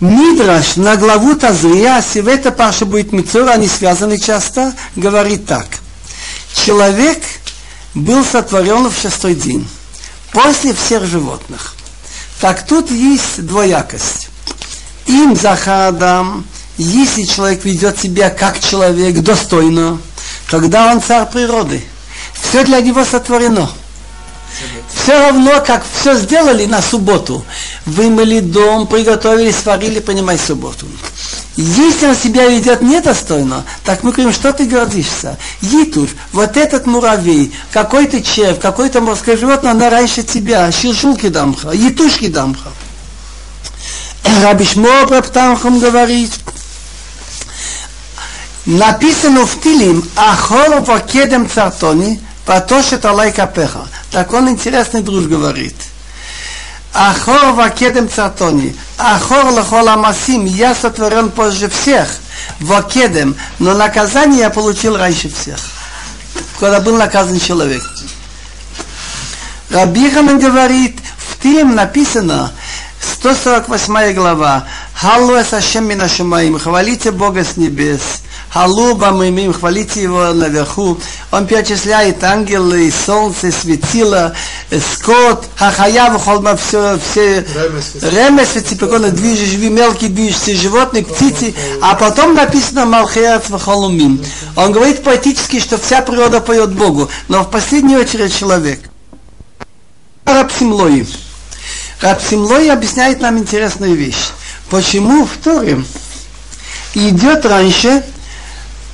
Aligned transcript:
Мидраш 0.00 0.76
на 0.76 0.96
главу 0.96 1.36
Тазрия, 1.36 2.02
в 2.02 2.28
это 2.28 2.50
Паша 2.50 2.84
будет 2.84 3.12
Мицура, 3.12 3.52
они 3.52 3.66
связаны 3.66 4.18
часто, 4.18 4.74
говорит 4.94 5.46
так. 5.46 5.66
Человек 6.52 7.22
был 7.94 8.22
сотворен 8.24 8.90
в 8.90 8.98
шестой 8.98 9.34
день, 9.34 9.66
после 10.32 10.74
всех 10.74 11.06
животных. 11.06 11.74
Так 12.40 12.66
тут 12.66 12.90
есть 12.90 13.46
двоякость. 13.46 14.28
Им 15.06 15.34
Захадам, 15.34 16.44
если 16.76 17.22
человек 17.22 17.64
ведет 17.64 17.98
себя 17.98 18.28
как 18.28 18.60
человек 18.60 19.20
достойно, 19.20 19.98
тогда 20.50 20.92
он 20.92 21.00
царь 21.00 21.26
природы. 21.26 21.82
Все 22.34 22.64
для 22.64 22.80
него 22.80 23.02
сотворено. 23.04 23.70
Все 24.94 25.18
равно, 25.18 25.62
как 25.66 25.84
все 26.00 26.18
сделали 26.18 26.66
на 26.66 26.82
субботу. 26.82 27.44
Вымыли 27.86 28.40
дом, 28.40 28.88
приготовили, 28.88 29.52
сварили, 29.52 30.00
понимай, 30.00 30.38
субботу. 30.38 30.86
Если 31.56 32.06
он 32.06 32.16
себя 32.16 32.48
ведет 32.48 32.82
недостойно, 32.82 33.64
так 33.84 34.02
мы 34.02 34.10
говорим, 34.12 34.32
что 34.32 34.52
ты 34.52 34.66
гордишься? 34.66 35.38
Етур, 35.62 36.08
вот 36.32 36.56
этот 36.56 36.86
муравей, 36.86 37.54
какой-то 37.70 38.22
червь, 38.22 38.60
какое-то 38.60 39.00
морское 39.00 39.36
животное, 39.36 39.70
она 39.70 39.88
раньше 39.88 40.22
тебя, 40.22 40.70
щелшулки 40.70 41.28
дамха, 41.28 41.70
етушки 41.70 42.26
дамха. 42.26 42.70
Раби 44.42 44.64
Шмор 44.64 45.06
Праптамхам 45.06 45.78
говорит, 45.78 46.32
написано 48.66 49.46
в 49.46 49.60
Тилим, 49.62 50.06
Ахорова 50.16 51.00
кедем 51.00 51.48
цартони, 51.48 52.20
потошет 52.44 53.04
алай 53.04 53.32
капеха. 53.32 53.86
Так 54.10 54.32
он 54.32 54.50
интересный 54.50 55.02
друж 55.02 55.24
говорит. 55.24 55.76
Ахор 56.98 57.52
вакедем 57.52 58.08
цартони. 58.08 58.74
Ахор 58.96 59.44
лахол 59.52 59.86
амасим. 59.86 60.46
Я 60.46 60.74
сотворен 60.74 61.30
позже 61.30 61.68
всех. 61.68 62.08
Вакедем. 62.58 63.36
Но 63.58 63.74
наказание 63.74 64.40
я 64.40 64.50
получил 64.50 64.96
раньше 64.96 65.28
всех. 65.28 65.58
Когда 66.58 66.80
был 66.80 66.96
наказан 66.96 67.38
человек. 67.38 67.82
Рабихамен 69.68 70.38
говорит, 70.38 70.98
в 71.18 71.42
Тилем 71.42 71.74
написано, 71.74 72.52
148 73.02 74.14
глава, 74.14 74.64
Халлу 74.94 75.34
эс 75.34 75.52
Ашем 75.52 75.86
минашумаим, 75.86 76.58
хвалите 76.58 77.10
Бога 77.10 77.44
с 77.44 77.58
небес. 77.58 78.00
Халуба 78.56 79.10
мы 79.10 79.28
имеем, 79.28 79.52
хвалите 79.52 80.00
его 80.00 80.32
наверху. 80.32 80.98
Он 81.30 81.46
перечисляет 81.46 82.24
ангелы, 82.24 82.90
солнце, 82.90 83.52
светило, 83.52 84.34
скот, 84.94 85.44
хахая, 85.56 86.16
холма, 86.18 86.56
все, 86.56 86.98
все 86.98 87.40
ремес, 88.00 88.48
ципекона, 88.48 89.10
движешь, 89.10 89.58
мелкие 89.58 90.08
движешься, 90.08 90.54
животные, 90.54 91.04
птицы, 91.04 91.54
а 91.82 91.96
потом 91.96 92.32
написано 92.34 92.86
Малхеат 92.86 93.50
Вахолумим. 93.50 94.24
Он 94.56 94.72
говорит 94.72 95.04
поэтически, 95.04 95.60
что 95.60 95.76
вся 95.76 96.00
природа 96.00 96.40
поет 96.40 96.72
Богу, 96.72 97.10
но 97.28 97.42
в 97.42 97.50
последнюю 97.50 98.00
очередь 98.00 98.34
человек. 98.34 98.80
Рабсимлои. 100.24 101.06
Рабсимлои 102.00 102.68
объясняет 102.68 103.20
нам 103.20 103.36
интересную 103.36 103.94
вещь. 103.94 104.30
Почему 104.70 105.26
в 105.26 105.36
Торе 105.44 105.84
идет 106.94 107.44
раньше 107.44 108.02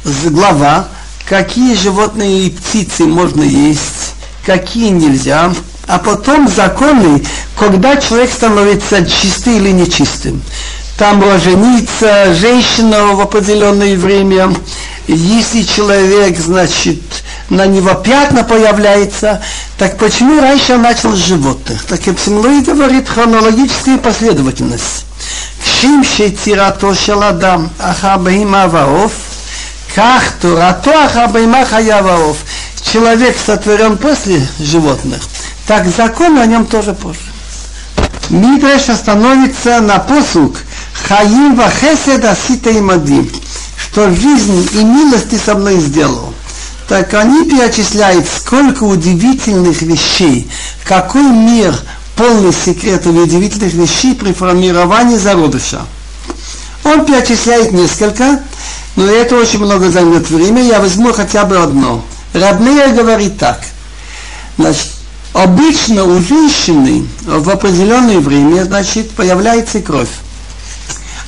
глава, 0.04 0.88
какие 1.28 1.74
животные 1.74 2.46
и 2.46 2.50
птицы 2.50 3.04
можно 3.04 3.42
есть, 3.42 4.14
какие 4.44 4.88
нельзя, 4.88 5.52
а 5.86 5.98
потом 5.98 6.48
законы, 6.48 7.24
когда 7.58 7.96
человек 7.96 8.32
становится 8.32 9.04
чистым 9.06 9.56
или 9.56 9.70
нечистым. 9.70 10.42
Там 10.98 11.22
жениться 11.40 12.34
женщина 12.34 13.06
в 13.06 13.20
определенное 13.20 13.96
время, 13.96 14.54
если 15.08 15.62
человек, 15.62 16.38
значит, 16.38 17.00
на 17.48 17.66
него 17.66 17.94
пятна 17.94 18.44
появляется, 18.44 19.42
так 19.78 19.98
почему 19.98 20.40
раньше 20.40 20.74
он 20.74 20.82
начал 20.82 21.12
с 21.12 21.18
животных? 21.18 21.84
Так 21.84 22.06
Эпсимлой 22.06 22.60
говорит 22.60 23.08
хронологическая 23.08 23.98
последовательность. 23.98 25.06
Кшим 25.64 26.04
шетирато 26.04 26.94
шаладам 26.94 27.70
ахабаим 27.80 28.54
аваоф– 28.54 29.12
как 29.94 30.22
Турато 30.40 31.04
Ахабайма 31.04 31.64
Хаяваов. 31.64 32.38
Человек 32.82 33.36
сотворен 33.38 33.96
после 33.96 34.46
животных, 34.58 35.22
так 35.66 35.86
закон 35.86 36.38
о 36.38 36.46
нем 36.46 36.66
тоже 36.66 36.92
позже. 36.94 37.20
Мидреш 38.28 38.88
остановится 38.88 39.80
на 39.80 39.98
посук 39.98 40.56
Хаим 41.06 41.54
Вахесед 41.54 42.24
Асита 42.24 42.70
и 42.70 42.80
Мадим, 42.80 43.30
что 43.76 44.10
жизнь 44.10 44.68
и 44.74 44.84
милости 44.84 45.36
со 45.36 45.54
мной 45.54 45.78
сделал. 45.78 46.34
Так 46.88 47.14
они 47.14 47.48
перечисляют, 47.48 48.26
сколько 48.26 48.84
удивительных 48.84 49.80
вещей, 49.82 50.50
какой 50.84 51.22
мир 51.22 51.74
полный 52.16 52.52
секретов 52.52 53.14
и 53.14 53.20
удивительных 53.20 53.72
вещей 53.72 54.14
при 54.14 54.32
формировании 54.32 55.16
зародыша. 55.16 55.82
Он 56.84 57.06
перечисляет 57.06 57.72
несколько, 57.72 58.40
но 58.96 59.06
это 59.06 59.36
очень 59.36 59.58
много 59.60 59.90
займет 59.90 60.28
время, 60.28 60.62
я 60.62 60.80
возьму 60.80 61.12
хотя 61.12 61.44
бы 61.44 61.56
одно. 61.58 62.04
Рабмея 62.34 62.88
говорит 62.94 63.38
так. 63.38 63.60
Значит, 64.58 64.88
обычно 65.32 66.04
у 66.04 66.20
женщины 66.20 67.06
в 67.22 67.48
определенное 67.48 68.18
время, 68.18 68.64
значит, 68.64 69.10
появляется 69.12 69.80
кровь. 69.80 70.10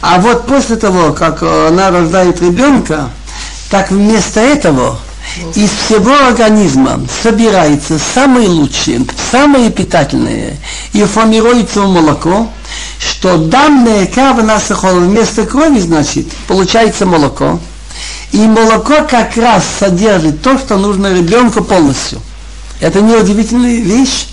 А 0.03 0.19
вот 0.19 0.47
после 0.47 0.77
того, 0.77 1.13
как 1.13 1.43
она 1.43 1.91
рождает 1.91 2.41
ребенка, 2.43 3.11
так 3.71 3.91
вместо 3.91 4.41
этого 4.41 4.99
из 5.55 5.71
всего 5.71 6.15
организма 6.29 7.01
собирается 7.23 7.99
самое 8.15 8.49
лучшее, 8.49 9.07
самое 9.33 9.71
питательное 9.71 10.57
и 10.93 11.03
формируется 11.05 11.81
молоко, 11.81 12.51
что 12.99 13.39
данное 13.39 14.07
кава 14.07 14.43
насахол 14.43 14.97
вместо 14.97 15.47
крови, 15.47 15.81
значит, 15.81 16.27
получается 16.47 17.07
молоко. 17.07 17.59
И 18.33 18.39
молоко 18.39 19.07
как 19.09 19.37
раз 19.37 19.65
содержит 19.79 20.43
то, 20.43 20.59
что 20.59 20.77
нужно 20.77 21.15
ребенку 21.15 21.63
полностью. 21.63 22.21
Это 22.81 23.01
не 23.01 23.15
удивительная 23.15 23.81
вещь? 23.81 24.27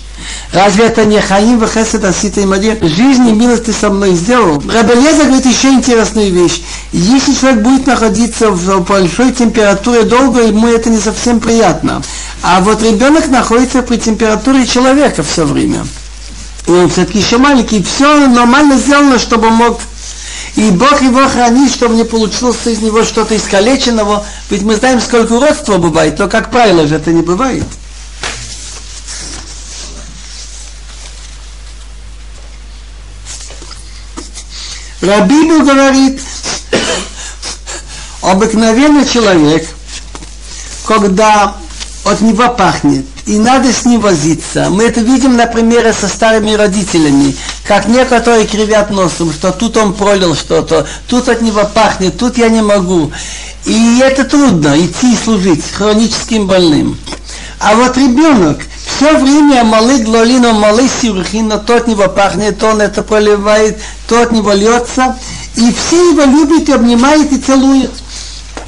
Разве 0.52 0.84
это 0.86 1.04
не 1.04 1.20
Хаим 1.20 1.58
Вахесет 1.58 2.04
Асита 2.04 2.40
и 2.40 2.46
Мадир? 2.46 2.76
Жизнь 2.82 3.28
и 3.28 3.32
милости 3.32 3.70
со 3.70 3.90
мной 3.90 4.14
сделал. 4.14 4.62
Рабелеза 4.70 5.24
говорит 5.24 5.46
еще 5.46 5.68
интересную 5.68 6.30
вещь. 6.30 6.62
Если 6.92 7.34
человек 7.34 7.62
будет 7.62 7.86
находиться 7.86 8.50
в 8.50 8.80
большой 8.80 9.32
температуре 9.32 10.02
долго, 10.02 10.42
ему 10.42 10.68
это 10.68 10.90
не 10.90 10.98
совсем 10.98 11.40
приятно. 11.40 12.02
А 12.42 12.60
вот 12.60 12.82
ребенок 12.82 13.28
находится 13.28 13.82
при 13.82 13.96
температуре 13.96 14.66
человека 14.66 15.22
все 15.22 15.44
время. 15.44 15.86
И 16.66 16.70
он 16.70 16.88
все-таки 16.88 17.18
еще 17.18 17.38
маленький. 17.38 17.82
Все 17.82 18.28
нормально 18.28 18.76
сделано, 18.76 19.18
чтобы 19.18 19.50
мог 19.50 19.80
и 20.54 20.70
Бог 20.70 21.00
его 21.00 21.26
хранит, 21.28 21.72
чтобы 21.72 21.94
не 21.94 22.04
получилось 22.04 22.66
из 22.66 22.80
него 22.80 23.04
что-то 23.04 23.36
искалеченного. 23.36 24.24
Ведь 24.50 24.62
мы 24.62 24.76
знаем, 24.76 25.00
сколько 25.00 25.32
уродства 25.32 25.78
бывает, 25.78 26.18
но, 26.18 26.28
как 26.28 26.50
правило, 26.50 26.86
же 26.86 26.96
это 26.96 27.10
не 27.10 27.22
бывает. 27.22 27.64
Рабину 35.00 35.64
говорит, 35.64 36.20
обыкновенный 38.20 39.08
человек, 39.08 39.66
когда 40.86 41.56
от 42.04 42.20
него 42.20 42.48
пахнет, 42.48 43.06
и 43.26 43.38
надо 43.38 43.72
с 43.72 43.84
ним 43.84 44.00
возиться. 44.00 44.68
Мы 44.70 44.84
это 44.84 45.00
видим 45.00 45.36
на 45.36 45.46
примере 45.46 45.92
со 45.92 46.08
старыми 46.08 46.52
родителями, 46.52 47.36
как 47.66 47.86
некоторые 47.86 48.46
кривят 48.46 48.90
носом, 48.90 49.32
что 49.32 49.52
тут 49.52 49.76
он 49.76 49.94
пролил 49.94 50.34
что-то, 50.34 50.86
тут 51.06 51.28
от 51.28 51.42
него 51.42 51.64
пахнет, 51.72 52.18
тут 52.18 52.38
я 52.38 52.48
не 52.48 52.60
могу. 52.60 53.12
И 53.64 54.00
это 54.02 54.24
трудно, 54.24 54.74
идти 54.76 55.16
служить 55.16 55.64
хроническим 55.70 56.46
больным. 56.48 56.98
А 57.60 57.76
вот 57.76 57.96
ребенок, 57.96 58.58
все 58.84 59.16
время 59.16 59.62
малый 59.62 60.02
глолино, 60.02 60.52
малый 60.52 60.88
сирухино, 61.00 61.58
то 61.58 61.76
от 61.76 61.86
него 61.86 62.08
пахнет, 62.08 62.60
он 62.64 62.80
это 62.80 63.04
проливает, 63.04 63.78
то 64.08 64.20
от 64.20 64.32
него 64.32 64.52
льется. 64.52 65.16
И 65.54 65.72
все 65.72 66.10
его 66.10 66.24
любят, 66.24 66.68
и 66.68 66.72
обнимают 66.72 67.30
и 67.30 67.38
целуют. 67.38 67.92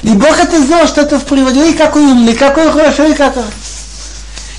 И 0.05 0.09
Бог 0.09 0.39
это 0.39 0.61
сделал, 0.61 0.87
что 0.87 1.01
это 1.01 1.19
в 1.19 1.25
природе. 1.25 1.71
И 1.71 1.73
какой 1.73 2.03
умный, 2.03 2.35
какой 2.35 2.71
хороший, 2.71 3.11
и 3.11 3.13
какой... 3.15 3.43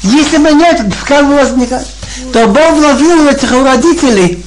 Если 0.02 0.38
бы 0.38 0.52
нет, 0.52 0.82
как 1.06 1.26
бы 1.26 1.36
возникает, 1.36 1.86
то 2.32 2.46
Бог 2.46 2.72
вложил 2.72 3.22
в 3.22 3.28
этих 3.28 3.50
родителей. 3.52 4.44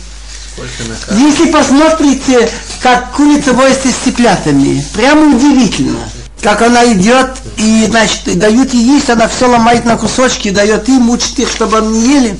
Если 1.11 1.51
посмотрите, 1.51 2.49
как 2.81 3.13
курица 3.13 3.53
возится 3.53 3.89
с 3.89 3.95
цыплятами, 4.03 4.83
прямо 4.93 5.35
удивительно 5.35 5.99
как 6.41 6.61
она 6.61 6.85
идет 6.93 7.31
и, 7.57 7.85
значит, 7.89 8.37
дают 8.39 8.73
ей 8.73 8.95
есть, 8.95 9.09
она 9.09 9.27
все 9.27 9.47
ломает 9.47 9.85
на 9.85 9.97
кусочки, 9.97 10.49
дает 10.49 10.87
им, 10.87 11.09
учит 11.09 11.37
их, 11.39 11.49
чтобы 11.49 11.77
они 11.79 11.99
не 11.99 12.13
ели. 12.13 12.39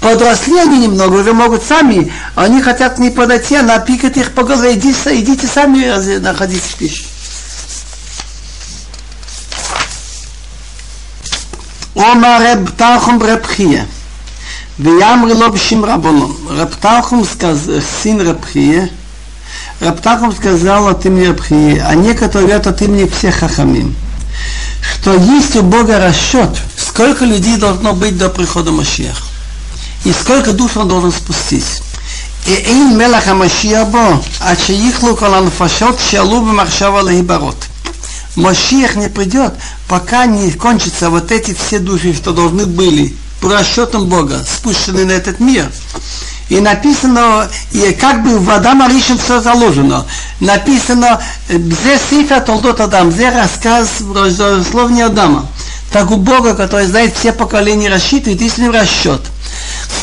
Подросли 0.00 0.58
они 0.58 0.78
немного, 0.78 1.16
уже 1.16 1.32
могут 1.32 1.62
сами, 1.62 2.12
они 2.34 2.60
хотят 2.60 2.98
не 2.98 3.10
подойти, 3.10 3.56
она 3.56 3.78
пикает 3.78 4.16
их 4.16 4.32
по 4.32 4.42
голове, 4.42 4.74
идите, 4.74 5.18
идите 5.18 5.46
сами 5.46 6.18
находите 6.18 6.76
пищу. 6.78 7.04
Ома 12.00 12.38
Реб 12.40 12.70
Талхум 12.78 13.22
Реб 13.22 13.46
Хия. 13.46 13.86
Виямри 14.78 15.34
лобшим 15.34 15.84
рабоном. 15.84 16.34
Реб 16.50 16.74
Талхум 16.76 17.26
сказал, 17.26 17.82
сын 18.02 18.22
Реб 18.22 18.42
Хия, 18.50 18.88
Реб 19.80 20.00
Талхум 20.00 20.34
сказал 20.34 20.88
от 20.88 21.04
имени 21.04 21.26
Реб 21.26 21.42
Хия, 21.42 21.86
а 21.86 21.94
некоторые 21.94 22.56
от 22.56 22.80
имени 22.80 23.06
всех 23.06 23.40
хахамим, 23.40 23.94
что 24.94 25.12
есть 25.14 25.54
у 25.56 25.62
Бога 25.62 25.98
расчет, 25.98 26.48
сколько 26.78 27.26
людей 27.26 27.58
должно 27.58 27.92
быть 27.92 28.16
до 28.16 28.30
прихода 28.30 28.70
Машиях, 28.70 29.22
И 30.06 30.12
сколько 30.14 30.52
душ 30.52 30.78
он 30.78 30.88
должен 30.88 31.12
спустить. 31.12 31.82
И 32.46 32.52
Эйн 32.52 32.96
Мелаха 32.96 33.34
Машиабо, 33.34 34.22
а 34.40 34.56
Чаихлу 34.56 35.14
фашот, 35.14 36.00
Шалу 36.00 36.40
Бамахшава 36.40 37.02
Лахибарот. 37.02 37.69
Мощих 38.36 38.96
не 38.96 39.08
придет, 39.08 39.54
пока 39.88 40.26
не 40.26 40.50
кончатся 40.52 41.10
вот 41.10 41.32
эти 41.32 41.54
все 41.54 41.78
души, 41.78 42.14
что 42.14 42.32
должны 42.32 42.66
были 42.66 43.14
по 43.40 43.52
расчетам 43.52 44.06
Бога 44.06 44.38
спущены 44.44 45.04
на 45.04 45.12
этот 45.12 45.40
мир. 45.40 45.70
И 46.48 46.60
написано, 46.60 47.48
и 47.72 47.92
как 47.92 48.24
бы 48.24 48.38
в 48.38 48.50
Адама 48.50 48.88
Ришин 48.88 49.18
все 49.18 49.40
заложено. 49.40 50.06
Написано, 50.40 51.20
«Бзе 51.48 51.98
сифа 52.10 52.40
толдот 52.40 52.80
Адам», 52.80 53.10
«Бзе 53.10 53.30
рассказ 53.30 53.88
словни 54.70 55.00
Адама». 55.00 55.46
Так 55.92 56.10
у 56.10 56.16
Бога, 56.16 56.54
который 56.54 56.86
знает 56.86 57.16
все 57.16 57.32
поколения, 57.32 57.88
рассчитывает 57.88 58.40
истинный 58.42 58.70
расчет– 58.70 59.20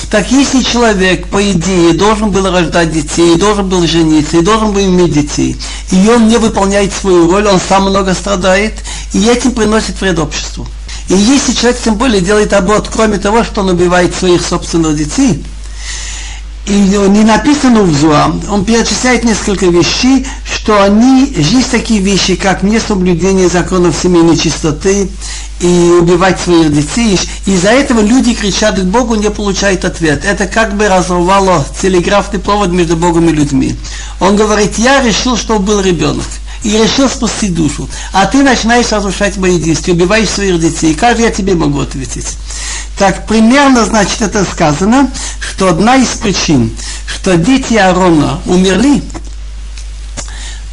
так 0.09 0.31
если 0.31 0.62
человек, 0.62 1.27
по 1.27 1.51
идее, 1.51 1.94
должен 1.94 2.31
был 2.31 2.50
рождать 2.50 2.92
детей, 2.94 3.36
должен 3.36 3.68
был 3.68 3.86
жениться, 3.86 4.38
и 4.38 4.42
должен 4.42 4.71
был 4.71 4.81
иметь 4.81 5.13
детей, 5.13 5.57
и 5.92 6.07
он 6.07 6.27
не 6.27 6.38
выполняет 6.38 6.94
свою 6.94 7.30
роль, 7.30 7.48
он 7.48 7.59
сам 7.59 7.83
много 7.83 8.13
страдает, 8.13 8.74
и 9.13 9.25
этим 9.27 9.51
приносит 9.51 10.00
вред 10.00 10.19
обществу. 10.19 10.65
И 11.09 11.13
если 11.13 11.54
человек 11.54 11.81
тем 11.81 11.95
более 11.95 12.21
делает 12.21 12.54
аборт, 12.54 12.89
кроме 12.92 13.18
того, 13.18 13.44
что 13.44 13.62
он 13.62 13.69
убивает 13.69 14.15
своих 14.15 14.42
собственных 14.42 14.95
детей, 14.95 15.44
и 16.68 16.74
не 16.74 17.24
написано 17.24 17.83
в 17.83 17.94
Зуа, 17.94 18.36
он 18.50 18.65
перечисляет 18.65 19.24
несколько 19.24 19.68
вещей, 19.68 20.27
что 20.44 20.83
они, 20.83 21.33
есть 21.38 21.71
такие 21.71 22.01
вещи, 22.01 22.36
как 22.36 22.62
несоблюдение 22.62 23.48
законов 23.48 23.95
семейной 23.95 24.36
чистоты 24.36 25.10
и 25.59 25.68
убивать 26.00 26.39
своих 26.39 26.74
детей. 26.74 27.19
Из-за 27.45 27.69
этого 27.69 28.01
люди 28.01 28.33
кричат 28.33 28.80
к 28.80 28.83
Богу, 28.83 29.15
не 29.15 29.30
получают 29.30 29.86
ответ. 29.86 30.24
Это 30.25 30.48
как 30.48 30.75
бы 30.75 30.88
разорвало 30.88 31.65
телеграфный 31.81 32.39
провод 32.39 32.69
между 32.69 32.95
Богом 32.95 33.30
и 33.30 33.33
людьми. 33.33 33.75
Он 34.19 34.36
говорит, 34.36 34.77
я 34.77 35.01
решил, 35.01 35.38
что 35.38 35.59
был 35.59 35.81
ребенок 35.81 36.25
и 36.63 36.71
решил 36.71 37.09
спасти 37.09 37.50
душу. 37.50 37.89
А 38.13 38.25
ты 38.25 38.44
начинаешь 38.44 38.92
разрушать 38.92 39.38
мои 39.38 39.59
действия, 39.59 39.94
убиваешь 39.94 40.30
своих 40.30 40.59
детей. 40.59 40.94
Как 40.94 41.19
я 41.19 41.31
тебе 41.31 41.56
могу 41.56 41.80
ответить? 41.80 42.27
Так 42.98 43.27
примерно, 43.27 43.86
значит, 43.86 44.21
это 44.21 44.44
сказано, 44.44 45.10
что 45.39 45.69
одна 45.69 45.95
из 45.95 46.10
причин, 46.10 46.75
что 47.06 47.38
дети 47.38 47.75
Аарона 47.75 48.39
умерли, 48.45 49.03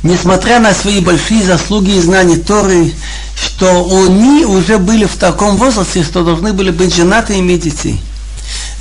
несмотря 0.05 0.61
на 0.61 0.73
свои 0.73 1.01
большие 1.01 1.43
заслуги 1.43 1.91
и 1.91 2.01
знания 2.01 2.37
Торы, 2.37 2.93
что 3.35 3.85
они 4.07 4.45
уже 4.45 4.79
были 4.79 5.07
в 5.07 5.17
таком 5.17 5.57
возрасте, 5.57 6.05
что 6.05 6.23
должны 6.23 6.53
были 6.53 6.71
быть 6.71 6.95
женаты 6.95 7.35
и 7.35 7.41
иметь 7.41 7.63
детей. 7.63 8.01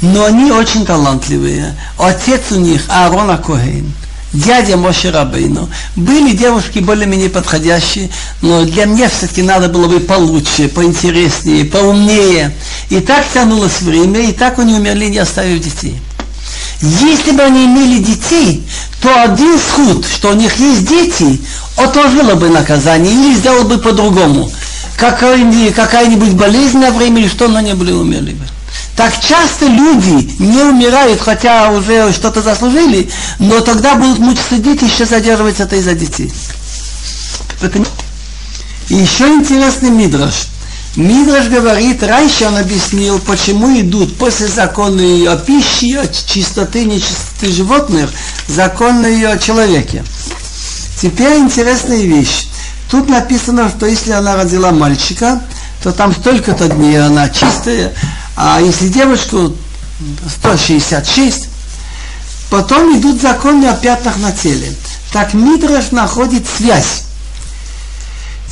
Но 0.02 0.26
они 0.26 0.52
очень 0.52 0.86
талантливые. 0.86 1.76
Отец 1.98 2.52
у 2.52 2.56
них 2.56 2.84
Аарон 2.90 3.32
Акоген– 3.32 3.92
дядя 4.34 4.78
Моше 4.78 5.12
Рабейну. 5.12 5.70
Были 5.96 6.36
девушки 6.36 6.80
более-менее 6.80 7.30
подходящие, 7.30 8.10
но 8.42 8.66
для 8.66 8.86
меня 8.86 9.10
все-таки 9.10 9.44
надо 9.44 9.70
было 9.70 9.88
бы 9.88 10.00
получше, 10.00 10.68
поинтереснее, 10.68 11.66
поумнее. 11.66 12.56
И 12.90 13.00
так 13.00 13.26
тянулось 13.34 13.82
время, 13.82 14.22
и 14.22 14.34
так 14.34 14.60
они 14.60 14.74
умерли, 14.74 15.06
не 15.06 15.20
оставив 15.20 15.62
детей. 15.62 16.00
Если 16.84 17.32
бы 17.32 17.42
они 17.42 17.66
имели 17.66 18.00
детей, 18.04 18.62
то 19.02 19.24
один 19.24 19.58
сход, 19.58 20.06
что 20.06 20.32
у 20.32 20.34
них 20.34 20.54
есть 20.58 20.86
дети, 20.86 21.40
отложило 21.78 22.36
бы 22.36 22.50
наказание 22.50 23.14
или 23.14 23.36
сделал 23.36 23.64
бы 23.64 23.78
по-другому. 23.78 24.52
Какая-нибудь 24.98 26.34
болезнь 26.34 26.80
на 26.80 26.92
время 26.92 27.22
или 27.22 27.30
что, 27.30 27.48
но 27.48 27.60
они 27.60 27.74
были 27.74 27.94
умерли 27.94 28.34
бы. 28.34 28.46
Так 28.98 29.14
часто 29.22 29.66
люди 29.66 30.30
не 30.40 30.62
умирают, 30.62 31.22
хотя 31.22 31.72
уже 31.72 32.12
что-то 32.12 32.42
заслужили, 32.42 33.10
но 33.40 33.62
тогда 33.62 33.96
будут 33.96 34.20
мучиться 34.20 34.58
дети, 34.58 34.84
еще 34.84 35.06
задерживаться 35.06 35.64
это 35.64 35.78
из-за 35.78 35.94
детей. 35.94 36.34
И 38.90 38.96
еще 38.96 39.30
интересный 39.30 39.90
мидраш. 39.90 40.34
Мидраш 40.96 41.48
говорит, 41.48 42.04
раньше 42.04 42.46
он 42.46 42.56
объяснил, 42.56 43.20
почему 43.20 43.80
идут 43.80 44.16
после 44.18 44.48
законы 44.48 45.26
о 45.26 45.38
пище, 45.38 46.00
о 46.00 46.08
чистоты, 46.08 46.86
нечистоты 46.86 47.52
животных, 47.52 48.12
законы 48.48 49.26
о 49.26 49.40
человеке. 49.40 50.04
Теперь 51.02 51.38
интересная 51.38 52.04
вещь. 52.04 52.48
Тут 52.92 53.10
написано, 53.10 53.70
что 53.76 53.88
если 53.88 54.12
она 54.12 54.36
родила 54.36 54.72
мальчика, 54.72 55.42
то 55.82 55.92
там 55.92 56.14
столько-то 56.14 56.70
дней 56.70 57.04
она 57.04 57.28
чистая, 57.28 57.92
а 58.36 58.62
если 58.62 58.88
девушку 58.88 59.56
166, 60.42 61.50
потом 62.52 63.00
идут 63.00 63.20
законы 63.20 63.66
о 63.66 63.74
пятнах 63.74 64.18
на 64.18 64.32
теле. 64.32 64.72
Так 65.12 65.34
Мидраш 65.34 65.90
находит 65.90 66.46
связь. 66.48 67.04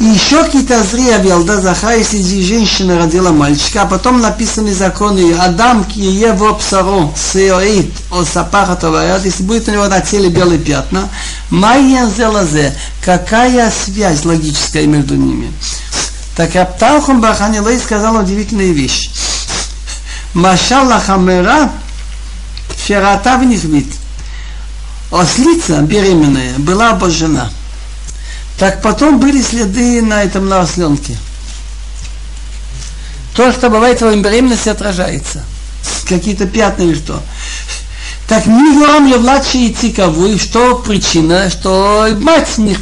И 0.01 0.03
еще 0.03 0.43
какие-то 0.43 0.81
зрия 0.81 1.19
Велда 1.19 1.61
Заха, 1.61 1.93
если 1.93 2.17
женщина 2.41 2.97
родила 2.97 3.31
мальчика, 3.31 3.83
а 3.83 3.85
потом 3.85 4.19
написаны 4.19 4.73
законы 4.73 5.31
Адам 5.35 5.85
его 5.93 6.55
псаро 6.55 7.13
сеоит 7.15 7.93
о 8.09 8.23
сапаха 8.23 8.75
товарят, 8.75 9.23
если 9.23 9.43
будет 9.43 9.67
у 9.67 9.71
него 9.71 9.87
на 9.87 10.01
теле 10.01 10.29
белые 10.29 10.57
пятна, 10.57 11.07
майя 11.51 12.09
зелазе, 12.09 12.75
какая 13.05 13.71
связь 13.71 14.25
логическая 14.25 14.87
между 14.87 15.15
ними. 15.15 15.53
Так 16.35 16.55
Апталхум 16.55 17.21
Баханилей 17.21 17.77
сказал 17.77 18.15
удивительную 18.15 18.73
вещь. 18.73 19.11
Машал 20.33 20.89
Хамера 20.99 21.69
Шерата 22.87 23.37
Внихвит. 23.37 23.93
Ослица 25.11 25.79
беременная 25.81 26.53
была 26.57 26.89
обожжена. 26.89 27.51
Так 28.61 28.79
потом 28.83 29.19
были 29.19 29.41
следы 29.41 30.03
на 30.03 30.21
этом 30.21 30.47
на 30.47 30.61
осленке. 30.61 31.17
То, 33.35 33.51
что 33.51 33.71
бывает 33.71 33.99
во 34.01 34.09
время 34.09 34.21
беременности, 34.21 34.69
отражается. 34.69 35.43
Какие-то 36.07 36.45
пятна 36.45 36.83
или 36.83 36.93
что. 36.93 37.23
Так 38.27 38.45
Мигурам 38.45 39.07
Левладши 39.07 39.57
и 39.57 39.73
Циковой, 39.73 40.37
что 40.37 40.75
причина, 40.75 41.49
что 41.49 42.07
мать 42.19 42.59
не 42.59 42.77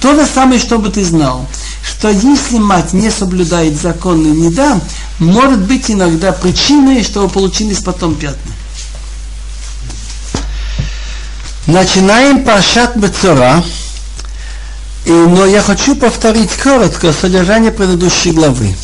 То 0.00 0.16
же 0.16 0.26
самое, 0.26 0.58
чтобы 0.58 0.90
ты 0.90 1.04
знал, 1.04 1.46
что 1.88 2.08
если 2.08 2.58
мать 2.58 2.92
не 2.92 3.08
соблюдает 3.08 3.80
законы 3.80 4.26
не 4.26 4.50
да, 4.50 4.80
может 5.20 5.60
быть 5.60 5.92
иногда 5.92 6.32
причиной, 6.32 7.04
что 7.04 7.28
получились 7.28 7.84
потом 7.84 8.16
пятна. 8.16 8.50
Начинаем 11.68 12.44
Пашат 12.44 12.96
Бецора, 12.96 13.62
но 15.12 15.44
я 15.46 15.60
хочу 15.60 15.94
повторить 15.94 16.52
коротко 16.56 17.12
содержание 17.12 17.72
предыдущей 17.72 18.32
главы. 18.32 18.74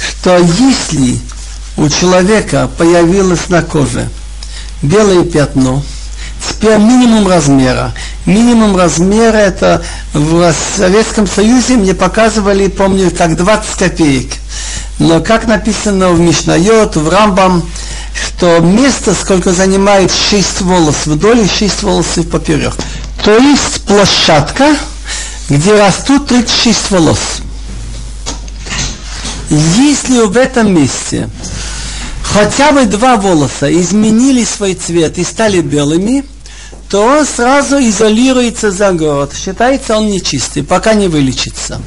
Что 0.00 0.38
если 0.38 1.18
у 1.76 1.88
человека 1.88 2.70
появилось 2.78 3.48
на 3.48 3.62
коже 3.62 4.08
белое 4.82 5.24
пятно, 5.24 5.82
теперь 6.48 6.78
минимум 6.78 7.28
размера. 7.28 7.92
Минимум 8.26 8.76
размера 8.76 9.36
это 9.36 9.82
в 10.12 10.54
Советском 10.76 11.26
Союзе 11.26 11.76
мне 11.76 11.94
показывали, 11.94 12.68
помню, 12.68 13.10
как 13.10 13.36
20 13.36 13.76
копеек. 13.76 14.32
Но 14.98 15.20
как 15.20 15.46
написано 15.46 16.10
в 16.10 16.20
Мишнайот, 16.20 16.96
в 16.96 17.08
Рамбам, 17.08 17.68
что 18.14 18.60
место, 18.60 19.14
сколько 19.14 19.52
занимает 19.52 20.12
6 20.12 20.60
волос 20.62 21.06
вдоль 21.06 21.40
и 21.40 21.48
6 21.48 21.82
волосов 21.82 22.28
поперек. 22.28 22.74
То 23.24 23.36
есть 23.38 23.82
площадка, 23.84 24.76
где 25.48 25.74
растут 25.74 26.26
36 26.28 26.90
волос. 26.90 27.18
Если 29.48 30.20
в 30.20 30.36
этом 30.36 30.74
месте 30.74 31.28
хотя 32.22 32.72
бы 32.72 32.84
два 32.86 33.16
волоса 33.16 33.72
изменили 33.72 34.44
свой 34.44 34.74
цвет 34.74 35.18
и 35.18 35.24
стали 35.24 35.60
белыми, 35.60 36.24
то 36.90 37.02
он 37.02 37.26
сразу 37.26 37.78
изолируется 37.78 38.70
за 38.70 38.92
год. 38.92 39.34
Считается 39.34 39.96
он 39.96 40.08
нечистый, 40.08 40.62
пока 40.62 40.94
не 40.94 41.08
вылечится. 41.08 41.80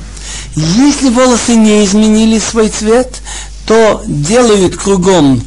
Если 0.55 1.09
волосы 1.09 1.55
не 1.55 1.85
изменили 1.85 2.39
свой 2.39 2.69
цвет, 2.69 3.21
то 3.67 4.01
делают 4.07 4.75
кругом 4.75 5.43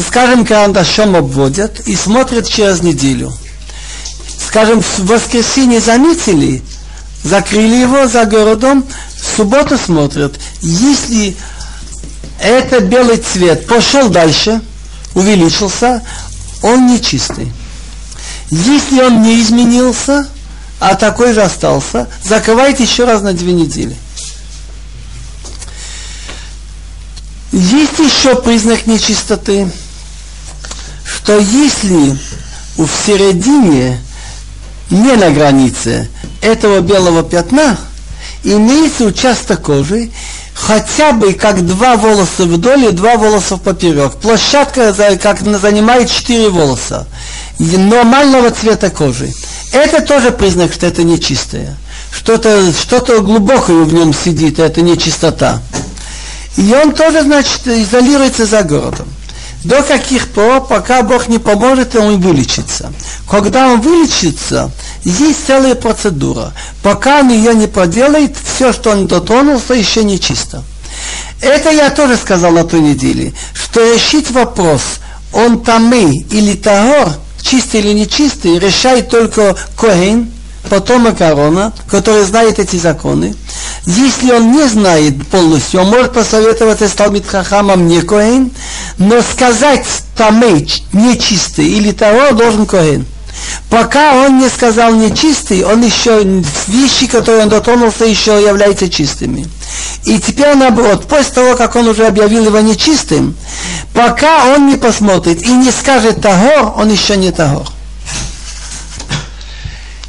скажем, 0.00 0.44
карандашом 0.44 1.16
обводят 1.16 1.80
и 1.86 1.96
смотрят 1.96 2.48
через 2.48 2.82
неделю. 2.82 3.32
Скажем, 4.56 4.80
в 4.80 5.00
воскресенье 5.00 5.80
заметили, 5.80 6.62
закрыли 7.22 7.74
его 7.74 8.08
за 8.08 8.24
городом, 8.24 8.86
в 9.20 9.36
субботу 9.36 9.76
смотрят. 9.76 10.40
Если 10.62 11.36
этот 12.40 12.84
белый 12.84 13.18
цвет 13.18 13.66
пошел 13.66 14.08
дальше, 14.08 14.62
увеличился, 15.14 16.02
он 16.62 16.86
нечистый. 16.86 17.52
Если 18.48 19.02
он 19.02 19.20
не 19.20 19.42
изменился, 19.42 20.26
а 20.80 20.94
такой 20.94 21.34
же 21.34 21.42
остался, 21.42 22.08
закрывайте 22.24 22.84
еще 22.84 23.04
раз 23.04 23.20
на 23.20 23.34
две 23.34 23.52
недели. 23.52 23.94
Есть 27.52 27.98
еще 27.98 28.36
признак 28.36 28.86
нечистоты, 28.86 29.70
что 31.04 31.36
если 31.36 32.18
в 32.78 32.88
середине, 33.04 34.00
не 34.90 35.12
на 35.16 35.30
границе 35.30 36.08
этого 36.40 36.80
белого 36.80 37.22
пятна, 37.22 37.76
имеется 38.44 39.04
участок 39.04 39.62
кожи, 39.62 40.10
хотя 40.54 41.12
бы 41.12 41.32
как 41.34 41.66
два 41.66 41.96
волоса 41.96 42.44
вдоль 42.44 42.86
и 42.86 42.92
два 42.92 43.16
волоса 43.16 43.56
поперек. 43.56 44.12
Площадка 44.14 44.94
как 45.20 45.40
занимает 45.40 46.10
четыре 46.10 46.48
волоса 46.48 47.06
нормального 47.58 48.50
цвета 48.50 48.90
кожи. 48.90 49.32
Это 49.72 50.00
тоже 50.02 50.30
признак, 50.30 50.72
что 50.72 50.86
это 50.86 51.02
нечистое. 51.02 51.76
Что-то 52.10 52.72
что 52.72 53.20
глубокое 53.20 53.84
в 53.84 53.92
нем 53.92 54.14
сидит, 54.14 54.58
это 54.58 54.80
нечистота. 54.80 55.60
И 56.56 56.72
он 56.72 56.94
тоже, 56.94 57.22
значит, 57.22 57.66
изолируется 57.66 58.46
за 58.46 58.62
городом. 58.62 59.06
До 59.66 59.82
каких 59.82 60.28
пор, 60.28 60.64
пока 60.64 61.02
Бог 61.02 61.26
не 61.26 61.38
поможет, 61.40 61.96
он 61.96 62.20
вылечится. 62.20 62.92
Когда 63.28 63.66
он 63.66 63.80
вылечится, 63.80 64.70
есть 65.02 65.44
целая 65.44 65.74
процедура. 65.74 66.52
Пока 66.84 67.18
он 67.18 67.30
ее 67.30 67.52
не 67.52 67.66
проделает, 67.66 68.36
все, 68.44 68.72
что 68.72 68.90
он 68.90 69.08
дотронулся, 69.08 69.74
еще 69.74 70.04
не 70.04 70.20
чисто. 70.20 70.62
Это 71.40 71.70
я 71.70 71.90
тоже 71.90 72.16
сказал 72.16 72.52
на 72.52 72.62
той 72.62 72.78
неделе, 72.78 73.34
что 73.54 73.80
решить 73.92 74.30
вопрос, 74.30 74.82
он 75.32 75.60
тамы 75.64 76.24
или 76.30 76.54
тагор, 76.54 77.08
чистый 77.42 77.80
или 77.80 77.92
нечистый, 77.92 78.60
решает 78.60 79.10
только 79.10 79.56
Коэн, 79.76 80.30
потомок 80.66 81.20
Аарона, 81.20 81.72
который 81.88 82.24
знает 82.24 82.58
эти 82.58 82.76
законы. 82.76 83.34
Если 83.86 84.32
он 84.32 84.52
не 84.52 84.66
знает 84.68 85.26
полностью, 85.28 85.80
он 85.80 85.88
может 85.88 86.12
посоветоваться 86.12 86.88
с 86.88 86.92
Талмит 86.92 87.26
Хахамом 87.26 87.86
не 87.86 88.02
Коэн, 88.02 88.50
но 88.98 89.22
сказать 89.22 89.86
Тамей 90.16 90.82
нечистый 90.92 91.66
или 91.66 91.92
того 91.92 92.32
должен 92.32 92.66
Коэн. 92.66 93.06
Пока 93.70 94.14
он 94.14 94.38
не 94.38 94.48
сказал 94.48 94.94
нечистый, 94.94 95.64
он 95.64 95.84
еще, 95.84 96.22
вещи, 96.68 97.06
которые 97.06 97.42
он 97.44 97.48
дотронулся, 97.48 98.04
еще 98.04 98.42
являются 98.42 98.88
чистыми. 98.88 99.46
И 100.04 100.18
теперь 100.18 100.54
наоборот, 100.54 101.06
после 101.06 101.34
того, 101.34 101.56
как 101.56 101.76
он 101.76 101.88
уже 101.88 102.06
объявил 102.06 102.46
его 102.46 102.60
нечистым, 102.60 103.36
пока 103.92 104.46
он 104.54 104.68
не 104.68 104.76
посмотрит 104.76 105.42
и 105.42 105.50
не 105.50 105.70
скажет 105.70 106.22
того, 106.22 106.74
он 106.76 106.90
еще 106.90 107.16
не 107.16 107.32
того. 107.32 107.66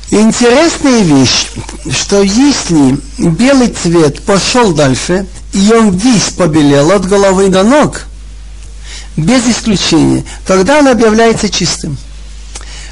Интересная 0.10 1.02
вещь, 1.02 1.48
что 1.92 2.22
если 2.22 2.98
белый 3.18 3.68
цвет 3.68 4.24
пошел 4.24 4.72
дальше, 4.74 5.26
и 5.54 5.72
он 5.74 5.90
весь 5.98 6.30
побелел 6.30 6.92
от 6.92 7.06
головы 7.06 7.50
до 7.50 7.64
ног, 7.64 8.04
без 9.18 9.46
исключения, 9.48 10.24
тогда 10.46 10.80
он 10.80 10.88
объявляется 10.88 11.50
чистым. 11.50 11.98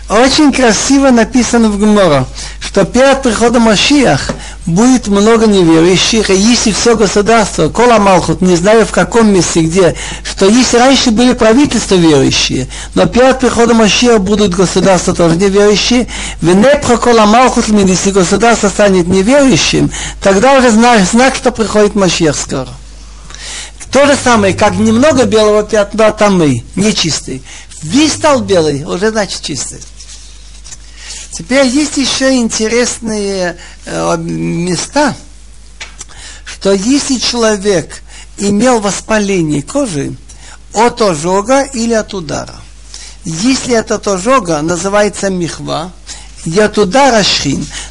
Очень 0.10 0.52
красиво 0.52 1.10
написано 1.10 1.70
в 1.70 1.80
Гмора, 1.80 2.28
что 2.76 2.84
перед 2.84 3.22
приходом 3.22 3.62
Машиах 3.62 4.32
будет 4.66 5.08
много 5.08 5.48
неверующих, 5.48 6.30
и 6.30 6.36
если 6.36 6.74
все 6.74 6.98
государство, 6.98 7.70
Кола 7.70 8.00
Малхут, 8.00 8.42
не 8.42 8.58
знаю 8.58 8.86
в 8.86 8.92
каком 8.92 9.34
месте, 9.34 9.62
где, 9.62 9.96
что 10.26 10.46
если 10.46 10.76
раньше 10.76 11.12
были 11.12 11.32
правительства 11.32 11.96
верующие, 11.96 12.68
но 12.94 13.06
перед 13.06 13.40
приходом 13.40 13.78
Машиах 13.78 14.20
будут 14.20 14.54
государства 14.54 15.14
тоже 15.14 15.38
неверующие, 15.38 16.10
Венепха 16.42 16.98
Кола 16.98 17.26
Малхут, 17.26 17.70
если 17.70 18.12
государство 18.12 18.68
станет 18.68 19.08
неверующим, 19.08 19.90
тогда 20.22 20.58
уже 20.58 20.70
знак, 20.70 21.00
знак, 21.10 21.36
что 21.36 21.54
приходит 21.54 21.96
Машиах 21.96 22.36
скоро. 22.36 22.68
То 23.94 24.06
же 24.06 24.18
самое, 24.22 24.54
как 24.54 24.74
немного 24.76 25.24
белого 25.24 25.64
пятна, 25.64 26.12
там 26.12 26.40
мы, 26.40 26.66
нечистый. 26.76 27.42
Весь 27.84 28.12
стал 28.12 28.42
белый, 28.42 28.84
уже 28.84 29.12
значит 29.12 29.42
чистый. 29.44 29.80
Теперь 31.38 31.68
есть 31.68 31.98
еще 31.98 32.36
интересные 32.36 33.58
э, 33.86 34.18
места, 34.18 35.14
что 36.46 36.72
если 36.72 37.18
человек 37.18 38.02
имел 38.38 38.80
воспаление 38.80 39.62
кожи 39.62 40.16
от 40.74 41.02
ожога 41.02 41.64
или 41.64 41.94
от 41.94 42.14
удара, 42.14 42.56
если 43.26 43.76
это 43.76 43.96
от 43.96 44.08
ожога, 44.08 44.62
называется 44.62 45.30
михва, 45.30 45.92
и 46.46 46.58
от 46.58 46.78
удара 46.78 47.24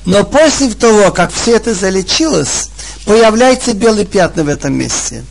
но 0.06 0.24
после 0.24 0.72
того, 0.72 1.10
как 1.10 1.30
все 1.30 1.56
это 1.56 1.74
залечилось, 1.74 2.70
появляются 3.04 3.74
белые 3.74 4.06
пятна 4.06 4.44
в 4.44 4.48
этом 4.48 4.72
месте. 4.72 5.22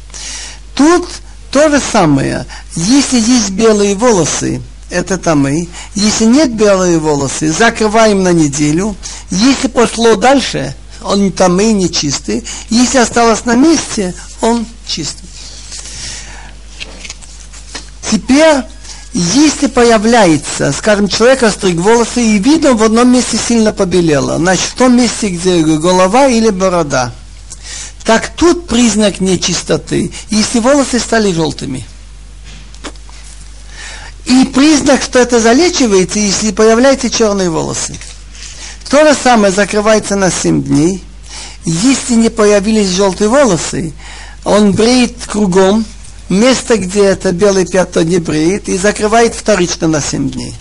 Тут 0.75 1.07
то 1.49 1.69
же 1.69 1.81
самое. 1.91 2.45
Если 2.75 3.19
есть 3.19 3.51
белые 3.51 3.95
волосы, 3.95 4.61
это 4.93 5.17
тамы. 5.17 5.67
Если 5.95 6.25
нет 6.25 6.53
белые 6.53 6.99
волосы, 6.99 7.51
закрываем 7.51 8.23
на 8.23 8.31
неделю. 8.31 8.95
Если 9.31 9.67
пошло 9.67 10.15
дальше, 10.15 10.75
он 11.03 11.31
тамы 11.31 11.73
не 11.73 11.91
чистый. 11.91 12.45
Если 12.69 12.99
осталось 12.99 13.45
на 13.45 13.55
месте, 13.55 14.13
он 14.41 14.65
чистый. 14.87 15.27
Теперь, 18.11 18.63
если 19.13 19.67
появляется, 19.67 20.71
скажем, 20.71 21.07
человек 21.07 21.43
остриг 21.43 21.77
волосы 21.77 22.21
и 22.21 22.37
видно 22.37 22.73
в 22.73 22.83
одном 22.83 23.11
месте 23.11 23.37
сильно 23.37 23.73
побелело, 23.73 24.37
значит, 24.37 24.65
в 24.65 24.75
том 24.75 24.95
месте, 24.95 25.29
где 25.29 25.61
голова 25.63 26.27
или 26.27 26.51
борода, 26.51 27.11
так 28.05 28.29
тут 28.35 28.67
признак 28.67 29.19
нечистоты, 29.19 30.11
если 30.29 30.59
волосы 30.59 30.99
стали 30.99 31.31
желтыми. 31.31 31.85
И 34.25 34.45
признак, 34.45 35.01
что 35.03 35.19
это 35.19 35.39
залечивается, 35.39 36.19
если 36.19 36.51
появляются 36.51 37.09
черные 37.09 37.49
волосы. 37.49 37.97
То 38.89 39.05
же 39.05 39.15
самое 39.21 39.51
закрывается 39.51 40.15
на 40.15 40.31
7 40.31 40.63
дней. 40.63 41.03
Если 41.65 42.15
не 42.15 42.29
появились 42.29 42.89
желтые 42.89 43.29
волосы, 43.29 43.93
он 44.43 44.73
бреет 44.73 45.15
кругом, 45.25 45.85
место, 46.29 46.77
где 46.77 47.05
это 47.05 47.31
белое 47.31 47.65
пятно 47.65 48.01
не 48.01 48.17
бреет, 48.17 48.69
и 48.69 48.77
закрывает 48.77 49.35
вторично 49.35 49.87
на 49.87 50.01
7 50.01 50.29
дней. 50.29 50.53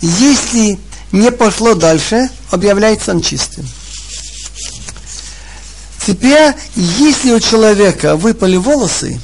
Если 0.00 0.78
не 1.12 1.30
пошло 1.30 1.74
дальше, 1.74 2.28
объявляется 2.50 3.12
он 3.12 3.22
чистым. 3.22 3.66
Теперь, 6.06 6.54
если 6.76 7.32
у 7.32 7.40
человека 7.40 8.16
выпали 8.16 8.56
волосы, 8.56 9.20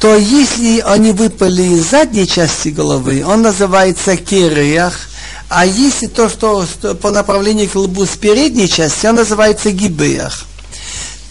то 0.00 0.16
если 0.16 0.80
они 0.80 1.12
выпали 1.12 1.62
из 1.62 1.90
задней 1.90 2.26
части 2.26 2.68
головы, 2.68 3.22
он 3.24 3.42
называется 3.42 4.16
кириях, 4.16 4.98
а 5.50 5.66
если 5.66 6.06
то, 6.06 6.30
что, 6.30 6.64
что 6.64 6.94
по 6.94 7.10
направлению 7.10 7.68
к 7.68 7.76
лбу 7.76 8.06
с 8.06 8.16
передней 8.16 8.68
части, 8.68 9.06
он 9.06 9.16
называется 9.16 9.70
гибеях. 9.72 10.46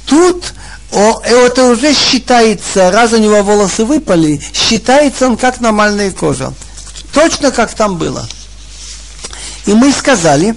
Тут 0.06 0.54
о, 0.92 1.20
это 1.24 1.66
уже 1.66 1.94
считается, 1.96 2.92
раз 2.92 3.14
у 3.14 3.18
него 3.18 3.42
волосы 3.42 3.86
выпали, 3.86 4.40
считается 4.54 5.28
он 5.28 5.38
как 5.38 5.62
нормальная 5.62 6.12
кожа. 6.12 6.54
Точно 7.12 7.52
как 7.52 7.74
там 7.74 7.98
было. 7.98 8.28
И 9.66 9.74
мы 9.74 9.92
сказали, 9.92 10.56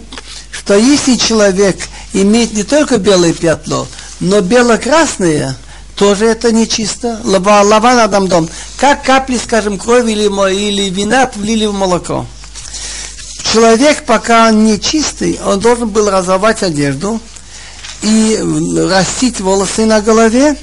что 0.51 0.75
если 0.77 1.17
человек 1.17 1.77
имеет 2.13 2.53
не 2.53 2.63
только 2.63 2.99
белое 2.99 3.33
пятно, 3.33 3.87
но 4.21 4.41
бело-красное, 4.43 5.57
тоже 6.03 6.27
это 6.27 6.51
нечисто. 6.51 7.21
Лава, 7.23 7.63
лава 7.63 7.95
на 7.95 8.09
дом 8.09 8.27
дом. 8.27 8.49
Как 8.77 9.05
капли, 9.05 9.39
скажем, 9.39 9.79
крови 9.79 10.11
или, 10.11 10.25
или 10.53 10.91
вина 10.91 11.31
влили 11.37 11.65
в 11.65 11.73
молоко. 11.73 12.27
Человек, 13.53 14.05
пока 14.05 14.49
он 14.49 14.65
не 14.65 14.81
чистый, 14.81 15.39
он 15.47 15.61
должен 15.61 15.91
был 15.91 16.11
разорвать 16.11 16.65
одежду 16.65 17.21
и 18.03 18.37
растить 18.91 19.39
волосы 19.39 19.87
на 19.87 20.01
голове, 20.01 20.57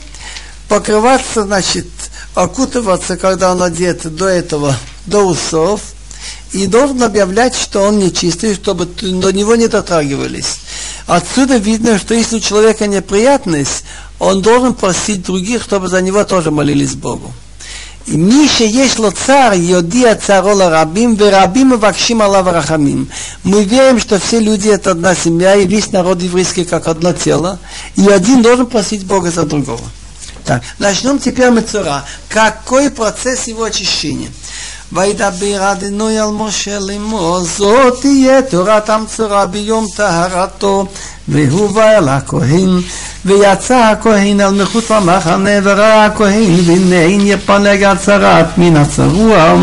покрываться, 0.67 1.43
значит, 1.43 1.87
окутываться, 2.35 3.15
когда 3.15 3.53
он 3.53 3.63
одет 3.63 4.13
до 4.13 4.27
этого, 4.27 4.75
до 5.05 5.23
усов, 5.25 5.79
и 6.51 6.67
должен 6.67 7.01
объявлять, 7.01 7.55
что 7.55 7.83
он 7.83 7.99
нечистый, 7.99 8.55
чтобы 8.55 8.87
до 8.87 9.31
него 9.31 9.55
не 9.55 9.69
дотрагивались. 9.69 10.59
Отсюда 11.07 11.55
видно, 11.55 11.97
что 11.97 12.13
если 12.13 12.35
у 12.35 12.41
человека 12.41 12.87
неприятность, 12.87 13.85
он 14.18 14.42
должен 14.42 14.74
просить 14.74 15.22
других, 15.22 15.62
чтобы 15.62 15.88
за 15.88 16.00
него 16.00 16.24
тоже 16.24 16.50
молились 16.50 16.94
Богу. 16.94 17.32
מי 18.08 18.48
שיש 18.48 18.98
לו 18.98 19.12
צער 19.12 19.52
יודיע 19.54 20.14
צערו 20.14 20.54
לרבים, 20.54 21.16
ורבים 21.18 21.70
מבקשים 21.70 22.20
עליו 22.20 22.44
רחמים. 22.46 23.06
Мы 23.44 23.64
верим, 23.64 23.98
что 23.98 24.18
все 24.18 24.40
люди 24.40 24.68
это 24.68 24.90
одна 24.90 25.14
семья, 25.14 25.54
и 25.54 25.66
весь 25.66 25.90
народ 25.90 26.20
еврейский 26.20 26.64
как 26.64 26.86
одно 26.86 27.12
тело, 27.12 27.58
и 27.96 28.06
один 28.08 28.42
должен 28.42 28.66
просить 28.66 29.06
Бога 29.06 29.30
за 29.30 29.44
другого. 29.44 29.80
Так, 30.44 30.62
начнем 30.78 31.18
теперь 31.18 31.50
Мецура. 31.50 32.04
Какой 32.28 32.90
процесс 32.90 33.44
его 33.44 33.64
очищения? 33.64 34.28
וידבר 34.93 35.71
אדינוי 35.71 36.19
על 36.19 36.29
משה 36.29 36.79
לאמור, 36.79 37.39
זאת 37.39 38.01
תהיה 38.01 38.41
תורת 38.41 38.89
המצורע 38.89 39.45
ביום 39.45 39.85
טהרתו, 39.95 40.85
והוא 41.27 41.69
בא 41.69 41.97
אל 41.97 42.07
הכהן, 42.09 42.69
ויצא 43.25 43.75
הכהן 43.75 44.41
אל 44.41 44.61
מחוץ 44.61 44.91
למחנה, 44.91 45.49
וראה 45.63 46.05
הכהן, 46.05 46.53
והנה 46.65 46.95
יפלג 47.23 47.83
הצרת 47.83 48.57
מן 48.57 48.75
הצרוע, 48.77 49.55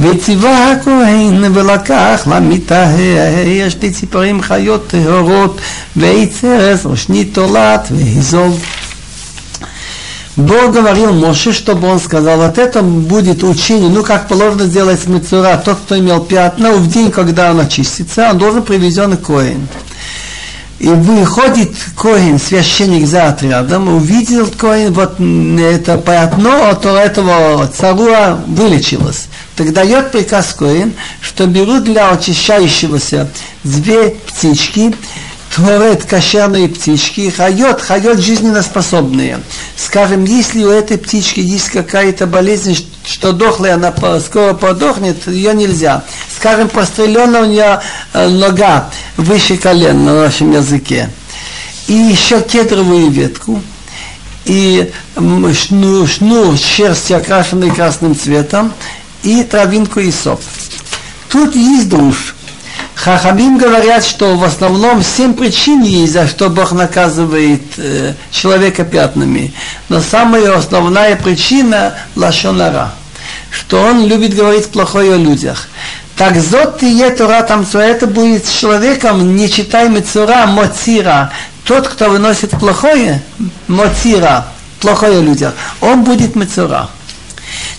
וציווה 0.00 0.72
הכהן, 0.72 1.44
ולקח 1.54 2.28
למטהר 2.30 3.68
שתי 3.68 3.90
ציפורים 3.90 4.42
חיות 4.42 4.86
טהורות, 4.86 5.60
ועץ 5.96 6.44
ארץ, 6.44 6.86
ראשני 6.86 7.24
תולעת, 7.24 7.88
והיזוב. 7.90 8.62
Бог 10.36 10.72
говорил 10.72 11.12
Моше, 11.12 11.52
чтобы 11.52 11.88
он 11.88 12.00
сказал, 12.00 12.38
вот 12.38 12.58
это 12.58 12.82
будет 12.82 13.44
учение, 13.44 13.88
ну 13.88 14.02
как 14.02 14.26
положено 14.26 14.64
сделать 14.64 15.00
с 15.00 15.06
Мецура, 15.06 15.62
тот, 15.64 15.78
кто 15.78 15.96
имел 15.96 16.20
пятна, 16.20 16.72
в 16.72 16.88
день, 16.88 17.12
когда 17.12 17.52
он 17.52 17.60
очистится, 17.60 18.30
он 18.30 18.38
должен 18.38 18.62
привезен 18.62 19.16
Коин. 19.16 19.68
И 20.80 20.88
выходит 20.88 21.70
Коин, 21.96 22.40
священник 22.40 23.06
за 23.06 23.28
отрядом, 23.28 23.88
увидел 23.94 24.48
Коин, 24.48 24.92
вот 24.92 25.20
это 25.20 25.98
пятно 25.98 26.68
от 26.68 26.84
этого 26.84 27.68
царуа 27.68 28.40
вылечилось. 28.48 29.28
Так 29.54 29.72
дает 29.72 30.10
приказ 30.10 30.52
Коин, 30.52 30.94
что 31.20 31.46
берут 31.46 31.84
для 31.84 32.10
очищающегося 32.10 33.28
две 33.62 34.10
птички, 34.10 34.94
творит 35.54 36.04
кошерные 36.04 36.68
птички, 36.68 37.30
хайот, 37.30 37.80
хайот 37.80 38.18
жизненно 38.18 38.62
Скажем, 39.76 40.24
если 40.24 40.64
у 40.64 40.68
этой 40.68 40.98
птички 40.98 41.38
есть 41.38 41.70
какая-то 41.70 42.26
болезнь, 42.26 42.76
что 43.06 43.32
дохлая, 43.32 43.74
она 43.74 43.94
скоро 44.20 44.54
подохнет, 44.54 45.28
ее 45.28 45.54
нельзя. 45.54 46.02
Скажем, 46.36 46.68
простреленная 46.68 47.42
у 47.42 47.46
нее 47.46 47.80
э, 48.12 48.28
нога 48.28 48.90
выше 49.16 49.56
колен 49.56 50.04
на 50.04 50.14
нашем 50.24 50.50
языке. 50.52 51.08
И 51.86 51.92
еще 51.92 52.40
кедровую 52.40 53.10
ветку, 53.10 53.62
и 54.46 54.90
шнур, 55.14 56.08
шнур 56.08 56.58
шерсти, 56.58 57.12
окрашенный 57.12 57.70
красным 57.70 58.16
цветом, 58.16 58.72
и 59.22 59.44
травинку 59.44 60.00
и 60.00 60.10
сок. 60.10 60.40
Тут 61.28 61.54
есть 61.54 61.88
душ. 61.88 62.34
Хахамим 62.94 63.58
говорят, 63.58 64.04
что 64.04 64.36
в 64.36 64.44
основном 64.44 65.02
семь 65.02 65.34
причин 65.34 65.82
есть, 65.82 66.12
за 66.12 66.28
что 66.28 66.48
Бог 66.48 66.72
наказывает 66.72 67.62
э, 67.76 68.14
человека 68.30 68.84
пятнами. 68.84 69.52
Но 69.88 70.00
самая 70.00 70.56
основная 70.56 71.16
причина– 71.16 71.94
лашонара, 72.16 72.94
что 73.50 73.82
он 73.82 74.06
любит 74.06 74.34
говорить 74.34 74.68
плохое 74.68 75.14
о 75.14 75.18
людях. 75.18 75.68
Так 76.16 76.36
зот 76.40 76.78
ты 76.78 77.10
Тора 77.10 77.42
там 77.42 77.66
это 77.74 78.06
будет 78.06 78.48
человеком, 78.48 79.34
не 79.36 79.50
читай 79.50 79.88
Мецура, 79.88 80.46
Моцира. 80.46 81.32
Тот, 81.64 81.88
кто 81.88 82.08
выносит 82.08 82.50
плохое, 82.52 83.20
Моцира, 83.66 84.46
плохое 84.80 85.18
о 85.18 85.22
людях, 85.22 85.54
он 85.80 86.04
будет 86.04 86.36
Мецура. 86.36 86.88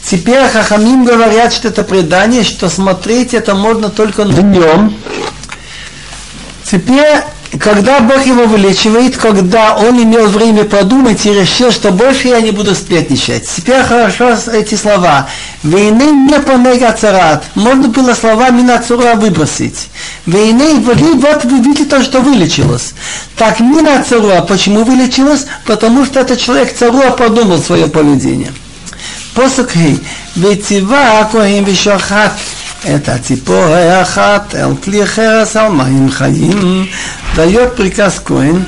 Теперь 0.04 0.48
Хахамим 0.48 1.04
говорят, 1.04 1.54
что 1.54 1.70
это 1.70 1.84
предание, 1.84 2.44
что 2.44 2.70
смотреть 2.70 3.34
это 3.34 3.56
можно 3.56 3.90
только 3.90 4.24
днем. 4.24 4.94
Теперь, 6.64 7.24
когда 7.60 8.00
Бог 8.00 8.26
его 8.26 8.46
вылечивает, 8.46 9.18
когда 9.18 9.76
он 9.76 10.02
имел 10.02 10.28
время 10.28 10.64
подумать 10.66 11.26
и 11.26 11.34
решил, 11.34 11.72
что 11.72 11.92
больше 11.92 12.28
я 12.28 12.42
не 12.42 12.52
буду 12.52 12.76
сплетничать. 12.76 13.48
Теперь 13.48 13.82
хорошо 13.82 14.36
эти 14.52 14.76
слова. 14.76 15.28
Войны 15.64 16.04
не 16.04 16.40
помега 16.40 16.92
царат. 16.92 17.44
Можно 17.56 17.88
было 17.88 18.14
слова 18.14 18.50
Минацура 18.50 19.16
выбросить. 19.16 19.88
Войны, 20.26 20.76
вот 20.80 21.46
вы 21.46 21.60
видите 21.60 21.86
то, 21.86 22.04
что 22.04 22.22
вылечилось. 22.22 22.94
Так 23.38 23.60
Минацура, 23.60 24.42
почему 24.42 24.84
вылечилось? 24.84 25.46
Потому 25.66 26.06
что 26.06 26.20
этот 26.20 26.40
человек 26.40 26.76
царуа 26.76 27.12
подумал 27.12 27.60
свое 27.60 27.88
поведение. 27.88 28.52
פוסק 29.35 29.77
ה' 29.77 30.41
וציווה 30.41 31.21
הכהן 31.21 31.65
ושחט 31.67 32.33
את 32.95 33.09
הציפור 33.09 33.65
האחת 33.65 34.55
אל 34.55 34.75
כלי 34.85 35.07
חרס 35.07 35.57
על 35.57 35.69
מים 35.69 36.11
חיים. 36.11 36.87
Дает 37.37 37.77
приказ 37.77 38.21
Коин, 38.27 38.65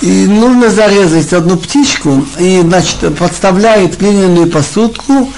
и 0.00 0.26
нужно 0.26 0.70
зарезать 0.70 1.32
одну 1.32 1.58
птичку, 1.58 2.24
и, 2.38 2.60
значит, 2.62 3.16
подставляет 3.18 3.98
глиняную 3.98 4.48
посудку, 4.48 5.30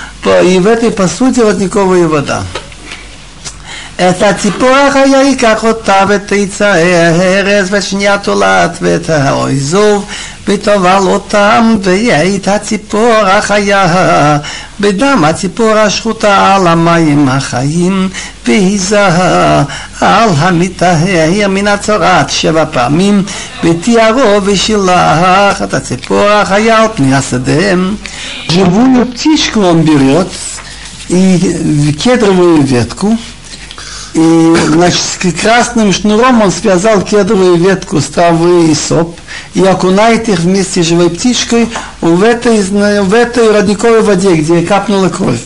и 0.45 0.59
в 0.59 0.67
этой 0.67 0.91
посуде 0.91 1.43
родниковая 1.43 2.07
вода. 2.07 2.45
את 3.99 4.23
הציפור 4.23 4.71
החיה 4.71 5.23
ייקח 5.23 5.65
אותה 5.65 6.05
ותצא 6.09 6.67
הארז 6.67 7.69
ושנייה 7.71 8.19
תולעת 8.19 8.79
ואת 8.83 9.11
האויזוב 9.11 10.07
ותאבל 10.49 11.03
אותם 11.07 11.77
ויהיה 11.83 12.37
את 12.37 12.49
הציפור 12.49 13.15
החיה 13.27 14.39
בדם 14.81 15.25
הציפור 15.27 15.71
השחוטה 15.71 16.55
על 16.55 16.67
המים 16.67 17.29
החיים 17.29 18.09
והיזהה 18.47 19.63
על 20.01 20.29
המטהר 20.37 21.49
מן 21.49 21.67
הצורעת 21.67 22.31
שבע 22.31 22.65
פעמים 22.73 23.23
ותיארו 23.65 24.41
ושילח 24.45 25.63
את 25.65 25.75
הציפור 25.75 26.29
החיה 26.29 26.83
על 26.83 26.89
פני 26.95 27.15
השדה. 27.15 27.75
Живую 28.49 29.07
птичку 29.07 29.61
он 29.61 29.83
берет 29.83 30.29
и 31.09 31.93
кедровую 31.99 32.63
ветку 32.63 33.19
и, 34.14 34.56
значит, 34.68 35.40
красным 35.40 35.94
шнуром 35.94 36.42
он 36.42 36.52
связал 36.52 37.02
кедровую 37.02 37.58
ветку 37.58 38.02
с 38.02 38.06
травы 38.06 38.72
и 38.72 38.76
соп 38.76 39.16
и 39.54 39.64
окунает 39.64 40.28
их 40.30 40.40
вместе 40.40 40.82
с 40.84 40.88
живой 40.88 41.12
птичкой 41.12 41.70
в 42.02 42.24
этой, 42.24 42.62
в 42.62 43.14
этой 43.14 43.52
родниковой 43.52 44.02
воде, 44.02 44.34
где 44.36 44.62
капнула 44.64 45.10
кровь. 45.10 45.42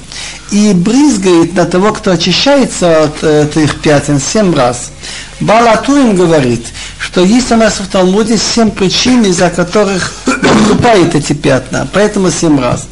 И 0.51 0.71
брызгает 0.73 1.55
на 1.55 1.65
того, 1.65 1.91
кто 1.91 2.11
очищается 2.11 3.03
от 3.03 3.23
этих 3.23 3.81
пятен 3.81 4.21
семь 4.21 4.55
раз. 4.55 4.91
Балатуим 5.39 6.15
говорит, 6.15 6.65
что 6.99 7.21
есть 7.21 7.51
у 7.51 7.57
нас 7.57 7.79
в 7.79 7.87
Талмуде 7.87 8.37
семь 8.37 8.71
причин, 8.71 9.25
из-за 9.25 9.49
которых 9.49 10.13
наступают 10.25 11.15
эти 11.15 11.33
пятна, 11.33 11.87
поэтому 11.91 12.31
семь 12.31 12.59
раз. 12.59 12.87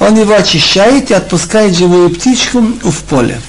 Он 0.00 0.18
его 0.18 0.34
очищает 0.34 1.10
и 1.10 1.14
отпускает 1.14 1.76
живую 1.76 2.10
птичку 2.10 2.60
в 2.60 3.02
поле. 3.08 3.40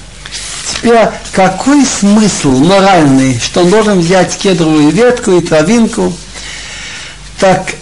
Теперь 0.84 1.08
какой 1.32 1.86
смысл 1.86 2.52
моральный, 2.52 3.40
что 3.40 3.62
он 3.62 3.70
должен 3.70 4.00
взять 4.02 4.38
кедровую 4.38 4.90
ветку 4.90 5.32
и 5.32 5.40
травинку? 5.40 6.12
Так 7.40 7.76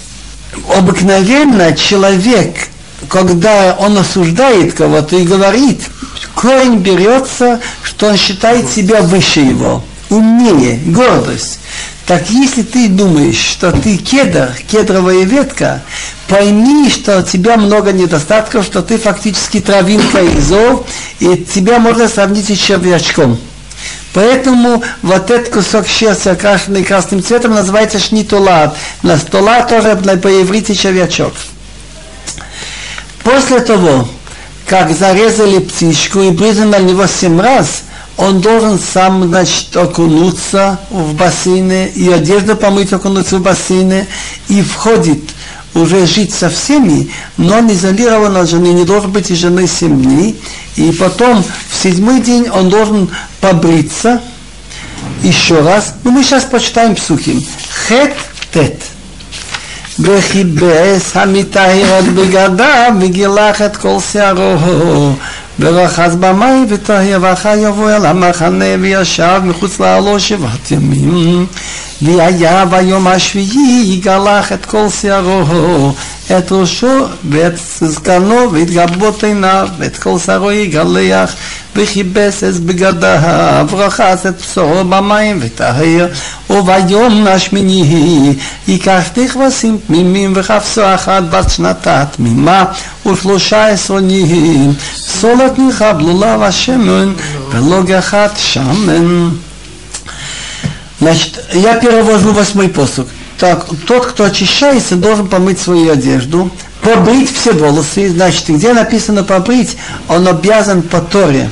обыкновенно 0.77 1.75
человек, 1.75 2.67
когда 3.09 3.75
он 3.79 3.97
осуждает 3.97 4.75
кого-то 4.75 5.15
и 5.15 5.23
говорит, 5.23 5.81
корень 6.35 6.75
берется, 6.75 7.59
что 7.81 8.09
он 8.09 8.17
считает 8.17 8.69
себя 8.69 9.01
выше 9.01 9.39
его, 9.39 9.83
умнее, 10.11 10.77
гордость. 10.85 11.57
Так 12.11 12.29
если 12.29 12.63
ты 12.63 12.89
думаешь, 12.89 13.37
что 13.39 13.71
ты 13.71 13.95
кедр, 13.95 14.51
кедровая 14.69 15.23
ветка, 15.23 15.81
пойми, 16.27 16.89
что 16.89 17.19
у 17.19 17.21
тебя 17.21 17.55
много 17.55 17.93
недостатков, 17.93 18.65
что 18.65 18.81
ты 18.81 18.97
фактически 18.97 19.61
травинка 19.61 20.21
и 20.21 20.41
зов, 20.41 20.85
и 21.19 21.37
тебя 21.37 21.79
можно 21.79 22.09
сравнить 22.09 22.49
с 22.49 22.59
червячком. 22.59 23.39
Поэтому 24.13 24.83
вот 25.01 25.31
этот 25.31 25.53
кусок 25.53 25.87
шерсти, 25.87 26.27
окрашенный 26.27 26.83
красным 26.83 27.23
цветом, 27.23 27.53
называется 27.53 27.97
шнитулат. 27.97 28.75
На 29.03 29.17
стола 29.17 29.61
тоже 29.63 29.95
по-иврите 29.95 30.75
червячок. 30.75 31.31
После 33.23 33.61
того, 33.61 34.05
как 34.65 34.91
зарезали 34.91 35.59
птичку 35.59 36.19
и 36.19 36.31
брызнули 36.31 36.71
на 36.71 36.79
него 36.79 37.07
семь 37.07 37.39
раз, 37.39 37.83
он 38.16 38.40
должен 38.40 38.78
сам, 38.78 39.28
значит, 39.28 39.76
окунуться 39.76 40.78
в 40.90 41.14
бассейны, 41.14 41.92
и 41.94 42.10
одежду 42.10 42.56
помыть, 42.56 42.92
окунуться 42.92 43.38
в 43.38 43.42
бассейны, 43.42 44.06
и 44.48 44.62
входит 44.62 45.20
уже 45.74 46.06
жить 46.06 46.32
со 46.32 46.48
всеми, 46.48 47.10
но 47.36 47.58
он 47.58 47.70
изолирован 47.70 48.36
от 48.36 48.48
жены, 48.48 48.68
не 48.68 48.84
должен 48.84 49.10
быть 49.10 49.30
и 49.30 49.34
жены 49.34 49.66
семь 49.66 50.02
дней, 50.02 50.40
и 50.76 50.90
потом 50.92 51.44
в 51.70 51.76
седьмой 51.76 52.20
день 52.20 52.48
он 52.48 52.70
должен 52.70 53.10
побриться 53.40 54.22
еще 55.22 55.60
раз. 55.60 55.94
Ну, 56.04 56.10
мы 56.10 56.22
сейчас 56.22 56.44
почитаем 56.44 56.94
псухим. 56.94 57.44
Хет 57.88 58.14
тет. 58.52 58.82
וכיבס 59.98 61.16
המטהר 61.16 61.98
את 61.98 62.04
בגדיו 62.04 62.92
וגילח 63.00 63.62
את 63.62 63.76
כל 63.76 63.96
שערו 64.12 65.12
ורחץ 65.59 66.11
במים 66.19 66.65
וטהר 66.69 67.17
ואחר 67.21 67.53
יבוא 67.57 67.91
אל 67.91 68.05
המחנה 68.05 68.65
וישב 68.81 69.41
מחוץ 69.43 69.79
לעלו 69.79 70.19
שבעת 70.19 70.71
ימים. 70.71 71.45
והיה 72.01 72.65
ביום 72.65 73.07
השביעי 73.07 73.83
יגלח 73.85 74.51
את 74.51 74.65
כל 74.65 74.89
שערו 75.01 75.93
את 76.37 76.51
ראשו 76.51 77.05
ואת 77.29 77.53
זקנו 77.81 78.51
והתגבות 78.51 79.23
עיניו 79.23 79.67
ואת 79.77 79.97
כל 79.97 80.19
שערו 80.19 80.51
יגלח 80.51 81.35
וכיבס 81.76 82.44
את 82.44 82.56
בגדיו 82.56 83.66
ורחץ 83.70 84.26
את 84.26 84.34
בשרו 84.40 84.84
במים 84.84 85.38
וטהר 85.42 86.08
וביום 86.50 87.26
השמיני 87.26 88.34
ייקח 88.68 89.00
שתי 89.06 89.28
כבשים 89.28 89.78
תמימים 89.86 90.32
וחפשו 90.36 90.94
אחת 90.94 91.22
בת 91.30 91.50
שנתה 91.50 92.04
תמימה 92.16 92.64
ושלושה 93.06 93.66
עשרונים 93.66 94.74
סולת 94.96 95.58
ניחה 95.58 95.92
בלולה 95.92 96.48
ושמן 96.48 97.12
ולוג 97.50 97.92
אחת 97.92 98.30
שמן 98.36 99.28
Значит, 100.98 101.38
я 101.52 101.74
перевожу 101.74 102.32
восьмой 102.32 102.68
посук. 102.68 103.06
Так, 103.38 103.66
тот, 103.86 104.06
кто 104.06 104.24
очищается, 104.24 104.96
должен 104.96 105.28
помыть 105.28 105.60
свою 105.60 105.92
одежду, 105.92 106.50
побрить 106.80 107.30
все 107.30 107.52
волосы. 107.52 108.08
Значит, 108.08 108.48
где 108.48 108.72
написано 108.72 109.22
побрить, 109.22 109.76
он 110.08 110.26
обязан 110.26 110.80
по 110.82 111.00
Торе 111.00 111.50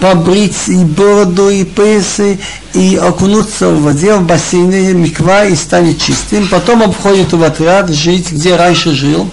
побрить 0.00 0.68
и 0.68 0.84
бороду, 0.84 1.50
и 1.50 1.64
поясы, 1.64 2.38
и 2.74 2.96
окунуться 2.96 3.68
в 3.68 3.82
воде, 3.82 4.14
в 4.14 4.22
бассейне, 4.22 4.92
миква, 4.92 5.44
и 5.44 5.54
станет 5.54 6.00
чистым. 6.00 6.48
Потом 6.48 6.82
обходит 6.82 7.32
в 7.32 7.42
отряд, 7.42 7.90
жить, 7.90 8.32
где 8.32 8.56
раньше 8.56 8.92
жил. 8.92 9.30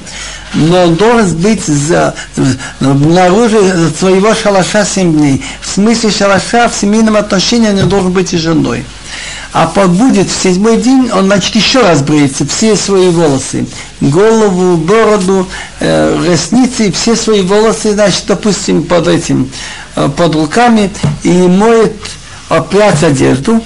Но 0.53 0.83
он 0.83 0.95
должен 0.95 1.35
быть 1.37 1.65
за, 1.65 2.15
наружу 2.79 3.59
своего 3.97 4.33
шалаша 4.33 4.85
7 4.85 5.13
дней. 5.13 5.43
В 5.61 5.67
смысле 5.67 6.11
шалаша 6.11 6.69
в 6.69 6.75
семейном 6.75 7.17
отношении 7.17 7.69
он 7.69 7.89
должен 7.89 8.11
быть 8.11 8.33
и 8.33 8.37
женой. 8.37 8.85
А 9.53 9.65
побудет 9.67 10.29
в 10.29 10.43
седьмой 10.43 10.77
день, 10.77 11.09
он, 11.11 11.25
значит, 11.25 11.55
еще 11.55 11.81
раз 11.81 12.01
бреется, 12.01 12.45
все 12.45 12.75
свои 12.75 13.09
волосы, 13.09 13.65
голову, 14.01 14.77
бороду, 14.77 15.47
э, 15.79 16.25
ресницы, 16.27 16.91
все 16.91 17.15
свои 17.15 17.41
волосы, 17.41 17.93
значит, 17.93 18.23
допустим, 18.27 18.83
под 18.83 19.07
этим, 19.07 19.49
э, 19.95 20.09
под 20.15 20.35
руками, 20.35 20.91
и 21.23 21.31
моет 21.31 21.95
опять 22.49 23.03
одежду, 23.03 23.63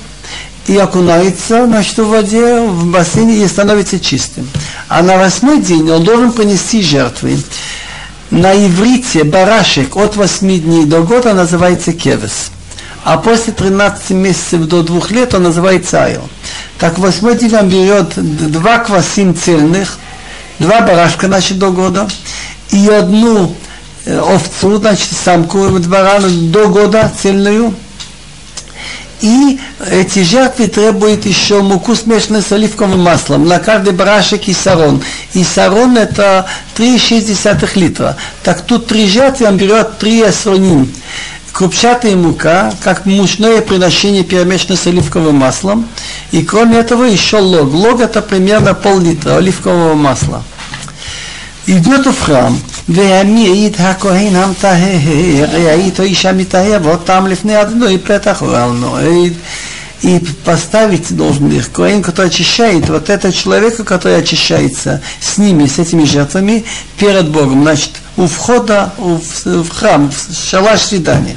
и 0.72 0.78
окунается, 0.78 1.66
значит, 1.66 1.98
в 1.98 2.08
воде, 2.08 2.62
в 2.62 2.86
бассейне, 2.90 3.44
и 3.44 3.48
становится 3.48 4.00
чистым. 4.00 4.48
А 4.88 5.02
на 5.04 5.18
восьмой 5.18 5.60
день 5.62 5.90
он 5.92 6.04
должен 6.04 6.32
принести 6.32 6.82
жертвы. 6.82 7.38
На 8.30 8.54
иврите 8.54 9.26
барашек 9.26 9.98
от 9.98 10.16
восьми 10.16 10.60
дней 10.60 10.86
до 10.86 11.02
года 11.02 11.34
называется 11.34 11.92
кевес 11.92 12.52
а 13.04 13.18
после 13.18 13.52
13 13.52 14.12
месяцев 14.12 14.68
до 14.68 14.84
двух 14.84 15.10
лет 15.10 15.34
он 15.34 15.44
называется 15.44 16.04
айл. 16.04 16.22
Так 16.78 17.00
восьмой 17.00 17.36
день 17.36 17.56
он 17.56 17.68
берет 17.68 18.14
два 18.16 18.78
квасим 18.78 19.36
цельных, 19.36 19.98
два 20.60 20.82
барашка, 20.82 21.26
значит, 21.26 21.58
до 21.58 21.72
года, 21.72 22.08
и 22.70 22.88
одну 22.88 23.56
э, 24.06 24.20
овцу, 24.20 24.78
значит, 24.78 25.10
самку 25.14 25.68
барана 25.80 26.30
до 26.30 26.68
года 26.68 27.12
цельную, 27.20 27.74
и 29.22 29.60
эти 29.90 30.24
жертвы 30.24 30.68
требуют 30.68 31.26
еще 31.26 31.62
муку, 31.62 31.96
смешанную 31.96 32.44
с 32.44 32.52
оливковым 32.52 33.00
маслом. 33.00 33.48
На 33.48 33.60
каждый 33.60 33.94
барашек 33.94 34.48
и 34.48 34.54
сарон. 34.54 35.02
И 35.34 35.44
сарон 35.44 35.98
это 35.98 36.48
3,6 36.76 37.70
литра. 37.76 38.18
Так 38.44 38.62
тут 38.62 38.88
три 38.88 39.08
жертвы 39.08 39.48
он 39.48 39.58
берет 39.58 39.98
3 40.00 40.24
асроним 40.24 40.92
крупчатая 41.52 42.16
мука, 42.16 42.74
как 42.82 43.06
мучное 43.06 43.62
приношение 43.62 44.24
перемешано 44.24 44.76
с 44.76 44.88
оливковым 44.88 45.36
маслом. 45.36 45.88
И 46.32 46.44
кроме 46.44 46.78
этого 46.78 47.04
еще 47.04 47.38
лог. 47.38 47.74
Лог 47.74 48.02
это 48.02 48.22
примерно 48.22 48.74
пол-литра 48.74 49.38
оливкового 49.38 49.94
масла. 49.94 50.44
Идет 51.68 52.08
в 52.08 52.20
храм, 52.20 52.60
והעמיד 52.89 53.77
הכהן 53.79 54.37
המטהר, 54.37 55.45
ראיתו 55.53 56.03
איש 56.03 56.27
המטהר, 56.27 56.79
ואותם 56.83 57.27
לפני 57.27 57.63
אדוני 57.63 57.99
פתח 57.99 58.43
אוהל 58.43 58.71
מועד. 58.71 59.33
И 60.03 60.23
поставить 60.45 61.17
должен 61.17 61.51
их, 61.51 61.73
Коин, 61.73 62.03
который 62.03 62.27
очищает, 62.27 62.89
вот 62.91 63.09
этот 63.09 63.35
человек, 63.35 63.83
который 63.83 64.19
очищается 64.19 65.01
с 65.21 65.39
ними, 65.39 65.67
с 65.67 65.79
этими 65.79 66.05
жертвами, 66.05 66.67
перед 66.99 67.29
Богом, 67.31 67.63
значит, 67.63 67.93
у 68.17 68.27
входа 68.27 68.93
в, 68.99 69.63
в 69.63 69.71
храм, 69.71 70.11
в 70.11 70.49
шалаш 70.51 70.83
свидания. 70.83 71.37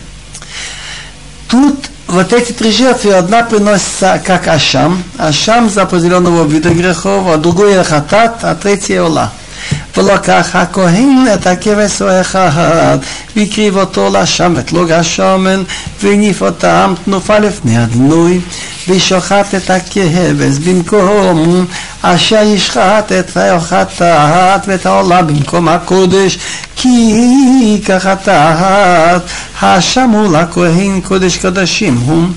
Тут 1.47 1.89
вот 2.07 2.33
эти 2.33 2.51
три 2.51 2.71
жертвы, 2.71 3.13
одна 3.13 3.43
приносится 3.43 4.21
как 4.25 4.47
ашам, 4.47 5.03
ашам 5.17 5.69
за 5.69 5.83
определенного 5.83 6.45
вида 6.45 6.69
грехов, 6.69 7.27
а 7.27 7.37
другой 7.37 7.81
хатат, 7.83 8.39
а 8.43 8.55
третья 8.55 9.03
ола. 9.03 9.31
ולקח 9.97 10.49
הכהן 10.53 11.25
את 11.33 11.47
הכבש 11.47 12.01
או 12.01 12.21
אחד, 12.21 12.97
והקריב 13.35 13.77
אותו 13.77 14.09
לשם 14.13 14.53
ואת 14.55 14.71
לוג 14.71 14.91
השמן, 14.91 15.63
והניף 16.03 16.41
אותם 16.41 16.93
תנופה 17.05 17.39
לפני 17.39 17.77
הדנוי, 17.77 18.39
ושוחט 18.87 19.55
את 19.55 19.69
הכבש 19.69 20.57
במקום 20.57 21.65
אשר 22.01 22.43
ישחט 22.43 23.11
את 23.11 23.37
החטאת 23.37 24.61
ואת 24.67 24.85
העולה 24.85 25.21
במקום 25.21 25.67
הקודש, 25.67 26.37
כי 26.75 27.81
כחטאת 27.85 29.21
השם 29.61 30.11
לכהן 30.33 31.01
קודש 31.01 31.37
קודשים 31.37 31.97
הוא. 32.05 32.27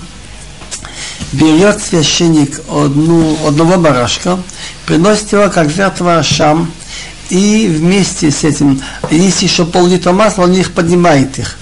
берет 1.33 1.81
священник 1.83 2.61
одну, 2.69 3.37
одного 3.47 3.77
барашка, 3.79 4.38
приносит 4.87 5.33
его 5.33 5.49
как 5.49 5.71
жертва 5.71 6.19
Ашам, 6.19 6.71
и 7.30 7.68
вместе 7.68 8.32
с 8.32 8.44
этим, 8.44 8.82
есть 9.10 9.42
еще 9.42 9.66
пол-литра 9.66 10.12
масла, 10.12 10.44
он 10.44 10.54
их 10.54 10.72
поднимает 10.72 11.38
их 11.40 11.58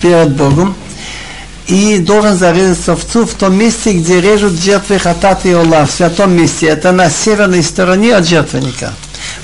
перед 0.00 0.34
Богом, 0.36 0.74
и 1.66 1.98
должен 1.98 2.36
зарезать 2.36 2.88
овцу 2.88 3.24
в 3.24 3.34
том 3.34 3.54
месте, 3.54 3.92
где 3.92 4.20
режут 4.20 4.60
жертвы 4.60 4.98
хатат 4.98 5.46
и 5.46 5.54
ола, 5.54 5.86
в 5.86 5.90
святом 5.90 6.32
месте. 6.32 6.66
Это 6.66 6.92
на 6.92 7.08
северной 7.08 7.62
стороне 7.62 8.14
от 8.16 8.26
жертвенника. 8.26 8.92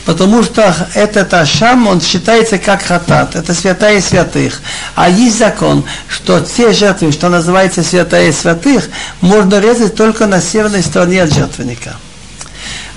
Потому 0.04 0.42
что 0.42 0.74
этот 0.94 1.32
ашам, 1.34 1.86
он 1.86 2.00
считается 2.00 2.58
как 2.58 2.82
хатат, 2.82 3.36
это 3.36 3.54
святая 3.54 4.00
святых. 4.00 4.60
А 4.94 5.08
есть 5.08 5.38
закон, 5.38 5.84
что 6.08 6.40
те 6.40 6.72
жертвы, 6.72 7.12
что 7.12 7.28
называется 7.28 7.82
святая 7.82 8.32
святых, 8.32 8.88
можно 9.20 9.60
резать 9.60 9.94
только 9.94 10.26
на 10.26 10.40
северной 10.40 10.82
стороне 10.82 11.22
от 11.22 11.32
жертвенника. 11.32 11.96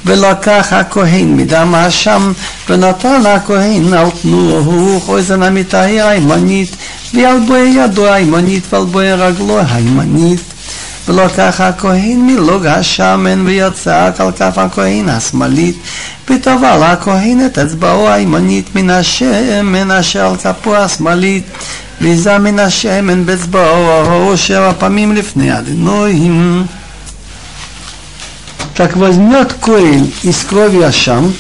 ולקח 0.06 0.68
הכהן 0.72 1.38
מדם 1.38 1.76
האשם 1.76 2.32
ונתן 2.70 3.26
הכהן 3.26 3.94
על 3.94 4.08
תנועו 4.22 5.00
חוזן 5.00 5.44
המטהר 5.44 6.08
הימנית 6.08 6.76
ועל 7.14 7.40
בואי 7.48 7.74
ידו 7.78 8.08
הימנית 8.08 8.64
ועל 8.74 8.84
בואי 8.84 9.14
רגלו 9.14 9.60
הימנית. 9.72 10.40
ולקח 11.08 11.62
הכהן 11.62 12.20
מלוג 12.28 12.66
השמן 12.66 13.46
ויצק 13.46 14.14
על 14.18 14.32
כף 14.32 14.58
הכהן 14.58 15.10
השמאלית 15.10 15.76
וטבל 16.30 16.84
הכהן 16.84 17.46
את 17.46 17.58
אצבעו 17.58 18.10
הימנית 18.10 18.76
מן 18.76 18.90
השמן 18.90 19.92
אשר 19.92 20.26
על 20.26 20.36
כפו 20.36 20.76
השמאלית. 20.76 21.44
ויזה 22.02 22.38
מן 22.38 22.60
השמן 22.60 23.26
באצבעו 23.26 24.38
שבע 24.38 24.72
פעמים 24.80 25.12
לפני 25.12 25.58
אדינויים 25.58 26.66
так 28.76 28.96
возьмет 28.96 29.54
Коин 29.54 30.12
из 30.24 30.38
крови 30.40 30.82
Ашам 30.82 31.34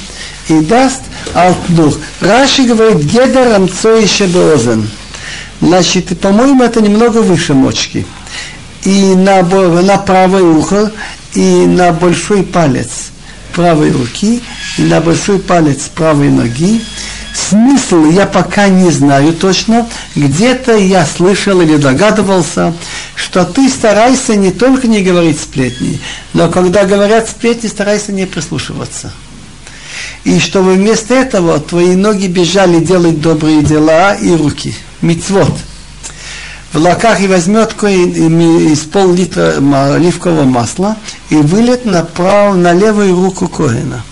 и 0.48 0.60
даст 0.60 1.02
Алтнух. 1.34 1.98
Раши 2.20 2.63
говорит, 2.63 3.04
Гедер 3.04 3.54
Амцой 3.54 4.08
Шебеозен. 4.08 4.89
Значит, 5.62 6.20
по-моему, 6.20 6.63
это 6.63 6.82
немного 6.82 7.20
выше 7.20 7.54
мочки. 7.54 8.06
И 8.84 9.15
на, 9.15 9.44
на 9.44 9.98
правое 9.98 10.44
ухо, 10.44 10.91
и 11.34 11.65
на 11.67 11.91
большой 11.91 12.44
палец 12.44 13.12
правой 13.54 13.91
руки, 13.91 14.41
и 14.78 14.82
на 14.82 15.02
большой 15.02 15.39
палец 15.39 15.89
правой 15.94 16.30
ноги, 16.30 16.82
Смысл 17.34 18.06
я 18.06 18.26
пока 18.26 18.67
не 18.67 18.91
знаю 18.91 19.34
точно. 19.34 19.88
Где-то 20.15 20.76
я 20.76 21.06
слышал 21.06 21.62
или 21.62 21.78
догадывался, 21.78 22.74
что 23.15 23.46
ты 23.46 23.70
старайся 23.70 24.36
не 24.36 24.52
только 24.52 24.88
не 24.88 25.02
говорить 25.02 25.39
сплетни, 25.39 26.00
но 26.34 26.50
когда 26.50 26.86
говорят 26.86 27.30
сплетни, 27.30 27.67
старайся 27.67 28.12
не 28.12 28.26
прислушиваться. 28.26 29.12
И 30.24 30.39
чтобы 30.39 30.74
вместо 30.74 31.13
этого 31.13 31.60
твои 31.60 31.96
ноги 31.96 32.28
бежали 32.28 32.80
делать 32.80 33.22
добрые 33.22 33.63
дела 33.63 34.13
и 34.13 34.32
руки. 34.36 34.76
Мицвод. 35.02 35.52
В 36.74 36.78
лаках 36.78 37.20
и 37.22 37.28
возьмет 37.28 37.74
из 37.84 38.80
пол-литра 38.80 39.56
оливкового 39.96 40.44
масла 40.44 40.96
и 41.30 41.36
вылет 41.36 41.86
на, 41.86 42.04
прав, 42.04 42.56
на 42.56 42.72
левую 42.72 43.15
руку 43.15 43.48
Коина. 43.48 44.04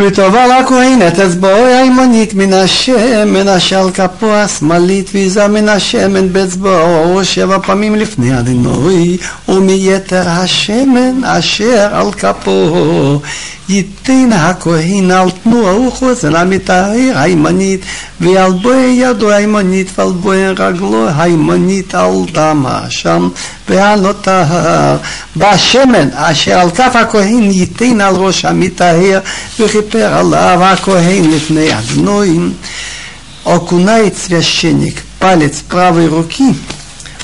וטובה 0.00 0.46
לכהן 0.46 1.08
את 1.08 1.18
אצבעו 1.18 1.64
הימנית 1.64 2.34
מן 2.34 2.52
השמן 2.52 3.48
על 3.48 3.90
כפו 3.90 4.32
השמאלית 4.34 5.10
ויזה 5.14 5.48
מן 5.48 5.68
השמן 5.68 6.32
באצבעו 6.32 7.24
שבע 7.24 7.58
פעמים 7.58 7.94
לפני 7.94 8.38
אדינוי 8.38 9.16
ומיתר 9.48 10.28
השמן 10.28 11.24
אשר 11.24 11.88
על 11.92 12.12
כפו. 12.12 13.20
ייתן 13.68 14.32
הכהן 14.32 15.10
על 15.10 15.30
תנועה 15.30 15.80
וחוזר 15.80 16.36
המטהר 16.36 17.12
הימנית 17.14 17.80
ועל 18.20 18.52
בואי 18.52 18.96
ידו 19.00 19.30
הימנית 19.30 19.98
ועל 19.98 20.12
בואי 20.12 20.48
רגלו 20.48 21.06
הימנית 21.16 21.94
על 21.94 22.14
דם 22.32 22.64
האשם 22.68 23.28
והנותר 23.69 24.43
בשמן 25.37 26.09
אשר 26.13 26.59
על 26.59 26.71
כף 26.71 26.95
הכהן 26.95 27.51
ייתן 27.51 28.01
על 28.01 28.15
ראש 28.15 28.45
המטהר 28.45 29.19
וכיפר 29.59 30.13
עליו 30.13 30.59
הכהן 30.63 31.31
לפני 31.31 31.73
הגנויים 31.73 32.53
окунает 33.45 34.17
священник 34.17 35.03
палец 35.19 35.61
правой 35.67 36.07
руки, 36.07 36.55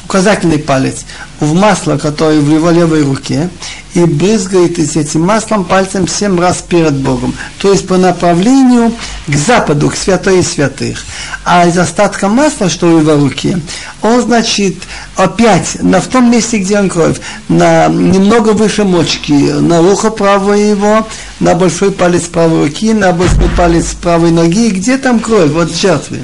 указательный 0.06 0.60
палец, 0.60 1.06
в 1.41 1.55
масло, 1.55 1.97
которое 1.99 2.41
в 2.41 2.51
его 2.51 2.71
левой 2.71 3.03
руке, 3.03 3.51
и 3.95 4.05
брызгает 4.05 4.79
из 4.79 4.97
этим 4.97 5.23
маслом 5.23 5.65
пальцем 5.65 6.09
семь 6.09 6.39
раз 6.39 6.65
перед 6.67 6.95
Богом. 6.95 7.35
То 7.59 7.73
есть 7.73 7.87
по 7.87 7.97
направлению 7.97 8.93
к 9.27 9.35
западу, 9.35 9.91
к 9.91 9.97
святой 9.97 10.43
святых. 10.43 11.05
А 11.45 11.67
из 11.67 11.79
остатка 11.79 12.29
масла, 12.29 12.69
что 12.69 12.87
в 12.87 13.01
его 13.01 13.15
руке, 13.15 13.59
он, 14.03 14.21
значит, 14.23 14.77
опять 15.17 15.83
на 15.83 16.01
в 16.01 16.07
том 16.09 16.31
месте, 16.31 16.59
где 16.59 16.79
он 16.79 16.89
кровь, 16.89 17.19
на 17.49 17.89
немного 17.89 18.51
выше 18.51 18.85
мочки, 18.85 19.33
на 19.33 19.81
ухо 19.81 20.11
правое 20.11 20.71
его, 20.71 21.07
на 21.41 21.55
большой 21.55 21.93
палец 21.93 22.23
правой 22.25 22.65
руки, 22.65 22.93
на 22.93 23.13
большой 23.13 23.49
палец 23.57 23.95
правой 24.01 24.31
ноги, 24.31 24.71
где 24.71 24.99
там 24.99 25.21
кровь, 25.21 25.51
вот 25.51 25.73
жертвы. 25.73 26.21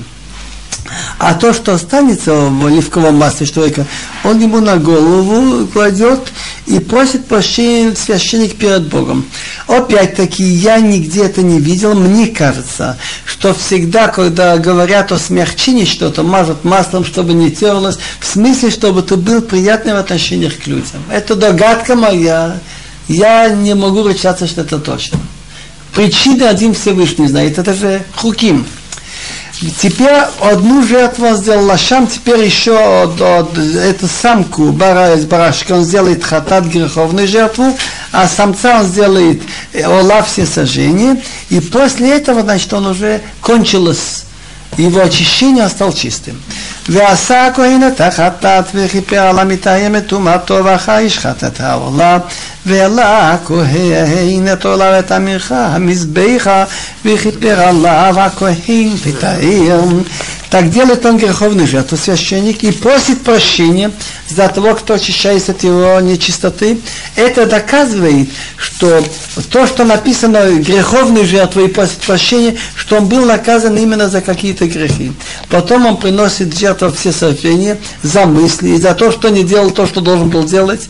А 1.18 1.34
то, 1.34 1.52
что 1.52 1.74
останется 1.74 2.34
в 2.34 2.66
оливковом 2.66 3.16
масле 3.16 3.46
человека, 3.46 3.86
он 4.24 4.40
ему 4.40 4.60
на 4.60 4.76
голову 4.76 5.66
кладет 5.66 6.32
и 6.66 6.78
просит 6.78 7.26
прощения 7.26 7.94
священник 7.94 8.56
перед 8.56 8.88
Богом. 8.88 9.24
Опять-таки, 9.66 10.42
я 10.42 10.80
нигде 10.80 11.24
это 11.24 11.42
не 11.42 11.60
видел. 11.60 11.94
Мне 11.94 12.28
кажется, 12.28 12.98
что 13.24 13.54
всегда, 13.54 14.08
когда 14.08 14.56
говорят 14.58 15.12
о 15.12 15.18
смягчении 15.18 15.84
что-то, 15.84 16.22
мажут 16.22 16.64
маслом, 16.64 17.04
чтобы 17.04 17.34
не 17.34 17.50
терлось, 17.50 17.98
в 18.18 18.26
смысле, 18.26 18.70
чтобы 18.70 19.02
ты 19.02 19.16
был 19.16 19.42
приятным 19.42 19.96
в 19.96 20.00
отношениях 20.00 20.58
к 20.58 20.66
людям. 20.66 21.02
Это 21.10 21.34
догадка 21.34 21.94
моя. 21.94 22.58
Я 23.08 23.48
не 23.48 23.74
могу 23.74 24.02
ручаться, 24.02 24.46
что 24.46 24.62
это 24.62 24.78
точно. 24.78 25.18
Причины 25.94 26.44
один 26.44 26.74
Всевышний 26.74 27.26
знает. 27.26 27.58
Это 27.58 27.74
же 27.74 28.02
хуким. 28.14 28.64
Теперь 29.60 30.22
одну 30.40 30.82
жертву 30.82 31.36
сделал 31.36 31.66
лашам, 31.66 32.06
теперь 32.06 32.42
еще 32.42 32.78
от, 33.02 33.58
эту 33.58 34.08
самку 34.08 34.72
бара 34.72 35.14
из 35.14 35.26
барашка 35.26 35.72
он 35.72 35.84
сделает 35.84 36.24
хатат 36.24 36.64
греховную 36.64 37.28
жертву, 37.28 37.76
а 38.10 38.26
самца 38.26 38.80
он 38.80 38.86
сделает 38.86 39.42
ола 39.74 40.22
все 40.22 40.46
сожжения, 40.46 41.22
и 41.50 41.60
после 41.60 42.16
этого, 42.16 42.40
значит, 42.40 42.72
он 42.72 42.86
уже 42.86 43.20
кончилось 43.42 44.24
его 44.78 45.02
очищение, 45.02 45.68
стал 45.68 45.92
чистым. 45.92 46.40
ועשה 46.89 47.47
הכהן 47.47 47.87
את 47.87 48.01
החטאת 48.01 48.65
וכיפר 48.75 49.19
על 49.19 49.39
המתאם 49.39 49.99
טומאתו 49.99 50.59
ואחר 50.63 50.99
ישחט 50.99 51.43
את 51.43 51.59
העולה 51.59 52.17
והעלה 52.65 53.33
הכהן 53.33 54.53
את 54.53 54.65
עולה 54.65 54.91
ואת 54.93 55.11
המרחה 55.11 55.65
המזבחה 55.65 56.63
וכיפר 57.05 57.61
עליו 57.61 58.15
הכהן 58.17 58.89
ותאר 59.03 59.81
Так 60.55 60.69
делает 60.69 61.05
он 61.05 61.17
греховный 61.17 61.67
жертву, 61.67 61.97
священник, 61.97 62.63
и 62.63 62.71
просит 62.71 63.23
прощения 63.23 63.91
за 64.29 64.47
того, 64.47 64.73
кто 64.75 64.93
очищается 64.93 65.51
от 65.51 65.63
его 65.63 65.99
нечистоты. 65.99 66.79
Это 67.17 67.45
доказывает, 67.45 68.29
что 68.55 69.03
то, 69.51 69.67
что 69.67 69.83
написано 69.83 70.53
греховной 70.59 71.25
жертвой 71.25 71.65
и 71.65 71.67
просит 71.67 71.97
прощения, 71.97 72.55
что 72.75 72.97
он 72.97 73.07
был 73.07 73.25
наказан 73.25 73.75
именно 73.75 74.07
за 74.07 74.21
какие-то 74.21 74.65
грехи. 74.67 75.11
Потом 75.49 75.87
он 75.87 75.97
приносит 75.97 76.57
жертву 76.57 76.78
все 76.88 77.12
сожжения 77.12 77.78
за 78.02 78.24
мысли, 78.24 78.70
и 78.70 78.78
за 78.78 78.94
то, 78.94 79.12
что 79.12 79.28
не 79.28 79.44
делал 79.44 79.70
то, 79.70 79.86
что 79.86 80.00
должен 80.00 80.30
был 80.30 80.44
делать. 80.44 80.88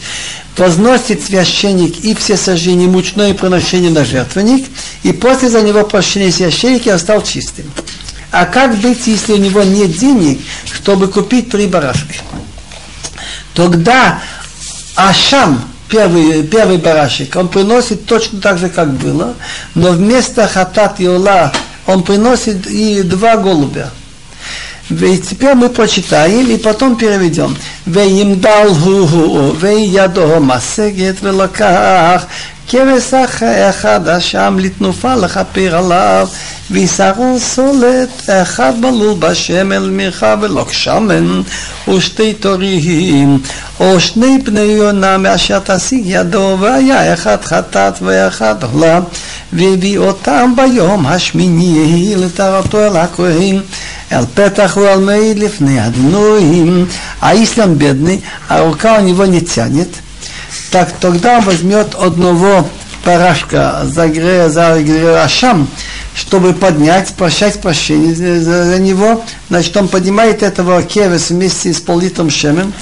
Возносит 0.56 1.24
священник 1.24 2.04
и 2.04 2.14
все 2.14 2.36
сожжения, 2.36 2.86
мучное 2.86 3.32
приношение 3.32 3.90
на 3.90 4.04
жертвенник, 4.04 4.66
и 5.02 5.12
после 5.12 5.48
за 5.48 5.62
него 5.62 5.84
прощения 5.84 6.30
священника 6.30 6.98
стал 6.98 7.22
чистым. 7.22 7.64
А 8.30 8.44
как 8.44 8.76
быть, 8.76 9.06
если 9.06 9.32
у 9.32 9.38
него 9.38 9.62
нет 9.62 9.96
денег, 9.96 10.38
чтобы 10.70 11.08
купить 11.08 11.50
три 11.50 11.66
барашка? 11.66 12.14
Тогда 13.54 14.20
Ашам, 14.94 15.64
первый, 15.88 16.42
первый 16.42 16.76
барашек, 16.76 17.34
он 17.36 17.48
приносит 17.48 18.04
точно 18.04 18.40
так 18.40 18.58
же, 18.58 18.68
как 18.68 18.92
было, 18.92 19.34
но 19.74 19.92
вместо 19.92 20.46
хатат 20.46 21.00
и 21.00 21.08
ула 21.08 21.52
он 21.86 22.02
приносит 22.02 22.66
и 22.66 23.02
два 23.02 23.36
голубя. 23.36 23.90
Ведь 24.90 25.28
теперь 25.28 25.54
мы 25.54 25.68
прочитаем 25.68 26.50
и 26.50 26.56
потом 26.56 26.96
переведем. 26.96 27.56
Веим 27.86 28.40
дал 28.40 28.74
гу 28.74 29.06
гу, 29.06 29.52
вей 29.52 29.86
ядого 29.86 30.40
масегет 30.40 31.22
велаках, 31.22 32.26
כבשח 32.72 33.42
אחד 33.70 34.08
אשם 34.08 34.56
לתנופה 34.60 35.14
לכפיר 35.14 35.76
עליו, 35.76 36.28
וישרו 36.70 37.36
סולת 37.38 38.30
אחד 38.30 38.72
בלול 38.80 39.14
בשמן 39.18 39.96
מרחב 39.96 40.38
ולוק 40.40 40.72
שמן, 40.72 41.42
ושתי 41.88 42.32
תוריים, 42.32 43.38
או 43.80 44.00
שני 44.00 44.38
פני 44.44 44.60
יונה 44.60 45.18
מאשר 45.18 45.58
תשיג 45.64 46.02
ידו, 46.04 46.56
והיה 46.60 47.14
אחד 47.14 47.44
חטאת 47.44 47.94
ואחד 48.02 48.54
עולה, 48.72 49.00
והביא 49.52 49.98
אותם 49.98 50.52
ביום 50.56 51.06
השמיני 51.06 52.14
לטהרתו 52.16 52.86
אל 52.86 52.96
הכהן. 52.96 53.60
אל 54.12 54.24
פתח 54.34 54.78
ועל 54.80 55.00
מעיד 55.00 55.38
לפני 55.38 55.80
הדינויים, 55.80 56.86
האיסלאם 57.20 57.78
בדני, 57.78 58.18
ארוכה 58.50 58.96
וניבו 58.98 59.24
ניצנת. 59.24 60.09
Так 60.70 60.92
тогда 61.00 61.40
возьмет 61.40 61.94
одного 61.94 62.66
барашка 63.04 63.82
за 63.84 64.04
Ашам, 65.22 65.68
чтобы 66.14 66.52
поднять, 66.52 67.14
прощать 67.14 67.60
прощение 67.60 68.14
за, 68.14 68.64
за 68.64 68.78
него. 68.78 69.24
Значит, 69.48 69.76
он 69.76 69.88
поднимает 69.88 70.42
этого 70.42 70.82
кевес 70.82 71.30
вместе 71.30 71.72
с 71.72 71.80
политом 71.80 72.30
шемен. 72.30 72.72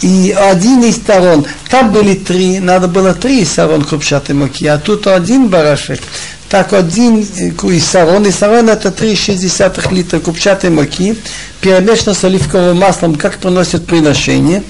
И 0.00 0.36
один 0.36 0.82
из 0.84 0.96
сторон, 0.96 1.46
там 1.70 1.92
были 1.92 2.14
три, 2.14 2.60
надо 2.60 2.88
было 2.88 3.14
три 3.14 3.44
сторон 3.44 3.84
крупчатой 3.84 4.34
муки, 4.34 4.66
а 4.66 4.78
тут 4.78 5.06
один 5.06 5.48
барашек. 5.48 6.00
Так 6.48 6.72
один 6.72 7.20
из 7.20 7.84
сарон, 7.84 8.26
и 8.26 8.30
сарон 8.30 8.68
это 8.68 8.90
3,6 8.90 9.92
литра 9.92 10.20
купчатой 10.20 10.70
муки, 10.70 11.16
перемешано 11.60 12.14
с 12.14 12.22
оливковым 12.22 12.78
маслом, 12.78 13.16
как 13.16 13.38
приносят 13.38 13.86
приношение, 13.86 14.62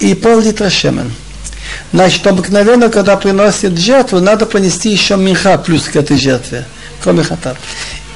и 0.00 0.14
пол-литра 0.14 0.68
шемен. 0.68 1.12
Значит, 1.94 2.26
обыкновенно, 2.26 2.88
когда 2.88 3.16
приносят 3.16 3.78
жертву, 3.78 4.18
надо 4.18 4.46
понести 4.46 4.90
еще 4.90 5.16
меха 5.16 5.56
плюс 5.58 5.84
к 5.84 5.94
этой 5.94 6.18
жертве, 6.18 6.64
кроме 7.00 7.22
хатат. 7.22 7.56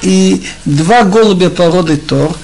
И 0.01 0.43
два 0.65 1.03
голубя 1.03 1.49
породы 1.49 1.95
Тор, 1.95 2.35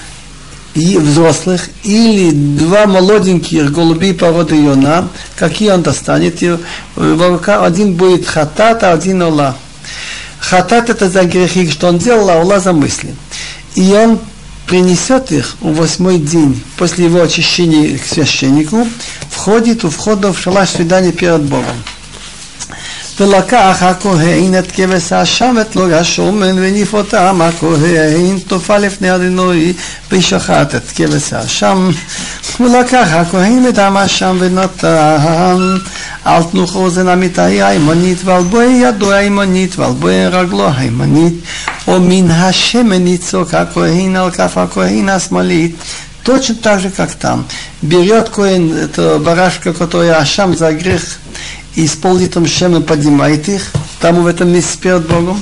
и 0.74 0.96
взрослых, 0.96 1.68
или 1.84 2.30
два 2.30 2.86
молоденьких 2.86 3.70
голубей 3.70 4.14
породы 4.14 4.56
Йона, 4.56 5.10
какие 5.36 5.72
он 5.72 5.82
достанет, 5.82 6.42
и 6.42 6.56
в 6.94 7.28
руках 7.28 7.64
один 7.64 7.92
будет 7.92 8.26
хатат, 8.26 8.82
а 8.82 8.92
один 8.92 9.20
ола. 9.20 9.58
Хатат 10.38 10.88
это 10.88 11.10
за 11.10 11.24
грехи, 11.24 11.70
что 11.70 11.88
он 11.88 11.98
делал, 11.98 12.30
а 12.30 12.36
ола 12.36 12.60
за 12.60 12.72
мысли. 12.72 13.14
И 13.74 13.92
он 13.92 14.18
принесет 14.66 15.32
их 15.32 15.56
в 15.60 15.74
восьмой 15.74 16.16
день 16.16 16.62
после 16.78 17.04
его 17.04 17.20
очищения 17.20 17.98
к 17.98 18.06
священнику, 18.06 18.86
входит 19.45 19.83
у 19.85 19.89
входа 19.89 20.33
в 20.33 20.39
шалаш 20.39 20.69
свидания 20.69 21.11
перед 21.11 21.41
Богом. 21.41 21.77
ולקח 23.21 23.77
הכהן 23.81 24.59
את 24.59 24.71
כבש 24.71 25.11
האשם 25.11 25.55
ואת 25.57 25.75
לוג 25.75 25.91
השומן 25.91 26.59
וניף 26.59 26.93
אותם 26.93 27.41
הכהן 27.41 28.39
תופע 28.47 28.79
לפני 28.79 29.15
אדינוי 29.15 29.73
ושחט 30.11 30.75
את 30.75 30.91
כבש 30.95 31.33
האשם 31.33 31.89
ולקח 32.59 33.07
הכהן 33.11 33.67
את 33.69 33.79
עם 33.79 33.97
האשם 33.97 34.37
ונתן 34.39 35.77
על 36.25 36.43
תנוך 36.51 36.75
אוזן 36.75 37.07
המטהי 37.07 37.63
הימנית 37.63 38.17
ועל 38.25 38.43
בואי 38.43 38.67
ידו 38.67 39.11
הימנית 39.11 39.79
ועל 39.79 39.91
בואי 39.91 40.27
רגלו 40.27 40.69
הימנית 40.77 41.33
ומן 41.87 42.31
השמן 42.31 43.07
יצוק 43.07 43.53
הכהן 43.53 44.15
על 44.15 44.31
כף 44.31 44.57
הכהן 44.57 45.09
השמאלית 45.09 45.75
Точно 46.26 46.56
так 46.56 46.80
же, 46.80 46.90
как 46.90 47.14
там. 47.14 47.46
Берет 47.82 48.30
Коин, 48.30 48.74
это 48.74 49.20
барашка, 49.20 49.72
который 49.72 50.12
Ашам 50.12 50.56
за 50.56 50.72
грех, 50.72 51.20
и 51.76 51.86
с 51.86 51.92
пол 51.92 52.16
литром 52.16 52.48
шема 52.48 52.80
поднимает 52.80 53.48
их, 53.48 53.70
там 54.00 54.24
в 54.24 54.26
этом 54.26 54.52
месте 54.52 54.76
перед 54.82 55.06
Богом. 55.06 55.40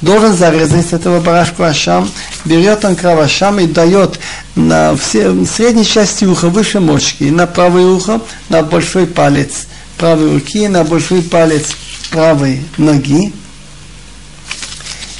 должен 0.00 0.34
зарезать 0.34 0.94
этого 0.94 1.20
барашку 1.20 1.62
Ашам, 1.62 2.10
берет 2.46 2.86
он 2.86 2.96
кровь 2.96 3.22
Ашам 3.22 3.60
и 3.60 3.66
дает 3.66 4.18
на 4.54 4.96
все, 4.96 5.34
средней 5.44 5.84
части 5.84 6.24
уха, 6.24 6.48
выше 6.48 6.80
мочки, 6.80 7.24
на 7.24 7.46
правое 7.46 7.84
ухо, 7.84 8.22
на 8.48 8.62
большой 8.62 9.06
палец 9.06 9.66
правой 9.98 10.32
руки, 10.32 10.68
на 10.68 10.84
большой 10.84 11.20
палец 11.20 11.72
правой 12.10 12.62
ноги, 12.78 13.30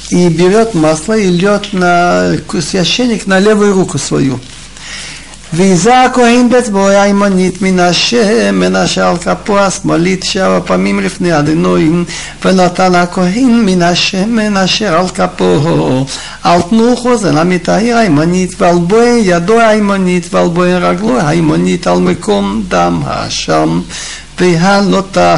и 0.09 0.29
берет 0.29 0.73
масло 0.73 1.15
и 1.15 1.29
льет 1.29 1.73
на 1.73 2.37
священник 2.59 3.27
на 3.27 3.37
левую 3.37 3.73
руку 3.73 3.99
свою. 3.99 4.39
ויזה 5.53 6.03
הכהן 6.03 6.49
באצבעו 6.49 6.87
הימנית 6.87 7.61
מן 7.61 7.79
השם, 7.79 8.59
מנשה 8.59 9.09
על 9.09 9.17
כפו 9.17 9.59
השמאלית 9.59 10.23
שבע 10.23 10.59
פעמים 10.65 10.99
לפני 10.99 11.39
אדינויים, 11.39 12.05
ונתן 12.45 12.95
הכהן 12.95 13.61
מן 13.65 13.81
השמן 13.81 14.57
אשר 14.57 14.99
על 14.99 15.07
כפו, 15.07 16.05
על 16.43 16.61
תנוחו 16.61 17.17
זה 17.17 17.31
למטהר 17.31 17.97
הימנית, 17.97 18.61
ועל 18.61 18.77
בואי 18.77 19.21
ידו 19.23 19.59
הימנית, 19.59 20.33
ועל 20.33 20.47
בואי 20.47 20.75
רגלו 20.75 21.19
הימנית, 21.27 21.87
על 21.87 21.99
מקום 21.99 22.63
דם 22.67 23.01
האשם. 23.05 23.81
והנוטה 24.39 25.37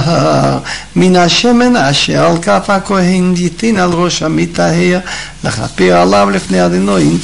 מן 0.96 1.16
השמן 1.16 1.76
אשר 1.76 2.26
על 2.26 2.38
כף 2.42 2.70
הכהן 2.70 3.34
ייתן 3.38 3.78
על 3.78 3.90
ראש 3.94 4.24
המטהר 4.24 5.00
לכפר 5.44 5.98
עליו 5.98 6.30
לפני 6.30 6.66
אדינויים 6.66 7.18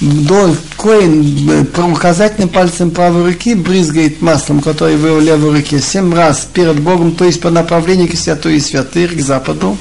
до 0.00 0.56
коин 0.76 1.66
указательным 1.92 2.48
пальцем 2.48 2.90
правой 2.90 3.24
руки 3.24 3.54
брызгает 3.54 4.22
маслом, 4.22 4.60
которое 4.60 4.96
в 4.96 5.06
его 5.06 5.20
левой 5.20 5.56
руке, 5.58 5.80
семь 5.80 6.14
раз 6.14 6.48
перед 6.52 6.80
Богом, 6.80 7.12
то 7.12 7.24
есть 7.24 7.40
по 7.40 7.50
направлению 7.50 8.08
к 8.08 8.14
святой 8.14 8.56
и 8.56 8.60
святых, 8.60 9.16
к 9.16 9.20
западу. 9.20 9.76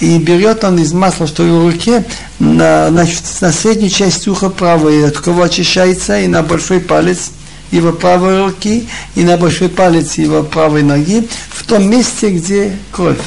И 0.00 0.18
берет 0.18 0.64
он 0.64 0.78
из 0.78 0.92
масла, 0.92 1.26
что 1.26 1.42
в 1.44 1.46
его 1.46 1.70
руке, 1.70 2.04
на, 2.38 2.88
значит, 2.88 3.22
на 3.40 3.52
среднюю 3.52 3.90
часть 3.90 4.26
уха 4.26 4.48
правой, 4.48 5.06
от 5.06 5.18
кого 5.18 5.42
очищается, 5.42 6.18
и 6.18 6.26
на 6.26 6.42
большой 6.42 6.80
палец 6.80 7.30
его 7.70 7.92
правой 7.92 8.44
руки, 8.44 8.88
и 9.14 9.22
на 9.22 9.36
большой 9.36 9.68
палец 9.68 10.14
его 10.14 10.42
правой 10.42 10.82
ноги, 10.82 11.28
в 11.50 11.64
том 11.64 11.88
месте, 11.88 12.30
где 12.30 12.76
кровь. 12.90 13.18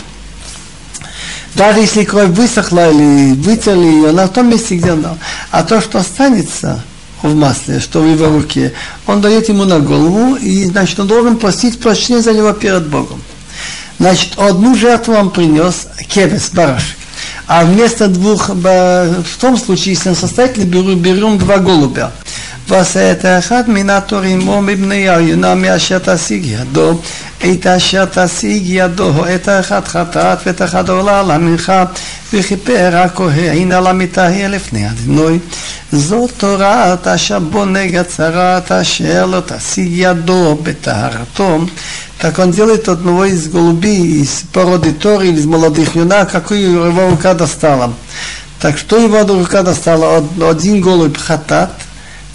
Даже 1.55 1.81
если 1.81 2.05
кровь 2.05 2.31
высохла 2.31 2.91
или 2.91 3.33
вытерли 3.35 3.87
ее, 3.87 4.13
на 4.13 4.29
том 4.29 4.51
месте, 4.51 4.77
где 4.77 4.91
она. 4.91 5.17
А 5.51 5.63
то, 5.63 5.81
что 5.81 5.99
останется 5.99 6.83
в 7.23 7.35
масле, 7.35 7.81
что 7.81 8.01
в 8.01 8.07
его 8.07 8.29
руке, 8.29 8.73
он 9.07 9.21
дает 9.21 9.49
ему 9.49 9.65
на 9.65 9.81
голову, 9.81 10.37
и, 10.37 10.65
значит, 10.65 10.99
он 11.01 11.07
должен 11.07 11.37
просить 11.37 11.81
прощения 11.81 12.23
за 12.23 12.33
него 12.33 12.53
перед 12.53 12.87
Богом. 12.89 13.21
Значит, 13.99 14.39
одну 14.39 14.75
жертву 14.75 15.15
он 15.15 15.31
принес, 15.31 15.89
кевес, 16.09 16.51
барашек. 16.51 16.97
А 17.47 17.65
вместо 17.65 18.09
двух, 18.09 18.49
в 18.49 19.37
том 19.41 19.59
случае, 19.59 19.95
если 19.95 20.11
он 20.11 20.17
состоятельный, 20.17 20.67
берем, 20.67 20.99
берем 20.99 21.39
два 21.39 21.59
голубя. 21.59 22.13
ועשה 22.71 23.13
את 23.13 23.25
האחד 23.25 23.71
מן 23.71 23.91
התורים 23.91 24.49
או 24.49 24.63
מבני 24.63 25.11
אריונה 25.11 25.55
מאשר 25.55 25.99
תשיג 25.99 26.47
ידו 26.47 26.99
את 27.45 27.67
אשר 27.67 28.05
תשיג 28.05 28.63
ידו 28.67 29.13
את 29.35 29.49
האחד 29.49 29.85
חטאת 29.85 30.39
ואת 30.47 30.61
האחד 30.61 30.89
עולה 30.89 31.21
על 31.21 31.31
המנחה 31.31 31.85
וכיפר 32.33 32.97
הכהן 32.97 33.73
על 33.73 33.87
המטהר 33.87 34.49
לפני 34.49 34.91
אדינוי 34.91 35.39
זאת 35.93 36.31
תורת 36.37 37.07
אשר 37.07 37.39
בו 37.39 37.65
נגד 37.65 38.03
צרת 38.03 38.73
אשר 38.73 39.27
לא 39.27 39.41
תשיג 39.47 39.89
ידו 39.93 40.59
בטהרתו 40.63 41.59
Так 42.21 42.39
он 42.39 42.51
делает 42.51 42.87
одного 42.87 43.25
из 43.25 43.49
голубей 43.49 44.21
из 44.21 44.45
породы 44.53 44.93
Тори 44.93 45.29
или 45.29 45.39
из 45.39 45.47
молодых 45.47 45.95
юна, 45.95 46.27
какую 46.27 46.85
его 46.89 47.09
рука 47.09 47.33
достала. 47.33 47.95
Так 48.61 48.77
что 48.77 48.99
его 48.99 49.23
рука 49.23 49.63
достала? 49.63 50.23
Один 50.43 50.83
голубь 50.83 51.17
хатат, 51.17 51.73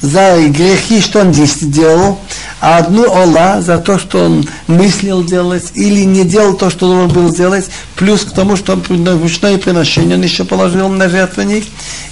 за 0.01 0.39
грехи, 0.49 1.01
что 1.01 1.21
он 1.21 1.33
делал, 1.33 2.19
а 2.61 2.79
одну 2.79 3.05
Ола 3.05 3.61
за 3.61 3.79
то, 3.79 3.99
что 3.99 4.25
он 4.25 4.49
мыслил 4.67 5.25
делать 5.25 5.73
или 5.75 6.03
не 6.05 6.25
делал 6.25 6.55
то, 6.55 6.71
что 6.71 6.89
должен 6.89 7.11
был 7.11 7.33
сделать, 7.33 7.69
плюс 7.97 8.23
к 8.23 8.33
тому, 8.33 8.57
что 8.57 8.81
ручное 8.89 9.59
приношение 9.59 10.17
он 10.17 10.23
еще 10.23 10.45
положил 10.45 10.89
на 10.89 11.09
жертвенник, 11.09 11.65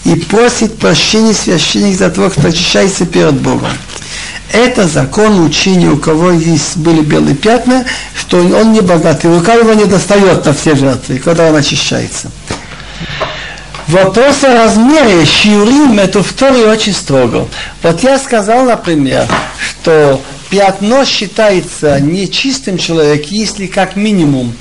и 0.05 0.15
просит 0.15 0.79
прощения 0.79 1.35
священник 1.35 1.97
за 1.97 2.11
того, 2.11 2.31
кто 2.31 2.49
очищается 2.49 3.07
перед 3.07 3.35
Богом. 3.35 3.71
Это 4.53 4.89
закон 4.89 5.45
учения, 5.45 5.91
у 5.91 5.99
кого 5.99 6.31
есть, 6.31 6.79
были 6.79 7.03
белые 7.03 7.35
пятна, 7.35 7.85
что 8.15 8.39
он 8.39 8.73
не 8.73 8.81
богатый, 8.81 9.35
рука 9.35 9.55
его 9.55 9.75
не 9.75 9.85
достает 9.85 10.45
на 10.47 10.55
все 10.55 10.75
жертвы, 10.75 11.19
когда 11.19 11.49
он 11.49 11.57
очищается. 11.57 12.31
Вопрос 13.89 14.45
о 14.45 14.53
размере 14.53 15.25
щиурим 15.25 15.99
это 15.99 16.23
в 16.23 16.31
Торе 16.35 16.67
очень 16.67 16.93
строго. 16.93 17.49
Вот 17.83 18.03
я 18.03 18.19
сказал, 18.19 18.67
например, 18.67 19.27
что 19.59 20.21
пятно 20.51 21.07
считается 21.07 21.99
нечистым 21.99 22.77
человеком, 22.77 23.29
если 23.31 23.67
как 23.67 23.97
минимум 23.97 24.53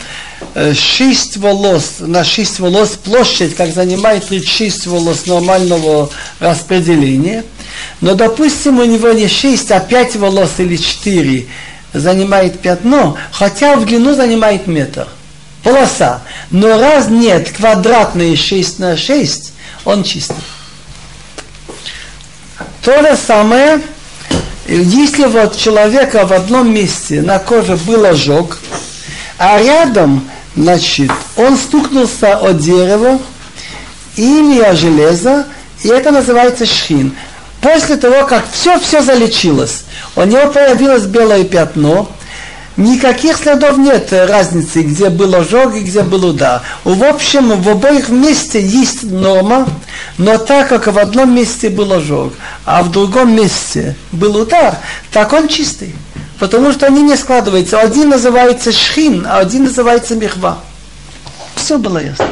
6 0.56 1.36
э, 1.36 1.40
волос, 1.42 1.96
на 2.00 2.24
6 2.24 2.60
волос 2.60 2.92
площадь, 2.92 3.54
как 3.54 3.74
занимает 3.74 4.26
36 4.26 4.88
волос 4.88 5.26
нормального 5.26 6.10
распределения. 6.40 7.44
Но, 8.00 8.16
допустим, 8.16 8.80
у 8.80 8.86
него 8.86 9.12
не 9.12 9.28
6, 9.28 9.72
а 9.72 9.82
5 9.82 10.16
волос 10.16 10.52
или 10.60 10.78
4 10.78 11.48
занимает 11.92 12.62
пятно, 12.62 13.18
хотя 13.34 13.76
в 13.76 13.86
длину 13.86 14.16
занимает 14.16 14.68
метр 14.68 15.06
полоса. 15.67 16.21
Но 16.49 16.80
раз 16.80 17.10
нет 17.10 17.51
квадратные 17.51 18.38
6 18.38 18.80
на 18.80 18.95
6, 18.95 19.53
он 19.84 20.03
чистый. 20.03 20.36
То 22.82 23.01
же 23.01 23.17
самое, 23.17 23.82
если 24.65 25.25
вот 25.25 25.58
человека 25.58 26.25
в 26.25 26.32
одном 26.32 26.73
месте 26.73 27.21
на 27.21 27.39
коже 27.39 27.75
был 27.75 28.06
ожог, 28.06 28.60
а 29.38 29.62
рядом, 29.62 30.27
значит, 30.56 31.12
он 31.36 31.58
стукнулся 31.58 32.38
от 32.38 32.60
дерева 32.60 33.19
или 34.15 34.62
о 34.62 34.73
железо, 34.73 35.47
и 35.84 35.89
это 35.89 36.12
называется 36.12 36.65
шхин. 36.65 37.13
После 37.60 37.97
того, 37.97 38.25
как 38.25 38.45
все-все 38.49 39.01
залечилось, 39.01 39.84
у 40.15 40.23
него 40.23 40.47
появилось 40.47 41.03
белое 41.03 41.43
пятно, 41.43 42.10
Никаких 42.78 43.38
следов 43.38 43.80
нет 43.80 44.13
разницы, 44.13 44.84
где 44.84 45.10
был 45.10 45.34
ожог 45.34 45.76
и 45.76 45.80
где 45.80 46.04
был 46.04 46.28
удар. 46.28 46.62
В 46.84 47.04
общем, 47.04 47.60
в 47.60 47.68
обоих 47.68 48.10
месте 48.10 48.62
есть 48.62 49.02
норма, 49.02 49.68
но 50.20 50.38
так 50.38 50.70
как 50.70 50.86
в 50.86 51.00
одном 51.00 51.34
месте 51.34 51.72
был 51.72 51.92
ожог, 51.92 52.34
а 52.66 52.84
в 52.84 52.92
другом 52.92 53.36
месте 53.36 53.96
был 54.12 54.38
удар, 54.38 54.78
так 55.12 55.34
он 55.34 55.48
чистый. 55.48 55.96
Потому 56.40 56.72
что 56.72 56.86
они 56.86 57.02
не 57.02 57.18
складываются. 57.18 57.80
Один 57.80 58.10
называется 58.10 58.72
шхин, 58.72 59.26
а 59.28 59.40
один 59.40 59.63
называется 59.63 60.13
михва. 60.13 60.60
Все 61.56 61.80
было 61.80 61.98
ясно. 61.98 62.28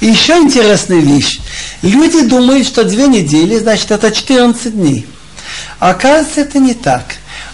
Еще 0.00 0.38
интересная 0.38 1.00
вещь. 1.00 1.40
Люди 1.82 2.22
думают, 2.26 2.66
что 2.66 2.84
две 2.84 3.06
недели, 3.08 3.58
значит, 3.58 3.90
это 3.90 4.10
14 4.10 4.74
дней. 4.74 5.06
Оказывается, 5.80 6.40
это 6.40 6.58
не 6.58 6.72
так. 6.72 7.04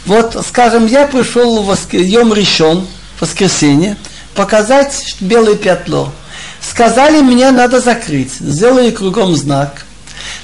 Вот, 0.07 0.45
скажем, 0.47 0.87
я 0.87 1.07
пришел 1.07 1.63
в 1.63 1.67
воск... 1.67 1.93
Йом 1.93 2.33
решен, 2.33 2.87
воскресенье, 3.21 3.97
показать 4.35 5.17
белое 5.21 5.57
пятно. 5.57 6.13
Сказали, 6.61 7.21
мне 7.21 7.51
надо 7.51 7.81
закрыть. 7.81 8.33
Сделали 8.35 8.91
кругом 8.91 9.35
знак. 9.35 9.85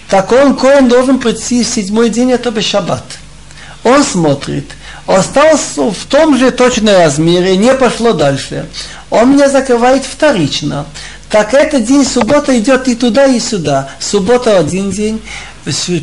Так 0.08 0.32
он, 0.32 0.56
коин 0.56 0.88
должен 0.88 1.18
прийти 1.18 1.64
в 1.64 1.68
седьмой 1.68 2.10
день, 2.10 2.32
это 2.32 2.50
бы 2.50 2.62
шаббат. 2.62 3.04
Он 3.84 4.02
смотрит, 4.02 4.70
остался 5.06 5.90
в 5.90 6.04
том 6.08 6.36
же 6.36 6.50
точном 6.50 6.96
размере, 6.96 7.56
не 7.56 7.72
пошло 7.74 8.12
дальше. 8.12 8.66
Он 9.10 9.32
меня 9.32 9.48
закрывает 9.48 10.04
вторично. 10.04 10.86
Так 11.30 11.54
этот 11.54 11.84
день 11.84 12.04
суббота 12.04 12.58
идет 12.58 12.88
и 12.88 12.94
туда, 12.94 13.26
и 13.26 13.38
сюда. 13.40 13.90
Суббота 14.00 14.58
один 14.58 14.90
день, 14.90 15.20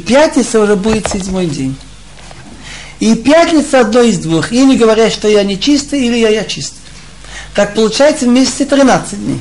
пятница 0.06 0.60
уже 0.60 0.76
будет 0.76 1.08
седьмой 1.08 1.47
день. 1.47 1.76
И 3.03 3.14
пятница 3.14 3.81
одно 3.81 4.03
из 4.03 4.18
двух. 4.18 4.53
Или 4.53 4.76
говорят, 4.76 5.12
что 5.12 5.29
я 5.29 5.45
не 5.45 5.59
чистый, 5.61 6.05
или 6.05 6.16
я, 6.16 6.31
я 6.31 6.45
чистый. 6.45 6.79
Так 7.55 7.74
получается 7.74 8.26
вместе 8.26 8.64
13 8.64 9.24
дней. 9.24 9.41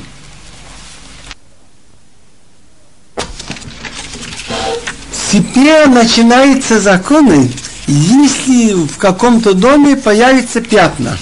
Теперь 5.30 5.88
начинаются 5.88 6.80
законы, 6.80 7.50
если 7.86 8.72
в 8.72 8.96
каком-то 8.96 9.52
доме 9.52 9.96
появится 9.96 10.60
пятна. 10.60 11.18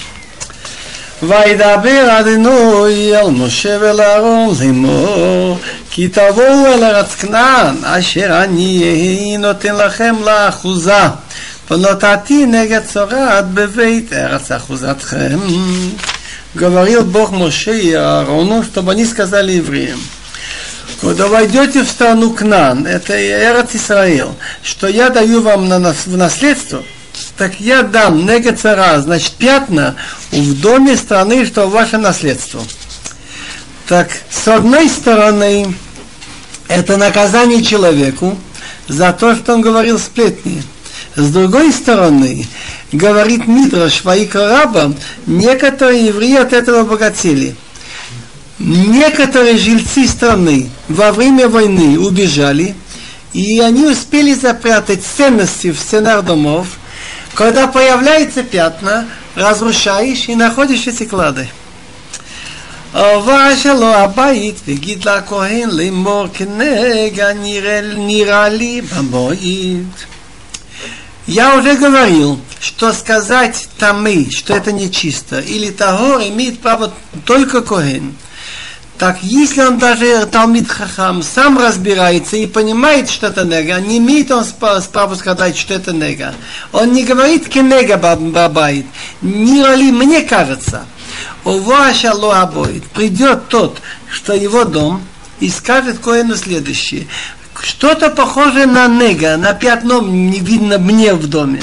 וידבר 1.23 2.19
אדינוי 2.19 3.17
אל 3.17 3.29
משה 3.29 3.77
ולאהרון 3.81 4.55
לאמור 4.59 5.57
כי 5.91 6.07
תבואו 6.07 6.65
אל 6.65 6.83
ארץ 6.83 7.15
כנען 7.15 7.75
אשר 7.83 8.43
אני 8.43 9.35
נותן 9.39 9.75
לכם 9.75 10.15
לאחוזה 10.25 11.07
ונתתי 11.71 12.45
נגד 12.45 12.81
צרת 12.85 13.47
בבית 13.53 14.13
ארץ 14.13 14.51
אחוזתכם. 14.51 15.39
Говорил 16.55 17.03
Бог 17.03 17.31
Моше 17.31 17.77
и 17.77 17.93
Аарону, 17.93 18.63
чтобы 18.63 18.93
они 18.93 19.05
сказали 19.05 19.51
евреям, 19.51 19.99
Когда 21.01 21.27
войдете 21.27 21.83
в 21.83 21.89
страну 21.89 22.33
Кнан, 22.33 22.87
это 22.87 23.13
Эрат 23.13 23.75
Исраил, 23.75 24.35
что 24.63 24.87
я 24.87 25.09
даю 25.09 25.41
вам 25.41 25.67
на 25.67 25.77
нас, 25.77 26.07
в 26.07 26.17
наследство, 26.17 26.83
так 27.37 27.59
я 27.59 27.83
дам 27.83 28.25
нега 28.25 28.53
цара, 28.53 28.99
значит, 29.01 29.33
пятна 29.33 29.95
в 30.31 30.59
доме 30.59 30.97
страны, 30.97 31.45
что 31.45 31.67
ваше 31.67 31.97
наследство. 31.97 32.61
Так, 33.87 34.09
с 34.29 34.47
одной 34.47 34.89
стороны, 34.89 35.75
это 36.67 36.97
наказание 36.97 37.63
человеку 37.63 38.37
за 38.87 39.13
то, 39.13 39.35
что 39.35 39.53
он 39.53 39.61
говорил 39.61 39.99
сплетни. 39.99 40.63
С 41.15 41.29
другой 41.31 41.71
стороны, 41.71 42.45
говорит 42.91 43.47
Мидраш 43.47 44.03
Ваика 44.03 44.47
Раба, 44.47 44.93
некоторые 45.25 46.07
евреи 46.07 46.37
от 46.37 46.53
этого 46.53 46.81
обогатели. 46.81 47.55
Некоторые 48.59 49.57
жильцы 49.57 50.07
страны 50.07 50.69
во 50.87 51.11
время 51.11 51.47
войны 51.47 51.99
убежали, 51.99 52.75
и 53.33 53.59
они 53.59 53.85
успели 53.85 54.33
запрятать 54.33 55.03
ценности 55.03 55.71
в 55.71 55.79
стенах 55.79 56.23
домов, 56.25 56.67
когда 57.33 57.67
появляются 57.67 58.43
пятна, 58.43 59.07
разрушаешь 59.35 60.27
и 60.27 60.35
находишь 60.35 60.87
эти 60.87 61.03
клады. 61.03 61.47
עבר 62.93 63.55
שלו 63.55 63.93
הבית 63.93 64.55
וגיד 64.67 65.05
לכהן 65.05 65.69
לאמור 65.69 66.25
כנגע 66.33 67.33
נראה, 67.33 67.81
נראה 67.97 68.49
לי 68.49 68.81
במועד. 68.81 70.10
я 71.26 71.56
уже 71.56 71.76
говорил, 71.76 72.40
что 72.60 72.92
сказать 72.92 73.68
тамы, 73.78 74.28
что 74.30 74.54
это 74.54 74.72
нечисто, 74.72 75.38
или 75.38 75.70
того 75.70 76.20
имеет 76.20 76.58
право 76.58 76.92
только 77.24 77.62
Коген. 77.62 78.14
Так 78.98 79.18
если 79.22 79.62
он 79.62 79.78
даже 79.78 80.26
Талмит 80.26 80.70
Хахам 80.70 81.22
сам 81.22 81.58
разбирается 81.58 82.36
и 82.36 82.46
понимает, 82.46 83.10
что 83.10 83.28
это 83.28 83.44
нега, 83.44 83.80
не 83.80 83.98
имеет 83.98 84.30
он 84.30 84.44
право 84.90 85.14
сказать, 85.14 85.56
что 85.56 85.74
это 85.74 85.92
нега. 85.92 86.34
Он 86.72 86.92
не 86.92 87.02
говорит 87.02 87.48
кенега 87.48 87.96
бабайт. 87.96 88.86
Не 89.20 89.64
ли 89.76 89.90
мне 89.90 90.22
кажется. 90.22 90.84
Уваша 91.44 92.12
лоабоид. 92.14 92.84
Придет 92.90 93.48
тот, 93.48 93.80
что 94.08 94.34
его 94.34 94.64
дом, 94.64 95.02
и 95.40 95.50
скажет 95.50 95.98
Коэну 95.98 96.36
следующее 96.36 97.08
что-то 97.62 98.10
похожее 98.10 98.66
на 98.66 98.88
нега, 98.88 99.36
на 99.36 99.54
пятно 99.54 100.02
не 100.02 100.40
видно 100.40 100.78
мне 100.78 101.14
в 101.14 101.28
доме. 101.28 101.62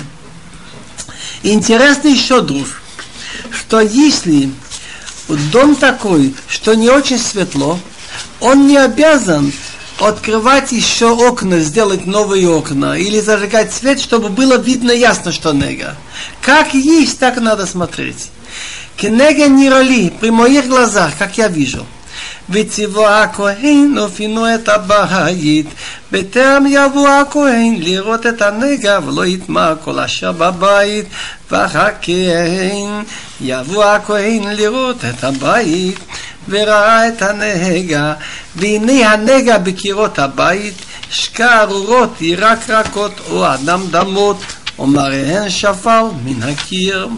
Интересно 1.43 2.07
еще, 2.07 2.41
друг, 2.41 2.67
что 3.51 3.81
если 3.81 4.49
дом 5.51 5.75
такой, 5.75 6.33
что 6.47 6.73
не 6.73 6.89
очень 6.89 7.19
светло, 7.19 7.79
он 8.39 8.67
не 8.67 8.77
обязан 8.77 9.51
открывать 9.99 10.71
еще 10.71 11.11
окна, 11.11 11.59
сделать 11.59 12.05
новые 12.05 12.49
окна, 12.49 12.97
или 12.97 13.19
зажигать 13.19 13.73
свет, 13.73 13.99
чтобы 13.99 14.29
было 14.29 14.57
видно 14.57 14.91
ясно, 14.91 15.33
что 15.33 15.51
нега. 15.51 15.95
Как 16.41 16.73
есть, 16.73 17.19
так 17.19 17.37
надо 17.37 17.65
смотреть. 17.65 18.29
Кенега 18.95 19.47
не 19.47 19.69
роли, 19.69 20.11
при 20.19 20.29
моих 20.29 20.67
глазах, 20.67 21.11
как 21.19 21.37
я 21.37 21.49
вижу– 21.49 21.85
וציוו 22.51 23.07
הכהן 23.07 23.97
ופינו 23.97 24.55
את 24.55 24.69
הבית, 24.69 25.65
בטרם 26.11 26.65
יבוא 26.69 27.09
הכהן 27.09 27.75
לראות 27.79 28.25
את 28.25 28.41
הנגע 28.41 28.99
ולא 29.05 29.25
יטמע 29.25 29.73
כל 29.83 29.99
אשר 29.99 30.31
בבית, 30.31 31.05
ואחר 31.51 31.87
כן 32.01 32.89
יבוא 33.41 33.85
הכהן 33.85 34.43
לראות 34.43 34.97
את 35.05 35.23
הבית, 35.23 35.99
וראה 36.49 37.07
את 37.07 37.21
הנגע, 37.21 38.13
והנה 38.55 39.11
הנגע 39.11 39.57
בקירות 39.57 40.19
הבית, 40.19 40.73
שכה 41.09 41.61
ארורות, 41.61 42.21
ירק 42.21 42.69
רקות, 42.69 43.11
או 43.29 43.53
אדם 43.53 43.81
דמות, 43.91 44.37
או 44.79 44.87
מראיהן 44.87 45.49
שפל 45.49 46.03
מן 46.25 46.43
הקיר. 46.49 47.09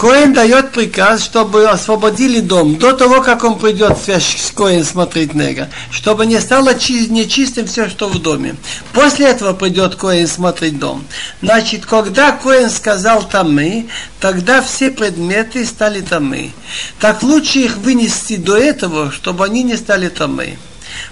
Коин 0.00 0.32
дает 0.32 0.72
приказ, 0.72 1.22
чтобы 1.22 1.68
освободили 1.68 2.40
дом 2.40 2.78
до 2.78 2.94
того, 2.94 3.20
как 3.20 3.44
он 3.44 3.58
придет 3.58 3.98
с 3.98 4.50
Коин 4.56 4.82
смотреть 4.82 5.34
Нега, 5.34 5.68
чтобы 5.90 6.24
не 6.24 6.40
стало 6.40 6.72
нечистым 6.72 7.66
все, 7.66 7.90
что 7.90 8.08
в 8.08 8.18
доме. 8.18 8.56
После 8.94 9.26
этого 9.26 9.52
придет 9.52 9.96
Коин 9.96 10.26
смотреть 10.26 10.78
дом. 10.78 11.04
Значит, 11.42 11.84
когда 11.84 12.32
Коин 12.32 12.70
сказал 12.70 13.28
тамы, 13.28 13.88
тогда 14.20 14.62
все 14.62 14.90
предметы 14.90 15.66
стали 15.66 16.00
тамы. 16.00 16.52
Так 16.98 17.22
лучше 17.22 17.58
их 17.58 17.76
вынести 17.76 18.36
до 18.36 18.56
этого, 18.56 19.12
чтобы 19.12 19.44
они 19.44 19.62
не 19.62 19.76
стали 19.76 20.08
тамы. 20.08 20.56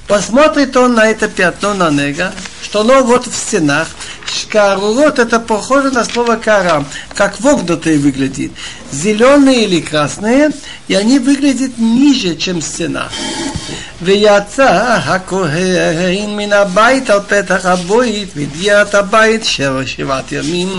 Посмотрит 0.07 0.75
он 0.77 0.95
на 0.95 1.07
это 1.07 1.29
пятно 1.29 1.75
на 1.75 1.91
нега, 1.91 2.33
что 2.63 2.81
оно 2.81 3.03
вот 3.03 3.27
в 3.27 3.37
стенах. 3.37 3.89
Шкарурот 4.28 5.20
это 5.20 5.40
похоже 5.40 5.92
на 5.92 6.04
слово 6.04 6.36
кара, 6.36 6.86
как 7.16 7.40
вогнутые 7.40 7.98
выглядит. 7.98 8.52
Зеленые 8.92 9.66
или 9.66 9.82
красные, 9.82 10.52
и 10.88 10.96
они 10.96 11.20
выглядят 11.20 11.78
ниже, 11.78 12.36
чем 12.36 12.62
стена. 12.62 13.10
ויצא 14.04 14.98
הכהן 15.06 16.36
מן 16.38 16.54
הבית 16.54 17.10
על 17.10 17.20
פתח 17.28 17.66
הבית 17.66 18.30
והגיע 18.36 18.82
את 18.82 18.96
הבית 18.96 19.46
שבע 19.46 19.82
שבעת 19.86 20.32
ימים 20.32 20.70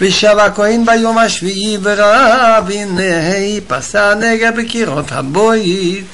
ושב 0.00 0.36
הכהן 0.38 0.86
ביום 0.86 1.18
השביעי 1.18 1.78
וראה 1.82 2.60
והנה 2.66 3.02
פסע 3.68 4.14
נגע 4.14 4.50
בקירות 4.50 5.12
הבית 5.12 6.06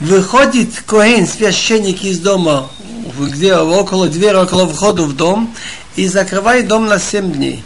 Выходит 0.00 0.70
Коэн, 0.86 1.26
священник 1.26 2.04
из 2.04 2.20
дома, 2.20 2.70
где 3.19 3.55
около 3.55 4.07
двери, 4.07 4.35
около 4.35 4.67
входа 4.67 5.03
в 5.03 5.15
дом, 5.15 5.53
и 5.95 6.07
закрывает 6.07 6.67
дом 6.67 6.87
на 6.87 6.99
семь 6.99 7.31
дней. 7.31 7.63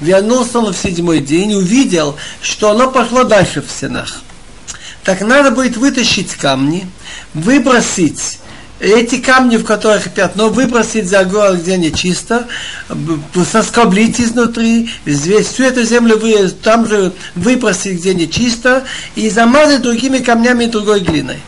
Вернулся 0.00 0.60
он 0.60 0.72
в 0.72 0.76
седьмой 0.76 1.20
день, 1.20 1.54
увидел, 1.54 2.16
что 2.40 2.70
оно 2.70 2.90
пошло 2.90 3.24
дальше 3.24 3.62
в 3.62 3.70
стенах. 3.70 4.22
Так 5.04 5.20
надо 5.22 5.50
будет 5.50 5.76
вытащить 5.76 6.34
камни, 6.34 6.86
выбросить 7.34 8.38
эти 8.80 9.18
камни, 9.18 9.56
в 9.56 9.64
которых 9.64 10.12
пятно, 10.12 10.50
выбросить 10.50 11.08
за 11.08 11.24
город, 11.24 11.60
где 11.62 11.76
нечисто, 11.76 12.46
соскоблить 13.50 14.20
изнутри, 14.20 14.90
весь, 15.04 15.48
всю 15.48 15.64
эту 15.64 15.82
землю 15.82 16.16
вы, 16.18 16.48
там 16.48 16.86
же 16.86 17.12
выбросить, 17.34 17.98
где 17.98 18.14
нечисто, 18.14 18.84
и 19.16 19.30
замазать 19.30 19.82
другими 19.82 20.18
камнями 20.18 20.64
и 20.64 20.68
другой 20.68 21.00
глиной. 21.00 21.38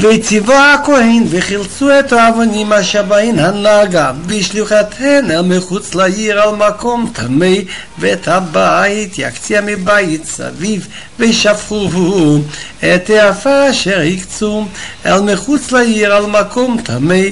וציווה 0.00 0.74
הכהן 0.74 1.24
וחילצו 1.30 1.98
את 1.98 2.12
האבנים 2.12 2.72
אשר 2.72 3.02
בהן 3.02 3.38
הנגה 3.38 4.12
והשליחתהן 4.26 5.30
אל 5.30 5.42
מחוץ 5.42 5.94
לעיר 5.94 6.40
על 6.42 6.54
מקום 6.54 7.10
טמא 7.12 7.54
ואת 7.98 8.28
הבית 8.28 9.18
יקציע 9.18 9.60
מבית 9.66 10.24
סביב 10.26 10.86
ושפכו 11.18 12.38
את 12.78 13.10
העפר 13.10 13.70
אשר 13.70 14.00
הקצו 14.14 14.64
אל 15.06 15.20
מחוץ 15.20 15.72
לעיר 15.72 16.14
על 16.14 16.26
מקום 16.26 16.76
טמא 16.84 17.22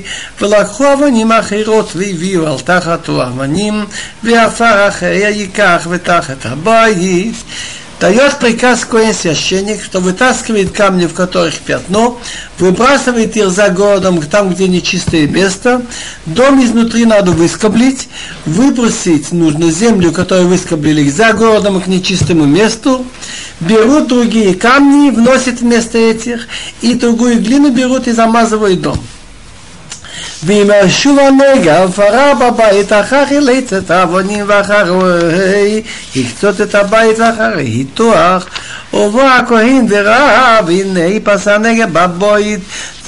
ולקחו 0.41 0.93
אבנים 0.93 1.33
אחרות 1.33 1.93
והביאו 1.97 2.47
על 2.47 2.59
תחתו 2.59 3.23
אבנים 3.23 3.85
ועפר 4.23 4.89
אחריה 4.89 5.31
ייקח 5.31 5.87
ותחת 5.91 6.47
הבית 6.47 7.35
дает 8.01 8.39
приказ 8.39 8.85
коин 8.85 9.15
священник, 9.15 9.83
что 9.83 10.01
вытаскивает 10.01 10.73
камни, 10.73 11.07
в 11.07 11.15
которых 11.15 11.55
пятно, 11.59 12.21
выбрасывает 12.59 13.37
их 13.37 13.51
за 13.51 13.71
городом, 13.71 14.21
там, 14.23 14.53
где 14.53 14.69
нечистое 14.69 15.27
место, 15.27 15.83
дом 16.27 16.63
изнутри 16.63 17.05
надо 17.07 17.33
выскоблить, 17.33 18.09
выбросить 18.45 19.33
нужно 19.33 19.71
землю, 19.71 20.13
которую 20.13 20.49
выскоблили 20.49 21.09
за 21.09 21.33
городом 21.33 21.81
к 21.81 21.87
нечистому 21.87 22.45
месту, 22.45 23.07
берут 23.61 24.09
другие 24.09 24.55
камни, 24.55 25.11
вносят 25.11 25.61
вместо 25.61 25.99
этих, 25.99 26.49
и 26.83 26.95
другую 26.95 27.41
глину 27.41 27.71
берут 27.71 28.09
и 28.09 28.13
замазывают 28.13 28.83
дом. 28.83 29.01
ואם 30.44 30.70
שוב 30.90 31.20
הנגע 31.20 31.84
הפרה 31.84 32.34
בבית 32.34 32.94
אחר 32.94 33.26
חילץ 33.26 33.74
את 33.74 33.92
האבנים 33.92 34.46
ואחרי 34.48 35.82
הקצות 36.16 36.62
את 36.62 36.76
הבית 36.76 37.20
ואחרי 37.20 37.64
היתוח 37.64 38.46
ובוא 38.94 39.24
הכהן 39.24 39.86
וראה 39.90 40.60
והנה 40.68 41.20
פסע 41.24 41.58
נגע 41.58 41.86
בבית 41.86 42.60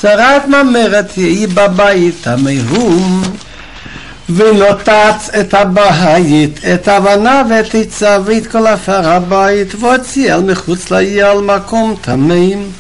צרת 0.02 0.48
ממרת 0.48 1.12
היא 1.16 1.48
בבית 1.54 2.28
המהום 2.28 3.24
ונותץ 4.36 5.30
את 5.40 5.54
הבית, 5.54 6.60
את 6.74 6.88
הבנה 6.88 7.44
ואת 7.50 7.74
עיצה 7.74 8.18
ואת 8.26 8.48
כל 8.48 8.68
עפר 8.68 9.10
הבית 9.10 9.76
והוציא 9.80 10.34
אל 10.34 10.42
מחוץ 10.42 10.92
לעיר 10.92 11.28
על 11.28 11.42
מקום 11.42 11.96
טמאים 12.02 12.72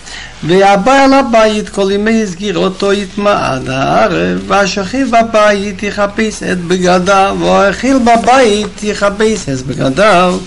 והבעל 0.44 1.14
הבית 1.14 1.70
כל 1.70 1.92
ימי 1.92 2.28
סגירתו 2.28 2.94
יטמע 2.94 3.54
עד 3.54 3.70
הערב, 3.70 4.40
והשכיב 4.48 5.12
בבית 5.12 5.84
יחפש 5.84 6.44
את 6.44 6.62
בגדיו, 6.62 7.38
והאכיל 7.40 7.98
בבית 7.98 8.84
יחפש 8.84 9.50
את 9.50 9.62
בגדיו. 9.62 10.38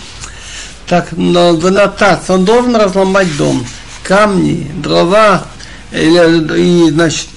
Так, 0.89 1.07
но 1.17 1.53
в 1.57 1.69
нотацию 1.69 2.37
он 2.37 2.45
должен 2.45 2.77
разломать 2.77 3.37
дом. 3.37 3.67
камни, 4.05 4.71
дрова, 4.81 5.43
и, 5.92 6.90
значит, 6.90 7.28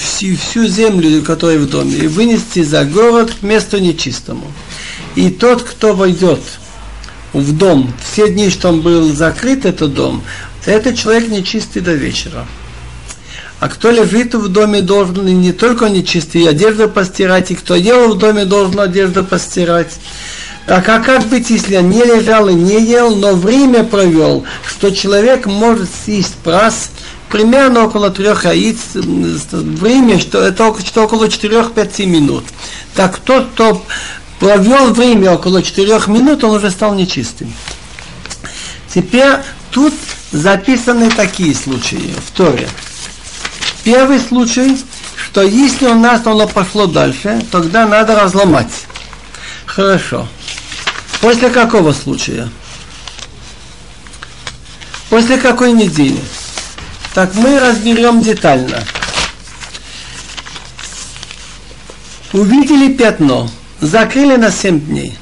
всю, 0.00 0.36
всю 0.36 0.66
землю, 0.66 1.22
которая 1.22 1.58
в 1.58 1.68
доме, 1.68 1.96
и 1.96 2.06
вынести 2.06 2.62
за 2.62 2.84
город 2.84 3.32
к 3.40 3.42
месту 3.42 3.78
нечистому. 3.78 4.44
И 5.14 5.30
тот, 5.30 5.62
кто 5.62 5.94
войдет 5.94 6.40
в 7.32 7.56
дом, 7.56 7.92
все 8.02 8.28
дни, 8.28 8.50
что 8.50 8.68
он 8.68 8.82
был 8.82 9.14
закрыт, 9.14 9.64
этот 9.64 9.94
дом, 9.94 10.22
этот 10.66 10.98
человек 10.98 11.28
нечистый 11.28 11.80
до 11.80 11.94
вечера. 11.94 12.46
А 13.60 13.68
кто 13.68 13.90
лежит 13.90 14.34
в 14.34 14.48
доме, 14.48 14.82
должен 14.82 15.24
не 15.24 15.52
только 15.52 15.88
нечистый, 15.88 16.48
одежду 16.48 16.88
постирать, 16.88 17.50
и 17.50 17.54
кто 17.54 17.76
ел 17.76 18.14
в 18.14 18.18
доме, 18.18 18.44
должен 18.44 18.80
одежду 18.80 19.24
постирать. 19.24 19.92
Так 20.66 20.88
а 20.88 21.00
как 21.00 21.26
быть, 21.26 21.50
если 21.50 21.76
он 21.76 21.90
не 21.90 22.02
лежал 22.04 22.48
и 22.48 22.54
не 22.54 22.80
ел, 22.80 23.16
но 23.16 23.34
время 23.34 23.84
провел, 23.84 24.44
что 24.66 24.90
человек 24.90 25.46
может 25.46 25.88
съесть 26.04 26.34
прас, 26.44 26.90
примерно 27.32 27.86
около 27.86 28.10
трех 28.10 28.44
яиц, 28.44 28.76
время, 28.92 30.20
что 30.20 30.42
это 30.42 30.76
что 30.84 31.04
около 31.04 31.24
4-5 31.24 32.04
минут. 32.04 32.44
Так 32.94 33.18
тот, 33.18 33.48
кто 33.54 33.82
провел 34.38 34.92
время 34.92 35.32
около 35.32 35.62
4 35.62 35.88
минут, 36.08 36.44
он 36.44 36.56
уже 36.56 36.70
стал 36.70 36.94
нечистым. 36.94 37.52
Теперь 38.94 39.36
тут 39.70 39.94
записаны 40.30 41.10
такие 41.10 41.54
случаи 41.54 42.14
в 42.26 42.36
Торе. 42.36 42.68
Первый 43.82 44.20
случай, 44.20 44.78
что 45.16 45.40
если 45.40 45.86
у 45.86 45.94
нас 45.94 46.26
оно 46.26 46.46
пошло 46.46 46.86
дальше, 46.86 47.42
тогда 47.50 47.86
надо 47.86 48.14
разломать. 48.14 48.72
Хорошо. 49.64 50.28
После 51.22 51.48
какого 51.48 51.94
случая? 51.94 52.50
После 55.08 55.38
какой 55.38 55.72
недели? 55.72 56.20
Так 57.14 57.34
мы 57.34 57.60
разберем 57.60 58.22
детально. 58.22 58.82
Увидели 62.32 62.94
пятно, 62.94 63.50
закрыли 63.80 64.36
на 64.36 64.50
семь 64.50 64.80
дней. 64.80 65.18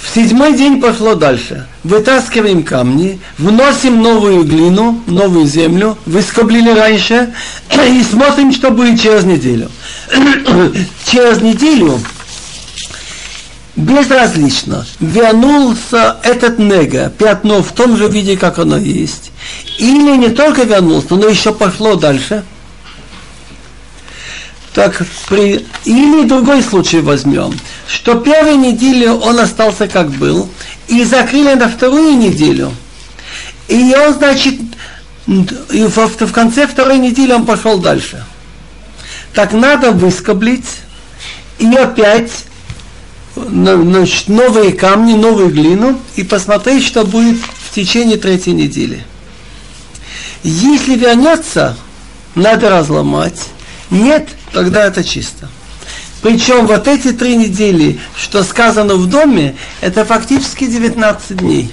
В 0.00 0.14
седьмой 0.14 0.56
день 0.56 0.80
пошло 0.80 1.16
дальше. 1.16 1.66
Вытаскиваем 1.82 2.62
камни, 2.62 3.18
вносим 3.38 4.00
новую 4.00 4.44
глину, 4.44 5.02
новую 5.06 5.46
землю, 5.46 5.98
выскоблили 6.06 6.70
раньше 6.70 7.34
и 7.88 8.02
смотрим, 8.04 8.52
что 8.52 8.70
будет 8.70 9.00
через 9.00 9.24
неделю. 9.24 9.68
через 11.04 11.42
неделю 11.42 12.00
безразлично, 13.76 14.86
вернулся 15.00 16.16
этот 16.22 16.58
нега, 16.58 17.10
пятно 17.10 17.62
в 17.62 17.72
том 17.72 17.96
же 17.96 18.08
виде, 18.08 18.36
как 18.36 18.58
оно 18.58 18.78
есть, 18.78 19.32
или 19.78 20.16
не 20.16 20.30
только 20.30 20.62
вернулся, 20.62 21.14
но 21.14 21.28
еще 21.28 21.52
пошло 21.52 21.94
дальше, 21.94 22.44
так 24.72 25.02
при... 25.28 25.66
или 25.84 26.26
другой 26.26 26.62
случай 26.62 27.00
возьмем, 27.00 27.58
что 27.86 28.14
первую 28.14 28.58
неделю 28.58 29.14
он 29.14 29.38
остался 29.38 29.88
как 29.88 30.10
был, 30.10 30.48
и 30.88 31.04
закрыли 31.04 31.54
на 31.54 31.68
вторую 31.68 32.16
неделю, 32.16 32.72
и 33.68 33.94
он, 33.94 34.14
значит, 34.14 34.54
и 35.26 35.84
в, 35.84 36.32
конце 36.32 36.66
второй 36.66 36.98
недели 36.98 37.32
он 37.32 37.44
пошел 37.44 37.78
дальше. 37.78 38.24
Так 39.34 39.52
надо 39.52 39.90
выскоблить 39.90 40.68
и 41.58 41.66
опять 41.74 42.30
значит, 43.36 44.28
новые 44.28 44.72
камни, 44.72 45.14
новую 45.14 45.50
глину 45.50 45.98
и 46.16 46.24
посмотреть, 46.24 46.84
что 46.84 47.04
будет 47.04 47.38
в 47.38 47.74
течение 47.74 48.16
третьей 48.16 48.54
недели. 48.54 49.04
Если 50.42 50.96
вернется, 50.96 51.76
надо 52.34 52.70
разломать. 52.70 53.40
Нет, 53.90 54.28
тогда 54.52 54.86
это 54.86 55.04
чисто. 55.04 55.48
Причем 56.22 56.66
вот 56.66 56.88
эти 56.88 57.12
три 57.12 57.36
недели, 57.36 58.00
что 58.16 58.42
сказано 58.42 58.94
в 58.94 59.06
доме, 59.08 59.54
это 59.80 60.04
фактически 60.04 60.66
19 60.66 61.36
дней. 61.36 61.70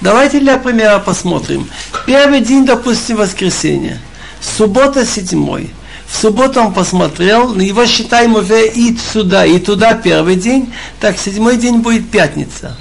Давайте 0.00 0.38
для 0.38 0.58
примера 0.58 0.98
посмотрим. 0.98 1.68
Первый 2.06 2.40
день, 2.40 2.66
допустим, 2.66 3.16
воскресенье. 3.16 4.00
Суббота 4.40 5.06
седьмой. 5.06 5.70
В 6.06 6.16
субботу 6.16 6.60
он 6.60 6.74
посмотрел, 6.74 7.58
его 7.58 7.86
считаем 7.86 8.34
уже 8.34 8.68
и 8.68 8.96
сюда, 8.96 9.46
и 9.46 9.58
туда 9.58 9.94
первый 9.94 10.36
день, 10.36 10.72
так 11.00 11.18
седьмой 11.18 11.56
день 11.56 11.78
будет 11.78 12.10
пятница. 12.10 12.76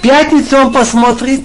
Пятницу 0.00 0.56
он 0.56 0.72
посмотрит, 0.72 1.42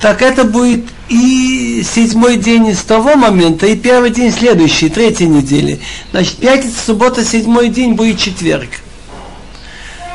так 0.00 0.22
это 0.22 0.44
будет 0.44 0.86
и 1.08 1.82
седьмой 1.82 2.36
день 2.36 2.74
с 2.74 2.82
того 2.82 3.16
момента, 3.16 3.66
и 3.66 3.76
первый 3.76 4.10
день 4.10 4.32
следующий, 4.32 4.88
третьей 4.88 5.28
недели. 5.28 5.80
Значит, 6.10 6.36
пятница, 6.36 6.76
суббота, 6.86 7.24
седьмой 7.24 7.68
день 7.68 7.94
будет 7.94 8.18
четверг. 8.18 8.70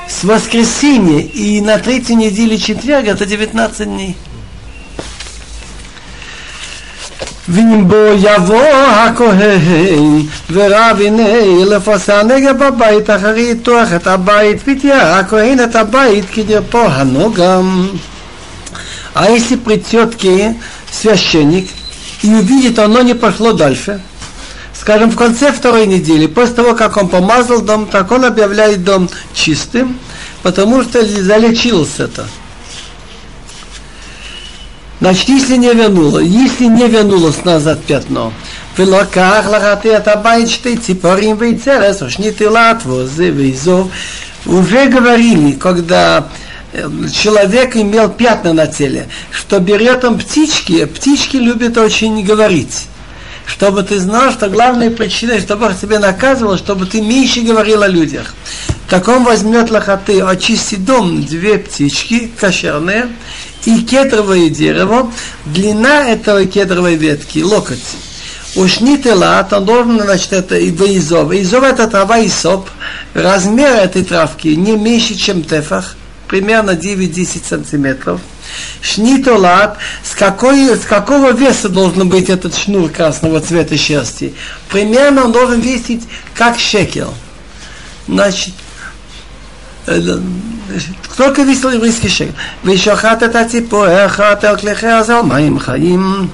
С 0.08 0.24
воскресенья 0.24 1.20
и 1.20 1.62
на 1.62 1.78
третьей 1.78 2.16
неделе 2.16 2.58
четверг 2.58 3.08
это 3.08 3.26
19 3.26 3.88
дней. 3.88 4.16
ואם 7.49 7.89
בו 7.89 7.97
יבוא 8.17 8.63
הכהן 8.91 10.23
ורב 10.51 11.01
הנה 11.05 11.65
לפסה 11.67 12.23
נגע 12.23 12.53
בבית 12.53 13.11
אחרי 13.11 13.51
יתוח 13.51 13.89
את 13.97 14.07
הבית 14.07 14.57
ותהיה 14.67 15.19
הכהן 15.19 15.65
את 15.65 15.77
הבית 15.77 16.25
כדרפו 16.33 16.83
הנוגם. 16.83 17.89
А 19.15 19.31
если 19.31 19.57
придет 19.57 20.15
к 20.15 20.25
священник 20.93 21.69
и 22.23 22.29
увидит, 22.29 22.79
оно 22.79 23.03
не 23.03 23.15
пошло 23.15 23.53
дальше, 23.53 24.01
скажем, 24.73 25.11
в 25.11 25.17
конце 25.17 25.51
второй 25.51 25.87
недели, 25.87 26.27
после 26.27 26.55
того, 26.55 26.75
как 26.75 26.97
он 26.97 27.09
помазал 27.09 27.63
дом, 27.63 27.87
так 27.87 28.13
он 28.13 28.25
объявляет 28.25 28.85
дом 28.85 29.09
чистым, 29.35 29.99
потому 30.43 30.85
что 30.85 31.05
залечился 31.05 32.05
это. 32.05 32.27
Значит, 35.03 35.29
если 35.29 35.57
не 35.57 35.73
вернула, 35.73 36.19
если 36.19 36.65
не 36.65 36.89
вернулось 36.89 37.45
назад 37.45 37.79
пятно, 37.87 38.33
ולקח 38.79 39.47
לחטא 39.53 39.97
את 39.97 40.09
הבית 40.09 40.49
שתי 40.49 40.77
ציפורים 40.77 41.37
ויצרס, 41.39 42.03
או 42.03 42.11
שני 42.11 42.33
תילת 42.33 42.83
возе 42.87 43.33
ואיזוב. 43.37 43.91
Уже 44.47 44.87
говорили, 44.87 45.53
когда 45.53 46.29
человек 47.13 47.77
имел 47.77 48.09
пятна 48.09 48.53
на 48.53 48.67
теле, 48.67 49.09
что 49.31 49.59
берет 49.59 50.05
он 50.05 50.19
птички, 50.19 50.85
птички 50.85 51.37
любят 51.37 51.77
очень 51.77 52.25
говорить. 52.25 52.87
Чтобы 53.46 53.84
ты 53.84 54.00
знал, 54.00 54.32
что 54.32 54.50
главная 54.50 54.90
причина, 54.90 55.40
чтобы 55.40 55.68
Бог 55.68 55.80
тебя 55.80 56.00
наказывал, 56.00 56.58
чтобы 56.58 56.86
ты 56.86 57.02
меньше 57.02 57.42
говорил 57.42 57.84
о 57.84 57.88
людях. 57.88 58.34
Так 58.90 59.08
он 59.08 59.24
возьмет 59.24 59.70
лохоты, 59.70 60.22
очистит 60.22 60.86
дом, 60.86 61.24
две 61.24 61.58
птички 61.58 62.32
кошерные, 62.40 63.10
и 63.66 63.82
кедровое 63.82 64.50
дерево, 64.50 65.12
длина 65.46 66.10
этого 66.10 66.46
кедровой 66.46 66.96
ветки, 66.96 67.40
локоть. 67.40 67.80
Ушнит 68.56 69.06
лат, 69.06 69.52
он 69.52 69.66
должен, 69.66 70.00
значит, 70.00 70.32
это 70.32 70.58
и 70.58 70.70
изов. 70.70 71.32
Изов 71.32 71.64
это 71.64 71.88
трава 71.88 72.20
и 72.20 72.30
соп. 72.30 72.70
Размер 73.14 73.72
этой 73.72 74.04
травки 74.04 74.50
не 74.50 74.74
меньше, 74.74 75.16
чем 75.16 75.44
тефах, 75.44 75.96
примерно 76.28 76.72
9-10 76.72 77.42
сантиметров. 77.48 78.22
Шнитолат, 78.82 79.78
с, 80.04 80.16
какой, 80.16 80.76
с 80.76 80.86
какого 80.86 81.32
веса 81.32 81.70
должен 81.70 82.10
быть 82.10 82.30
этот 82.30 82.56
шнур 82.56 82.90
красного 82.90 83.40
цвета 83.40 83.78
счастья? 83.78 84.32
Примерно 84.70 85.26
он 85.26 85.32
должен 85.32 85.60
весить 85.60 86.04
как 86.36 86.60
шекел. 86.60 87.14
Значит, 88.08 88.54
сколько 91.12 91.44
весил 91.44 91.72
еврейский 91.72 92.10
шекел? 92.10 92.36
Вишахат 92.64 93.24
это 93.24 93.48
типа, 93.48 93.86
эхат, 93.88 94.44
элклехе, 94.44 94.88
э, 94.88 95.00
азал, 95.00 95.24
моим 95.24 95.60
хаим. 95.60 96.32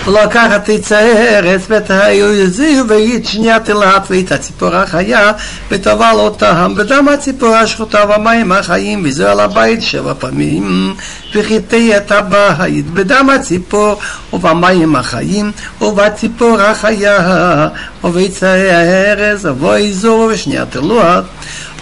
מים 0.00 0.04
חיים. 0.04 0.06
ולקחת 0.06 0.68
עץ 0.68 0.92
הארץ 0.92 1.60
ואת 1.68 1.90
היוזיר 1.90 2.84
ואת 2.88 3.26
שניית 3.26 3.70
אלת 3.70 4.02
ואת 4.10 4.32
הציפור 4.32 4.74
החיה 4.74 5.32
וטבל 5.70 6.14
אותם 6.14 6.74
בדם 6.76 7.08
הציפור 7.08 7.54
השחוטה 7.54 8.04
והמים 8.08 8.52
החיים 8.52 9.02
וזו 9.04 9.26
על 9.26 9.40
הבית 9.40 9.82
שבע 9.82 10.14
פעמים 10.18 10.94
וחיטי 11.34 11.96
את 11.96 12.12
הבית 12.12 12.90
בדם 12.90 13.30
הציפור 13.34 14.00
ובמים 14.32 14.96
החיים 14.96 15.52
ובציפור 15.80 16.60
החיה 16.60 17.68
ובעץ 18.04 18.42
הארץ 18.42 19.44
ובוי 19.44 19.92
זו 19.92 20.28
ושניית 20.32 20.76
אלוהת 20.76 21.24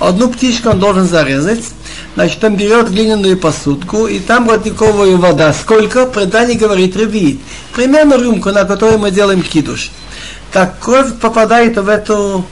Одну 0.01 0.28
птичку 0.28 0.70
он 0.70 0.80
должен 0.80 1.07
зарезать, 1.07 1.64
значит, 2.20 2.43
он 2.43 2.57
берет 2.57 2.89
глиняную 2.89 3.38
посудку, 3.38 4.05
и 4.05 4.20
там 4.20 4.49
родниковая 4.49 5.15
вода. 5.15 5.53
Сколько? 5.53 6.05
Предание 6.05 6.57
говорит 6.57 6.97
ревит. 6.97 7.39
Примерно 7.74 8.15
рюмку, 8.15 8.49
на 8.49 8.65
которой 8.65 8.97
мы 8.97 9.09
делаем 9.09 9.41
кидуш. 9.41 9.89
Так 10.51 10.80
кровь 10.82 11.13
попадает 11.22 11.78
в 11.78 11.88
эту... 11.88 12.45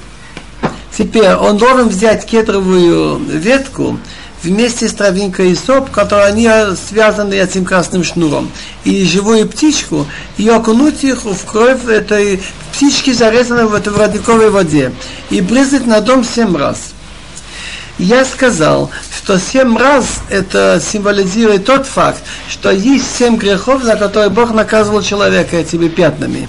Теперь 0.97 1.34
он 1.34 1.57
должен 1.57 1.89
взять 1.89 2.26
кедровую 2.26 3.18
ветку, 3.18 3.99
вместе 4.41 4.88
с 4.88 4.93
травинкой 4.93 5.51
и 5.51 5.55
соп, 5.55 5.91
которые 5.91 6.28
они 6.28 6.49
связаны 6.88 7.34
этим 7.34 7.65
красным 7.65 8.05
шнуром. 8.05 8.49
И 8.86 9.03
живую 9.03 9.49
птичку, 9.49 10.07
и 10.38 10.47
окунуть 10.47 11.03
их 11.03 11.26
в 11.26 11.45
кровь 11.45 11.86
этой 11.89 12.41
птички, 12.72 13.11
зарезанной 13.11 13.65
в 13.65 13.74
этой 13.74 13.93
родниковой 13.93 14.49
воде, 14.49 14.93
и 15.30 15.41
брызгать 15.41 15.86
на 15.86 15.99
дом 15.99 16.24
семь 16.24 16.55
раз. 16.55 16.93
Я 18.00 18.26
сказал, 18.26 18.91
что 19.16 19.39
семь 19.39 19.76
раз 19.76 20.22
это 20.30 20.80
символизирует 20.80 21.66
тот 21.66 21.88
факт, 21.88 22.22
что 22.48 22.70
есть 22.70 23.16
семь 23.18 23.38
грехов, 23.38 23.82
за 23.82 23.95
которые 23.95 24.30
Бог 24.30 24.54
наказывал 24.54 25.02
человека 25.02 25.58
этими 25.58 25.88
пятнами. 25.88 26.48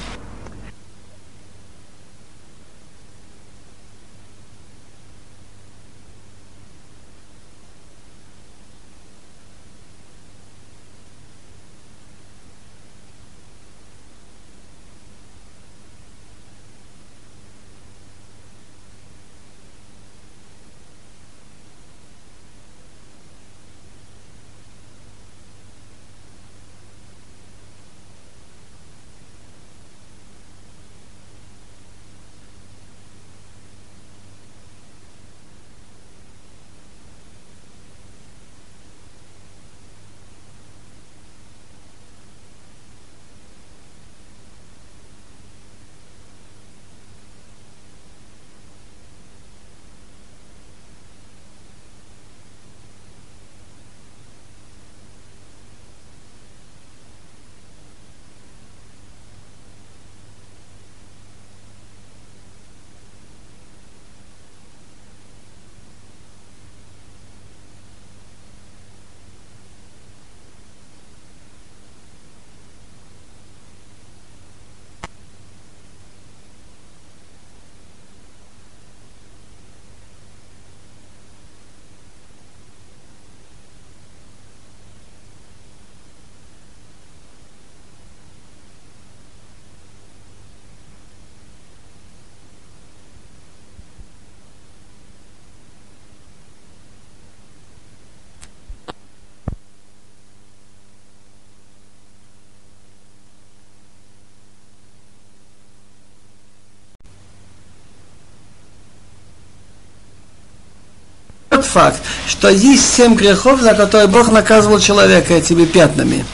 тот 111.57 111.65
факт, 111.65 112.01
что 112.27 112.49
есть 112.49 112.95
семь 112.95 113.15
грехов, 113.15 113.61
за 113.61 113.73
которые 113.73 114.07
Бог 114.07 114.31
наказывал 114.31 114.79
человека 114.79 115.33
этими 115.33 115.65
пятнами. 115.65 116.25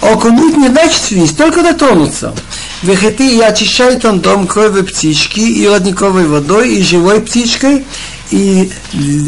Окунуть 0.00 0.56
не 0.56 0.68
значит 0.68 1.00
свист, 1.00 1.36
только 1.36 1.62
дотронуться. 1.62 2.34
Вехеты 2.82 3.36
и 3.36 3.40
очищает 3.40 4.04
он 4.04 4.20
дом 4.20 4.46
крови 4.46 4.82
птички 4.82 5.40
и 5.40 5.68
родниковой 5.68 6.26
водой, 6.26 6.74
и 6.74 6.82
живой 6.82 7.20
птичкой, 7.20 7.84
и 8.30 8.70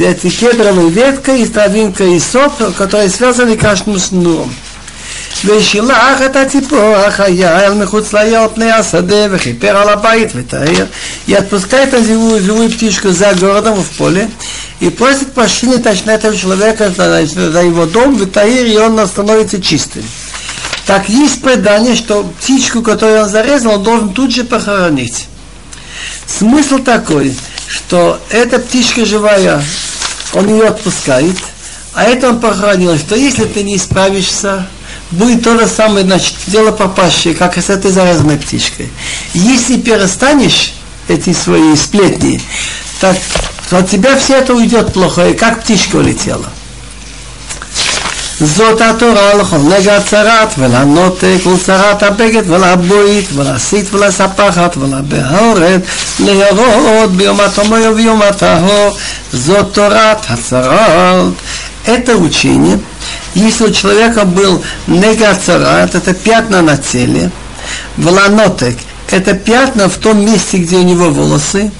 этой 0.03 0.31
кедровой 0.31 0.91
веткой, 0.91 1.43
и 1.43 1.47
травинкой, 1.47 2.17
и 2.17 2.21
соп, 2.21 2.53
которые 2.77 3.09
связаны 3.09 3.57
каждым 3.57 3.99
шнуром. 4.01 4.53
ושילח 5.45 6.23
את 6.27 6.37
הציפור 6.37 6.97
החיה 6.97 7.67
אל 7.67 7.75
מחוץ 7.75 8.13
לעיר 8.13 8.39
על 8.39 8.49
פני 8.55 8.73
השדה 8.73 9.27
וכיפר 9.31 9.77
על 9.77 9.89
הבית 9.89 10.29
וטהר. 10.35 10.87
И 11.29 11.35
отпускает 11.35 11.93
на 11.93 12.03
живую, 12.05 12.41
живую 12.41 12.71
птичку 12.71 13.11
за 13.11 13.35
городом 13.35 13.83
в 13.83 13.91
поле 13.99 14.29
и 14.80 14.90
просит 14.90 15.34
прощения 15.34 15.78
точно 15.78 16.12
этого 16.12 16.36
человека 16.36 16.90
за, 16.90 17.22
его 17.62 17.86
дом, 17.86 18.16
витаир, 18.16 18.66
и 18.66 18.78
он 18.78 19.06
становится 19.08 19.62
чистым. 19.62 20.04
Так 20.86 21.10
есть 21.10 21.42
предание, 21.42 21.96
что 21.96 22.24
птичку, 22.24 22.82
которую 22.82 23.24
он 23.24 23.30
зарезал, 23.30 23.74
он 23.74 23.84
должен 23.84 24.14
тут 24.14 24.34
же 24.34 24.44
похоронить. 24.44 25.28
Смысл 26.26 26.80
такой, 26.80 27.36
что 27.68 28.20
эта 28.30 28.60
птичка 28.60 29.06
живая, 29.06 29.62
он 30.34 30.48
ее 30.48 30.68
отпускает, 30.68 31.36
а 31.94 32.06
это 32.06 32.30
он 32.30 32.40
похоронил, 32.40 32.98
что 32.98 33.16
если 33.16 33.46
ты 33.46 33.64
не 33.64 33.78
справишься, 33.78 34.68
будет 35.12 35.44
то 35.44 35.60
же 35.60 35.68
самое, 35.68 36.06
значит, 36.06 36.36
дело 36.48 36.72
пропащее, 36.72 37.34
как 37.34 37.58
и 37.58 37.62
с 37.62 37.70
этой 37.70 37.92
зарезанной 37.92 38.38
птичкой. 38.38 38.90
Если 39.34 39.78
перестанешь 39.78 40.74
эти 41.08 41.34
свои 41.34 41.76
сплетни, 41.76 42.42
так 43.02 43.18
от 43.71 43.91
тебя 43.91 44.17
все 44.17 44.39
это 44.39 44.55
уйдет 44.55 44.93
плохо, 44.93 45.29
и 45.29 45.35
как 45.35 45.63
птичка 45.63 45.97
улетела. 45.97 46.47
זאת 48.41 48.81
התורה 48.81 49.35
לכל 49.35 49.57
נגע 49.57 49.97
הצרת 49.97 50.55
ולנותק 50.59 51.47
ולצרת 51.47 52.03
הבגד 52.03 52.51
ולבוית 52.51 53.29
ולסית 53.35 53.95
ולספחת 53.95 54.77
ולבהורת 54.77 55.81
להורות 56.21 57.11
ביום 57.13 57.41
התומר 57.41 57.93
וביום 57.93 58.23
הטהור 58.23 58.97
זאת 59.33 59.73
תורת 59.73 60.31
הצרת. 60.31 61.33
Это 61.87 62.17
учение 62.17 62.79
если 63.35 63.65
у 63.65 63.71
человека 63.71 64.25
был 64.25 64.63
негацарат, 64.87 65.95
это 65.95 66.15
пятна 66.15 66.63
на 66.63 66.77
теле, 66.77 67.31
вланотек, 67.97 68.79
это 69.11 69.35
пятна 69.35 69.89
в 69.89 69.97
том 69.97 70.25
месте, 70.25 70.59
где 70.59 70.77
у 70.77 70.83
него 70.83 71.11
волосы, 71.11 71.71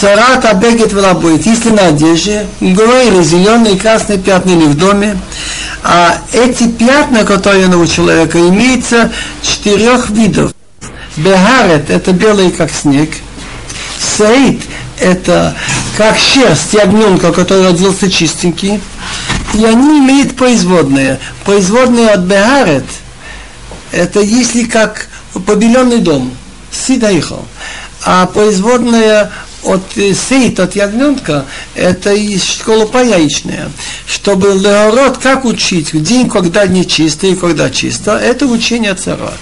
царат 0.00 0.44
обегет 0.44 0.92
будет, 1.14 1.46
если 1.46 1.70
на 1.70 1.86
одежде, 1.86 2.46
говорили 2.60 3.22
зеленые 3.22 3.74
и 3.74 3.78
красные 3.78 4.18
пятна 4.18 4.50
или 4.50 4.66
в 4.66 4.76
доме, 4.76 5.18
а 5.82 6.18
эти 6.32 6.68
пятна, 6.68 7.24
которые 7.24 7.68
у 7.68 7.86
человека, 7.86 8.38
имеются 8.38 9.10
четырех 9.42 10.10
видов. 10.10 10.52
Бехарет– 11.16 11.90
это 11.90 12.12
белый, 12.12 12.50
как 12.50 12.70
снег. 12.70 13.10
Саид– 13.98 14.62
это 15.00 15.54
как 15.96 16.16
шерсть 16.16 16.74
ягненка, 16.74 17.32
который 17.32 17.64
родился 17.64 18.10
чистенький 18.10 18.80
и 19.54 19.64
они 19.64 19.98
имеют 19.98 20.36
производные. 20.36 21.18
Производные 21.44 22.10
от 22.10 22.20
Бегарет, 22.20 22.84
это 23.92 24.20
если 24.20 24.64
как 24.64 25.08
побеленный 25.46 25.98
дом, 25.98 26.32
Сидаихал. 26.70 27.44
А 28.04 28.26
производная 28.26 29.32
от 29.68 29.82
сейт, 29.94 30.60
от 30.60 30.74
ягненка, 30.76 31.44
это 31.74 32.12
и 32.12 32.38
школопа 32.38 33.02
яичная. 33.04 33.70
Чтобы 34.06 34.54
леород, 34.54 35.18
как 35.18 35.44
учить, 35.44 35.92
в 35.92 36.02
день, 36.02 36.28
когда 36.28 36.66
не 36.66 36.86
чисто 36.86 37.26
и 37.26 37.34
когда 37.34 37.70
чисто, 37.70 38.16
это 38.16 38.46
учение 38.46 38.94
царат. 38.94 39.38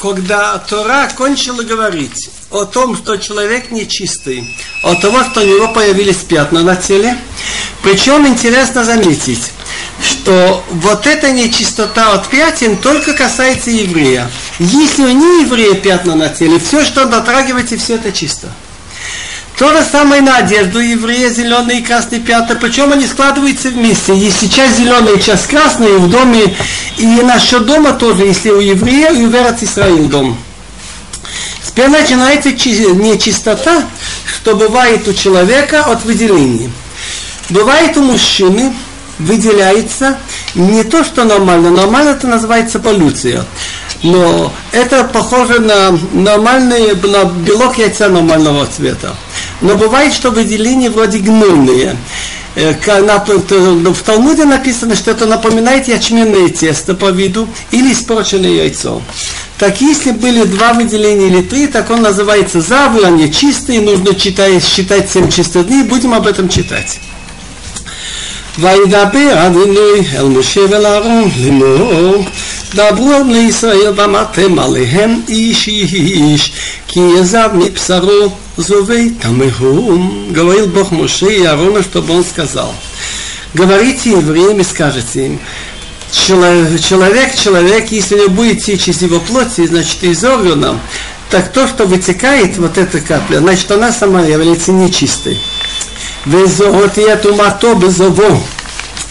Когда 0.00 0.58
Тора 0.58 1.08
кончила 1.16 1.62
говорить, 1.62 2.30
о 2.50 2.64
том, 2.64 2.96
что 2.96 3.16
человек 3.16 3.70
нечистый, 3.70 4.56
от 4.82 5.00
того, 5.00 5.22
что 5.24 5.40
у 5.40 5.44
него 5.44 5.68
появились 5.68 6.18
пятна 6.18 6.62
на 6.62 6.76
теле. 6.76 7.18
Причем 7.82 8.26
интересно 8.26 8.84
заметить, 8.84 9.52
что 10.02 10.64
вот 10.70 11.06
эта 11.06 11.30
нечистота 11.30 12.12
от 12.12 12.28
пятен 12.28 12.76
только 12.76 13.14
касается 13.14 13.70
еврея. 13.70 14.30
Если 14.58 15.02
у 15.02 15.08
не 15.08 15.42
еврея 15.42 15.74
пятна 15.74 16.14
на 16.14 16.28
теле, 16.28 16.58
все, 16.58 16.84
что 16.84 17.06
дотрагиваете, 17.06 17.76
все 17.76 17.96
это 17.96 18.12
чисто. 18.12 18.48
То 19.58 19.72
же 19.72 19.84
самое 19.90 20.22
на 20.22 20.36
одежду 20.36 20.78
еврея, 20.78 21.30
зеленые 21.30 21.80
и 21.80 21.82
красные 21.82 22.20
пятна, 22.20 22.54
причем 22.54 22.92
они 22.92 23.06
складываются 23.06 23.70
вместе. 23.70 24.16
Если 24.16 24.46
часть 24.46 24.76
зеленая, 24.76 25.18
часть 25.18 25.48
красная 25.48 25.98
в 25.98 26.08
доме, 26.08 26.54
и 26.96 27.06
насчет 27.06 27.66
дома 27.66 27.92
тоже, 27.92 28.24
если 28.24 28.50
у 28.50 28.60
еврея, 28.60 29.10
и 29.10 29.26
Верат 29.26 29.60
Исраил 29.62 30.06
дом 30.06 30.38
Теперь 31.66 31.88
начинается 31.88 32.50
нечистота, 32.50 33.84
что 34.26 34.54
бывает 34.54 35.06
у 35.08 35.12
человека 35.12 35.84
от 35.84 36.04
выделений. 36.04 36.70
Бывает 37.50 37.96
у 37.96 38.02
мужчины, 38.02 38.72
выделяется 39.18 40.18
не 40.54 40.84
то, 40.84 41.04
что 41.04 41.24
нормально. 41.24 41.70
Нормально 41.70 42.10
это 42.10 42.26
называется 42.26 42.78
полюция. 42.78 43.44
Но 44.02 44.52
это 44.72 45.04
похоже 45.04 45.60
на 45.60 45.98
нормальный, 46.12 46.94
на 46.94 47.24
белок 47.24 47.78
яйца 47.78 48.08
нормального 48.08 48.66
цвета. 48.66 49.14
Но 49.60 49.74
бывает, 49.74 50.12
что 50.12 50.30
выделения 50.30 50.90
вроде 50.90 51.18
гнойные. 51.18 51.96
Э, 52.54 52.74
в 52.74 54.02
Талмуде 54.02 54.44
написано, 54.44 54.96
что 54.96 55.10
это 55.10 55.26
напоминает 55.26 55.88
ячменное 55.88 56.48
тесто 56.48 56.94
по 56.94 57.10
виду 57.10 57.48
или 57.70 57.92
испорченное 57.92 58.50
яйцо. 58.50 59.02
Так 59.58 59.80
если 59.80 60.12
были 60.12 60.44
два 60.44 60.72
выделения 60.72 61.26
или 61.26 61.42
три, 61.42 61.66
так 61.66 61.90
он 61.90 62.02
называется 62.02 62.60
завы, 62.60 63.04
они 63.04 63.32
чистые, 63.32 63.80
нужно 63.80 64.14
читать, 64.14 64.64
считать 64.64 65.10
семь 65.10 65.30
чистых 65.30 65.66
дней, 65.66 65.82
будем 65.82 66.14
об 66.14 66.26
этом 66.26 66.48
читать. 66.48 67.00
וידבר 68.59 69.47
אדוני 69.47 70.17
אל 70.17 70.25
משה 70.25 70.61
ואל 70.69 70.85
אהרון 70.85 71.31
לאמור 71.39 72.25
דברו 72.75 73.23
בני 73.23 73.37
ישראל 73.37 73.93
ואמרתם 73.95 74.59
עליהם 74.59 75.21
איש 75.27 75.67
איש 75.67 76.51
כי 76.87 76.99
יזב 76.99 77.49
מבשרו 77.53 78.31
зовей 78.57 79.15
тамехум, 79.21 80.31
говорил 80.31 80.67
Бог 80.67 80.91
Моше 80.91 81.33
и 81.33 81.43
Аарона, 81.43 81.81
чтобы 81.81 82.13
он 82.13 82.23
сказал. 82.23 82.73
Говорите 83.53 84.11
евреям 84.11 84.59
и 84.59 84.63
скажете 84.63 85.25
им, 85.25 85.39
человек, 86.11 87.35
человек, 87.35 87.91
если 87.91 88.19
не 88.19 88.27
будет 88.27 88.63
течь 88.63 88.87
из 88.87 89.01
его 89.01 89.19
плоти, 89.19 89.65
значит 89.65 90.03
из 90.03 90.23
органа, 90.23 90.79
так 91.29 91.51
то, 91.51 91.67
что 91.67 91.85
вытекает, 91.85 92.57
вот 92.57 92.77
эта 92.77 92.99
капля, 92.99 93.39
значит 93.39 93.71
она 93.71 93.91
сама 93.91 94.21
является 94.21 94.71
нечистой. 94.71 95.39
וזאת 96.27 96.93
תהיה 96.93 97.17
טומאתו 97.17 97.75
בזובו. 97.75 98.39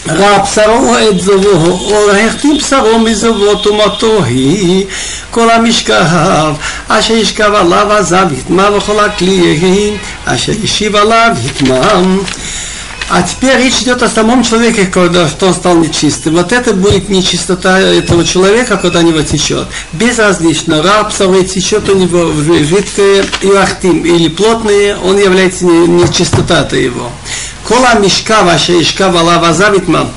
רע 0.07 0.37
בשרו 0.37 0.95
את 1.09 1.19
זובו, 1.19 1.89
או 1.91 2.11
החתים 2.11 2.57
בשרו 2.57 2.99
מזובו 2.99 3.55
טומאתו 3.55 4.23
היא 4.23 4.85
כל 5.31 5.49
המשכב, 5.49 6.53
אשר 6.87 7.13
ישכב 7.13 7.53
עליו 7.53 7.91
עזב 7.91 8.25
יטמע 8.31 8.69
וכל 8.77 8.99
הכלי 8.99 9.91
אשר 10.25 10.51
ישיב 10.63 10.95
עליו 10.95 11.29
יטמע. 11.45 12.01
А 13.10 13.22
теперь 13.22 13.56
речь 13.56 13.80
идет 13.80 14.02
о 14.02 14.08
самом 14.08 14.42
человеке, 14.42 14.84
когда 14.86 15.26
что 15.28 15.46
он 15.46 15.54
стал 15.54 15.76
нечистым. 15.76 16.34
Вот 16.34 16.52
это 16.52 16.74
будет 16.74 17.08
нечистота 17.08 17.80
этого 17.80 18.22
человека, 18.22 18.76
когда 18.76 19.02
него 19.02 19.22
течет. 19.22 19.66
Безразлично, 19.92 20.82
раб 20.82 21.10
течет 21.12 21.88
у 21.88 21.94
него 21.94 22.30
жидкое 22.64 23.24
и 23.40 23.50
ахтим, 23.52 24.04
или 24.04 24.28
плотное, 24.28 24.96
он 24.98 25.18
является 25.18 25.64
нечистота 25.64 26.68
его. 26.76 27.10
Кола 27.66 27.98
мешка 27.98 28.42
ваша 28.42 28.72
ишка 28.78 29.08
вала 29.10 29.52
завитма. 29.54 30.10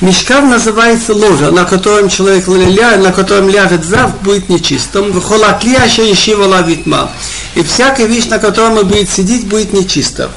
Мешкав 0.00 0.44
называется 0.44 1.14
ложа, 1.14 1.52
на 1.52 1.64
котором 1.64 2.08
человек 2.08 2.48
ля, 2.48 2.96
на 2.96 3.12
котором 3.12 3.48
ляжет 3.48 3.84
зав, 3.84 4.20
будет 4.22 4.48
нечистым. 4.48 5.20
Холакли 5.20 5.76
аша 5.76 6.02
ишива 6.12 6.44
лавитма. 6.44 7.12
И 7.54 7.62
всякая 7.62 8.06
вещь, 8.06 8.26
на 8.26 8.40
котором 8.40 8.78
он 8.78 8.86
будет 8.88 9.08
сидеть, 9.08 9.46
будет 9.46 9.72
нечистым. 9.72 10.28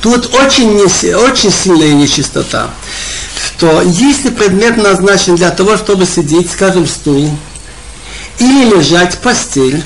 Тут 0.00 0.34
очень, 0.34 0.74
не, 0.74 1.14
очень 1.14 1.50
сильная 1.50 1.92
нечистота, 1.92 2.70
что 3.36 3.82
если 3.82 4.30
предмет 4.30 4.76
назначен 4.76 5.36
для 5.36 5.50
того, 5.50 5.76
чтобы 5.76 6.06
сидеть, 6.06 6.50
скажем, 6.50 6.86
стул, 6.86 7.30
или 8.38 8.76
лежать 8.76 9.18
постель, 9.18 9.82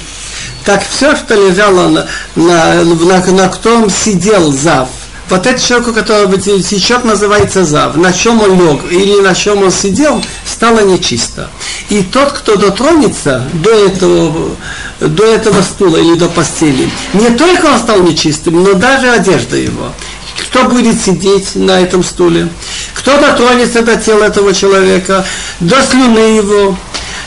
так 0.65 0.83
все, 0.89 1.17
что 1.17 1.35
лежало 1.35 1.89
на, 1.89 2.07
на, 2.37 2.85
на, 2.85 3.27
на 3.27 3.49
котором 3.49 3.91
сидел 3.91 4.53
зав, 4.53 4.89
вот 5.29 5.47
этот 5.47 5.63
человек, 5.63 5.95
которого 5.95 6.37
течет, 6.37 7.05
называется 7.05 7.65
зав. 7.65 7.97
На 7.97 8.13
чем 8.13 8.43
он 8.43 8.59
лег 8.59 8.93
или 8.93 9.21
на 9.23 9.35
чем 9.35 9.63
он 9.63 9.71
сидел, 9.71 10.23
стало 10.45 10.81
нечисто. 10.81 11.49
И 11.89 12.03
тот, 12.03 12.33
кто 12.33 12.57
дотронется 12.57 13.43
до 13.55 13.71
этого, 13.71 14.57
до 15.09 15.25
этого 15.25 15.63
стула 15.63 15.97
или 15.97 16.15
до 16.15 16.29
постели, 16.29 16.91
не 17.13 17.31
только 17.31 17.67
он 17.67 17.79
стал 17.79 18.03
нечистым, 18.03 18.63
но 18.63 18.75
даже 18.75 19.11
одежда 19.11 19.57
его. 19.57 19.93
Кто 20.39 20.65
будет 20.65 21.01
сидеть 21.01 21.55
на 21.55 21.81
этом 21.81 22.05
стуле? 22.05 22.49
Кто 22.95 23.19
дотронется 23.19 23.83
до 23.83 23.97
тела 23.97 24.25
этого 24.25 24.55
человека, 24.55 25.25
до 25.61 25.83
слюны 25.83 26.37
его, 26.37 26.77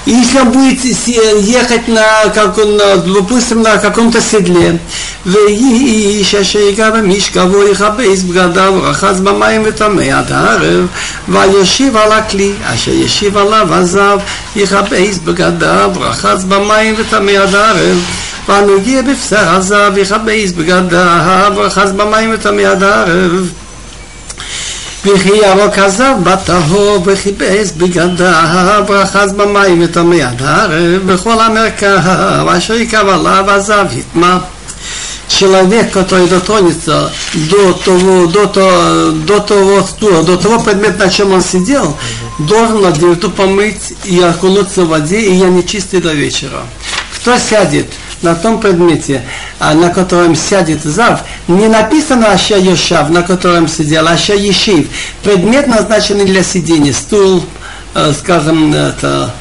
если 0.06 0.38
он 0.38 0.50
будет 0.50 0.84
ехать 0.84 1.88
на, 1.88 2.30
как 2.34 2.56
он, 2.58 2.78
допустим, 2.78 3.62
на 3.62 3.78
каком-то 3.78 4.20
седле, 4.20 4.78
ואיש 5.26 6.34
אשר 6.34 6.58
ייגע 6.58 6.90
במשכבו 6.90 7.62
יכבס 7.62 8.22
בגדיו 8.22 8.74
ורחץ 8.76 9.20
במים 9.20 9.62
וטמא 9.64 10.02
עד 10.02 10.32
הערב 10.32 10.86
וישיב 11.28 11.96
על 11.96 12.12
הכלי 12.12 12.52
אשר 12.64 12.90
ישיב 12.90 13.36
עליו 13.36 13.74
עזב 13.74 14.18
יכבס 14.56 15.18
בגדיו 15.24 15.90
ורחץ 15.94 16.44
במים 16.44 16.94
וטמא 16.98 17.30
עד 17.30 17.54
הערב 17.54 17.98
והנוגע 18.48 19.02
בבשר 19.02 19.56
עזב 19.56 19.92
יכבס 19.96 20.52
בגדיו 20.56 21.52
ורחץ 21.54 21.90
במים 21.90 22.30
וטמא 22.34 22.60
עד 22.60 22.82
הערב 22.82 23.50
וכי 25.06 25.28
ירוק 25.28 25.78
עזב 25.78 26.14
בטהור 26.22 27.02
וכיבס 27.04 27.72
בגדיו 27.76 28.84
ואחז 28.88 29.32
במים 29.32 29.82
וטמא 29.84 30.14
עד 30.14 30.42
הערב 30.42 31.12
בכל 31.12 31.40
המרכב 31.40 32.48
אשר 32.48 32.74
יקב 32.74 33.08
עליו 33.08 33.50
עזב 33.50 33.86
יטמע 33.92 34.38
человек, 35.30 35.92
который 35.92 36.28
дотронется 36.28 37.10
до 37.48 37.72
того, 37.72 38.26
до 38.26 38.46
того, 38.46 39.10
до 39.12 39.38
того 39.40 39.82
стула, 39.82 40.22
до 40.22 40.36
того 40.36 40.58
предмета, 40.58 41.04
на 41.04 41.10
чем 41.10 41.32
он 41.32 41.40
сидел, 41.40 41.96
должен 42.40 42.84
одежду 42.84 43.30
помыть 43.30 43.94
и 44.04 44.20
окунуться 44.20 44.84
в 44.84 44.88
воде, 44.88 45.20
и 45.20 45.34
я 45.34 45.48
не 45.48 45.64
чистый 45.64 46.00
до 46.00 46.12
вечера. 46.12 46.66
Кто 47.14 47.38
сядет 47.38 47.86
на 48.21 48.35
том 48.35 48.59
предмете, 48.59 49.23
а 49.59 49.73
на 49.73 49.89
котором 49.89 50.35
сядет 50.35 50.83
зав, 50.83 51.21
не 51.47 51.67
написано 51.67 52.31
Аша 52.31 52.57
Йошав, 52.57 53.09
на 53.09 53.21
котором 53.21 53.67
сидел, 53.67 54.07
Аша 54.07 54.33
Ешив. 54.33 54.87
Предмет 55.23 55.67
назначенный 55.67 56.25
для 56.25 56.43
сидения, 56.43 56.93
стул, 56.93 57.43
э, 57.93 58.13
скажем, 58.17 58.73
это 58.73 59.33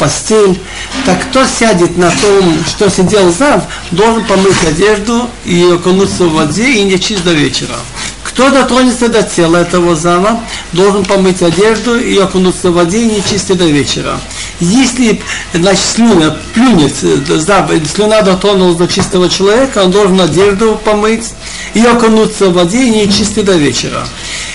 постель. 0.00 0.58
Так 1.04 1.20
кто 1.28 1.44
сядет 1.46 1.96
на 1.96 2.10
том, 2.10 2.58
что 2.66 2.90
сидел 2.90 3.32
зав, 3.32 3.64
должен 3.90 4.24
помыть 4.24 4.64
одежду 4.66 5.28
и 5.44 5.62
окунуться 5.72 6.24
в 6.24 6.32
воде 6.32 6.72
и 6.72 6.82
не 6.82 6.98
чист 6.98 7.22
до 7.22 7.32
вечера. 7.32 7.76
Кто 8.22 8.50
дотронется 8.50 9.08
до 9.08 9.22
тела 9.22 9.58
этого 9.58 9.96
зава, 9.96 10.40
должен 10.72 11.04
помыть 11.04 11.42
одежду 11.42 11.98
и 11.98 12.18
окунуться 12.18 12.70
в 12.70 12.74
воде 12.74 13.02
и 13.02 13.06
не 13.06 13.22
чистить 13.22 13.56
до 13.56 13.64
вечера. 13.64 14.20
Если, 14.60 15.22
значит, 15.54 15.84
слюна 15.84 16.36
плюнет, 16.54 16.94
зав, 16.96 17.70
слюна 17.92 18.22
дотронулась 18.22 18.76
до 18.76 18.86
чистого 18.88 19.28
человека, 19.28 19.84
он 19.84 19.90
должен 19.90 20.20
одежду 20.20 20.78
помыть 20.84 21.30
и 21.72 21.84
окунуться 21.84 22.50
в 22.50 22.54
воде 22.54 22.84
и 22.84 22.90
не 22.90 23.10
чистить 23.10 23.46
до 23.46 23.56
вечера. 23.56 24.06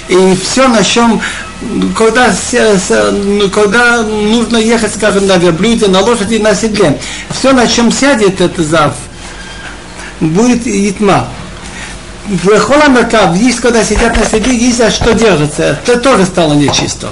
И 0.07 0.37
все, 0.43 0.67
на 0.67 0.83
чем 0.83 1.21
когда, 1.97 2.33
когда 3.51 4.03
нужно 4.03 4.57
ехать, 4.57 4.93
скажем, 4.93 5.25
на 5.25 5.37
верблюде, 5.37 5.87
на 5.87 6.01
лошади, 6.01 6.35
на 6.35 6.53
седле, 6.53 6.99
все, 7.31 7.53
на 7.53 7.65
чем 7.65 7.91
сядет 7.91 8.41
этот 8.41 8.65
зав, 8.65 8.93
будет 10.19 10.67
итма 10.67 11.27
В 12.28 12.58
Холамеркав, 12.58 13.36
есть, 13.36 13.60
когда 13.60 13.82
сидят 13.82 14.16
на 14.16 14.24
седле, 14.24 14.56
есть 14.56 14.78
за 14.78 14.90
что 14.90 15.14
держится, 15.14 15.62
это 15.84 15.98
тоже 15.98 16.26
стало 16.26 16.54
нечисто. 16.54 17.08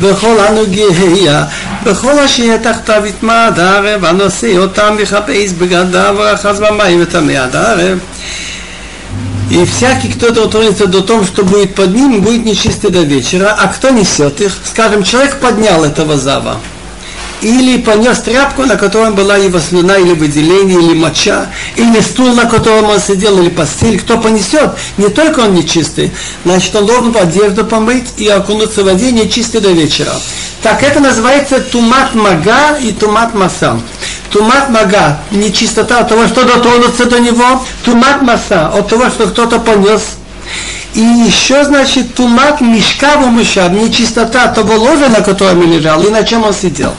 וכל 0.00 0.40
הנוגע, 0.40 1.44
בכל 1.84 2.18
אשר 2.18 2.56
תחתיו 2.56 3.02
יטמע 3.06 3.46
עד 3.46 3.58
הערב, 3.58 4.04
הנושא 4.04 4.58
אותם 4.58 4.94
ויחפש 4.98 5.52
בגדיו 5.58 6.14
ורחץ 6.18 6.58
במים 6.58 7.02
וטמא 7.02 7.32
עד 7.32 7.56
הערב. 7.56 7.98
И 9.48 9.64
всякий, 9.64 10.08
кто 10.08 10.30
дотронется 10.30 10.88
до 10.88 11.02
того, 11.02 11.24
что 11.24 11.44
будет 11.44 11.76
под 11.76 11.94
ним, 11.94 12.20
будет 12.20 12.44
нечистый 12.44 12.90
до 12.90 13.02
вечера. 13.02 13.56
А 13.56 13.68
кто 13.68 13.90
несет 13.90 14.40
их? 14.40 14.52
Скажем, 14.64 15.04
человек 15.04 15.36
поднял 15.36 15.84
этого 15.84 16.16
зава. 16.16 16.58
Или 17.41 17.77
понес 17.79 18.19
тряпку, 18.19 18.65
на 18.65 18.77
котором 18.77 19.15
была 19.15 19.35
его 19.35 19.59
слюна, 19.59 19.97
или 19.97 20.13
выделение, 20.13 20.79
или 20.79 20.93
моча, 20.93 21.47
или 21.75 21.99
стул, 21.99 22.33
на 22.35 22.45
котором 22.45 22.89
он 22.89 22.99
сидел, 22.99 23.39
или 23.39 23.49
постель. 23.49 23.99
Кто 23.99 24.19
понесет, 24.19 24.71
не 24.97 25.09
только 25.09 25.39
он 25.39 25.55
нечистый, 25.55 26.11
значит, 26.45 26.75
он 26.75 26.85
должен 26.85 27.15
одежду 27.17 27.65
помыть 27.65 28.09
и 28.17 28.27
окунуться 28.27 28.83
в 28.83 28.85
воде 28.85 29.11
нечистый 29.11 29.59
до 29.59 29.71
вечера. 29.71 30.13
Так 30.61 30.83
это 30.83 30.99
называется 30.99 31.59
тумат 31.59 32.13
мага 32.13 32.77
и 32.79 32.91
тумат 32.91 33.33
маса. 33.33 33.79
Тумат 34.29 34.69
мага, 34.69 35.19
нечистота 35.31 36.01
от 36.01 36.09
того, 36.09 36.27
что 36.27 36.43
дотронуться 36.43 37.05
до 37.05 37.19
него. 37.19 37.65
Тумат 37.83 38.21
маса, 38.21 38.67
от 38.67 38.87
того, 38.87 39.09
что 39.09 39.25
кто-то 39.27 39.59
понес. 39.59 40.01
И 40.93 40.99
еще, 40.99 41.63
значит, 41.63 42.13
тумат 42.13 42.61
мешка 42.61 43.15
в 43.17 43.25
мышам, 43.31 43.75
нечистота 43.83 44.47
того 44.49 44.75
ложа, 44.75 45.09
на 45.09 45.21
котором 45.21 45.61
он 45.61 45.71
лежал, 45.71 46.03
и 46.03 46.09
на 46.09 46.23
чем 46.23 46.43
он 46.43 46.53
сидел. 46.53 46.93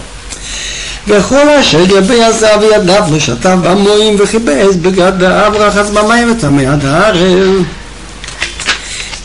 וכל 1.07 1.49
אשר 1.59 1.81
יביע 1.97 2.29
וידיו 2.61 3.03
לשתיו 3.11 3.57
במוים 3.63 4.15
וכיבס 4.19 4.75
בגדיו 4.81 5.51
רחץ 5.55 5.89
במים 5.89 6.31
וטמא 6.31 6.61
עד 6.61 6.85
הערב 6.85 7.63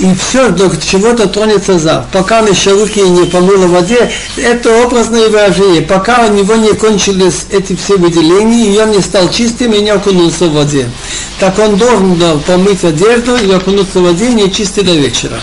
и 0.03 0.15
все, 0.15 0.49
до 0.51 0.69
чего-то 0.85 1.29
тронется 1.29 1.79
зав. 1.79 2.07
Пока 2.11 2.41
он 2.41 2.51
еще 2.51 2.73
руки 2.73 3.01
не 3.01 3.25
помыл 3.27 3.69
в 3.69 3.71
воде, 3.71 4.11
это 4.37 4.83
образное 4.83 5.29
выражение. 5.29 5.83
Пока 5.83 6.27
у 6.27 6.33
него 6.33 6.57
не 6.57 6.73
кончились 6.73 7.47
эти 7.51 7.77
все 7.77 7.97
выделения, 7.97 8.75
и 8.75 8.79
он 8.79 8.91
не 8.91 9.01
стал 9.01 9.31
чистым 9.31 9.73
и 9.73 9.81
не 9.81 9.91
окунулся 9.91 10.47
в 10.47 10.55
воде. 10.55 10.91
Так 11.39 11.57
он 11.61 11.77
должен 11.77 12.17
да, 12.17 12.35
помыть 12.45 12.83
одежду 12.83 13.37
и 13.37 13.53
окунуться 13.53 14.01
в 14.01 14.03
воде 14.03 14.29
не 14.33 14.53
чистый 14.53 14.83
до 14.83 14.93
вечера. 14.93 15.41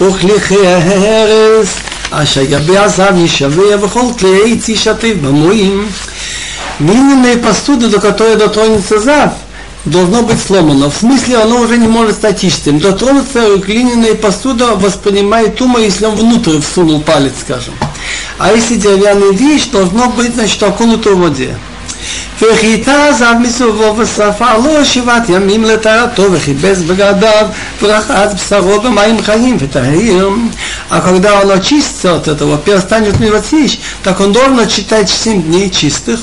וכליכי 0.00 0.66
ההרס, 0.66 1.68
אשר 2.10 2.42
יבי 2.48 2.78
הזב 2.78 3.16
יישבע 3.16 3.76
וכל 3.80 4.00
כלי 4.18 4.52
עץ 4.52 4.68
יישתף 4.68 5.14
במועים. 5.22 5.88
Глиняные 6.80 7.36
посуды, 7.36 7.86
до 7.88 8.00
которой 8.00 8.34
дотронется 8.34 8.98
зав, 8.98 9.34
должно 9.84 10.22
быть 10.22 10.42
сломано. 10.42 10.90
В 10.90 10.96
смысле, 10.96 11.38
оно 11.38 11.60
уже 11.60 11.78
не 11.78 11.86
может 11.86 12.16
стать 12.16 12.40
чистым. 12.40 12.80
Дотронуться 12.80 13.56
глиняная 13.58 14.14
посуда 14.14 14.74
воспринимает 14.74 15.56
тума, 15.56 15.78
если 15.80 16.06
он 16.06 16.16
внутрь 16.16 16.60
всунул 16.60 17.00
палец, 17.00 17.34
скажем. 17.40 17.74
А 18.38 18.52
если 18.52 18.74
деревянная 18.74 19.30
вещь, 19.32 19.68
должно 19.68 20.08
быть, 20.08 20.34
значит, 20.34 20.62
окунуто 20.62 21.10
в 21.10 21.20
воде. 21.20 21.56
וחיטה 22.42 23.12
זב 23.18 23.34
מסובו 23.40 23.96
ושרפה 23.98 24.56
לו 24.56 24.84
שבעת 24.84 25.28
ימים 25.28 25.64
לטהרתו 25.64 26.32
וכיבס 26.32 26.78
בגדיו 26.78 27.46
ורחץ 27.82 28.34
בשרו 28.34 28.80
במים 28.80 29.22
חיים 29.22 29.56
וטהיר. 29.60 30.30
А 30.90 31.00
когда 31.00 31.40
он 31.40 31.50
очистится 31.50 32.16
от 32.16 32.28
этого, 32.28 32.58
перестанет 32.58 33.18
мивать 33.18 33.44
так 34.02 34.20
он 34.20 34.32
должен 34.32 34.68
читать 34.68 35.08
7 35.08 35.42
дней 35.42 35.70
чистых, 35.70 36.20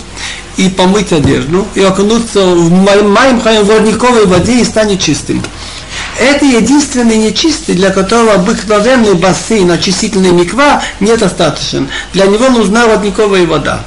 и 0.58 0.70
помыть 0.70 1.12
одежду, 1.12 1.68
и 1.76 1.82
окунуться 1.82 2.46
в 2.46 2.72
моем 2.72 3.40
в 3.40 3.70
родниковой 3.70 4.26
воде 4.26 4.60
и 4.60 4.64
станет 4.64 5.02
чистым. 5.02 5.42
Это 6.20 6.46
единственный 6.46 7.18
нечистый, 7.18 7.76
для 7.76 7.90
которого 7.90 8.34
обыкновенный 8.34 9.14
бассейн, 9.14 9.72
очистительный 9.72 10.32
миква 10.32 10.82
недостаточен. 11.00 11.90
Для 12.14 12.26
него 12.28 12.50
нужна 12.50 12.86
родниковая 12.86 13.46
вода. 13.46 13.84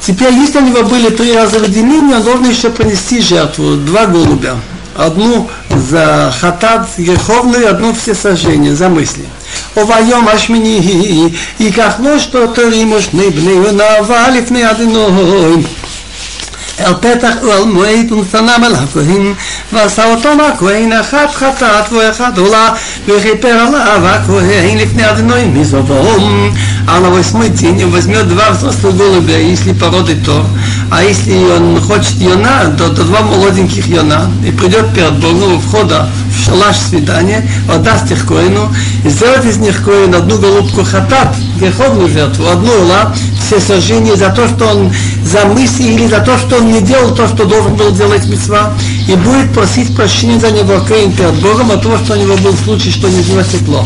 Теперь, 0.00 0.32
если 0.34 0.58
у 0.58 0.62
него 0.62 0.82
были 0.82 1.08
три 1.10 1.32
раза 1.32 1.58
выделения, 1.58 2.16
он 2.16 2.22
должен 2.22 2.48
еще 2.48 2.70
принести 2.70 3.20
жертву, 3.20 3.76
два 3.76 4.06
голубя. 4.06 4.56
Одну 4.96 5.48
за 5.70 6.32
хатат 6.38 6.88
греховную, 6.98 7.68
одну 7.68 7.94
все 7.94 8.14
сожжения, 8.14 8.74
за 8.74 8.88
мысли. 8.88 9.24
וביום 9.76 10.28
השמיני 10.28 11.28
ייקח 11.60 11.94
לו 11.98 12.20
שתותרים 12.20 12.92
ושני 12.92 13.30
בני 13.30 13.52
ונאווה 13.52 14.30
לפני 14.30 14.70
אדינוי 14.70 15.62
אל 16.79 16.93
פתח 16.93 17.33
ואל 17.43 17.63
מועד 17.63 18.11
ונתנם 18.11 18.61
אל 18.65 18.75
הכהן 18.75 19.33
ועשה 19.73 20.13
אותם 20.13 20.37
הכהן 20.53 20.93
אחת 20.93 21.35
חטאת 21.35 21.91
ואחת 21.91 22.37
עולה 22.37 22.69
וכיפר 23.07 23.47
עליו 23.47 24.07
הכהן 24.07 24.77
לפני 24.77 25.09
אדנוי 25.09 25.45
מזבום 25.45 26.53
על 26.87 27.05
המוסמי 27.05 27.49
ציני 27.49 27.85
ובזמיות 27.85 28.27
דבר 28.27 28.55
סוס 28.55 28.83
לגולובי 28.83 29.31
יש 29.31 29.65
לי 29.65 29.73
פרות 29.73 30.09
איתו 30.09 30.43
а 30.91 31.03
если 31.03 31.35
он 31.35 31.79
хочет 31.81 32.15
йона, 32.19 32.75
то, 32.77 32.89
то 32.89 33.03
два 33.03 33.21
молоденьких 33.21 33.87
йона, 33.87 34.31
и 34.45 34.51
придет 34.51 34.93
перед 34.93 35.13
Богом 35.19 35.55
у 35.55 35.59
входа 35.59 36.09
в 36.31 36.45
шалаш 36.45 36.77
свидания, 36.77 37.47
отдаст 37.67 38.11
их 38.11 38.25
коину, 38.25 38.73
и 39.03 39.09
сделает 39.09 39.45
из 39.45 39.57
них 39.57 39.83
коин 39.83 40.15
одну 40.15 40.37
голубку 40.37 40.83
хатат, 40.83 41.35
греховную 41.59 42.09
жертву, 42.09 42.47
одну 42.47 42.71
ула, 42.71 43.13
все 43.45 43.59
сожжения 43.59 44.15
за 44.15 44.29
то, 44.29 44.47
что 44.47 44.65
он 44.65 44.91
за 45.23 45.45
мысли 45.45 45.83
или 45.83 46.07
за 46.07 46.21
то, 46.21 46.37
что 46.37 46.57
он 46.57 46.71
не 46.71 46.81
делал 46.81 47.13
то, 47.13 47.27
что 47.27 47.45
должен 47.45 47.75
был 47.75 47.91
делать 47.91 48.25
мецва, 48.25 48.73
и 49.07 49.15
будет 49.15 49.53
просить 49.53 49.95
прощения 49.95 50.39
за 50.39 50.51
него 50.51 50.79
коин 50.87 51.11
перед 51.11 51.35
Богом 51.35 51.71
от 51.71 51.83
того, 51.83 51.97
что 51.97 52.13
у 52.13 52.15
него 52.15 52.35
был 52.37 52.55
случай, 52.63 52.91
что 52.91 53.07
не 53.09 53.17
него 53.17 53.43
текло. 53.43 53.85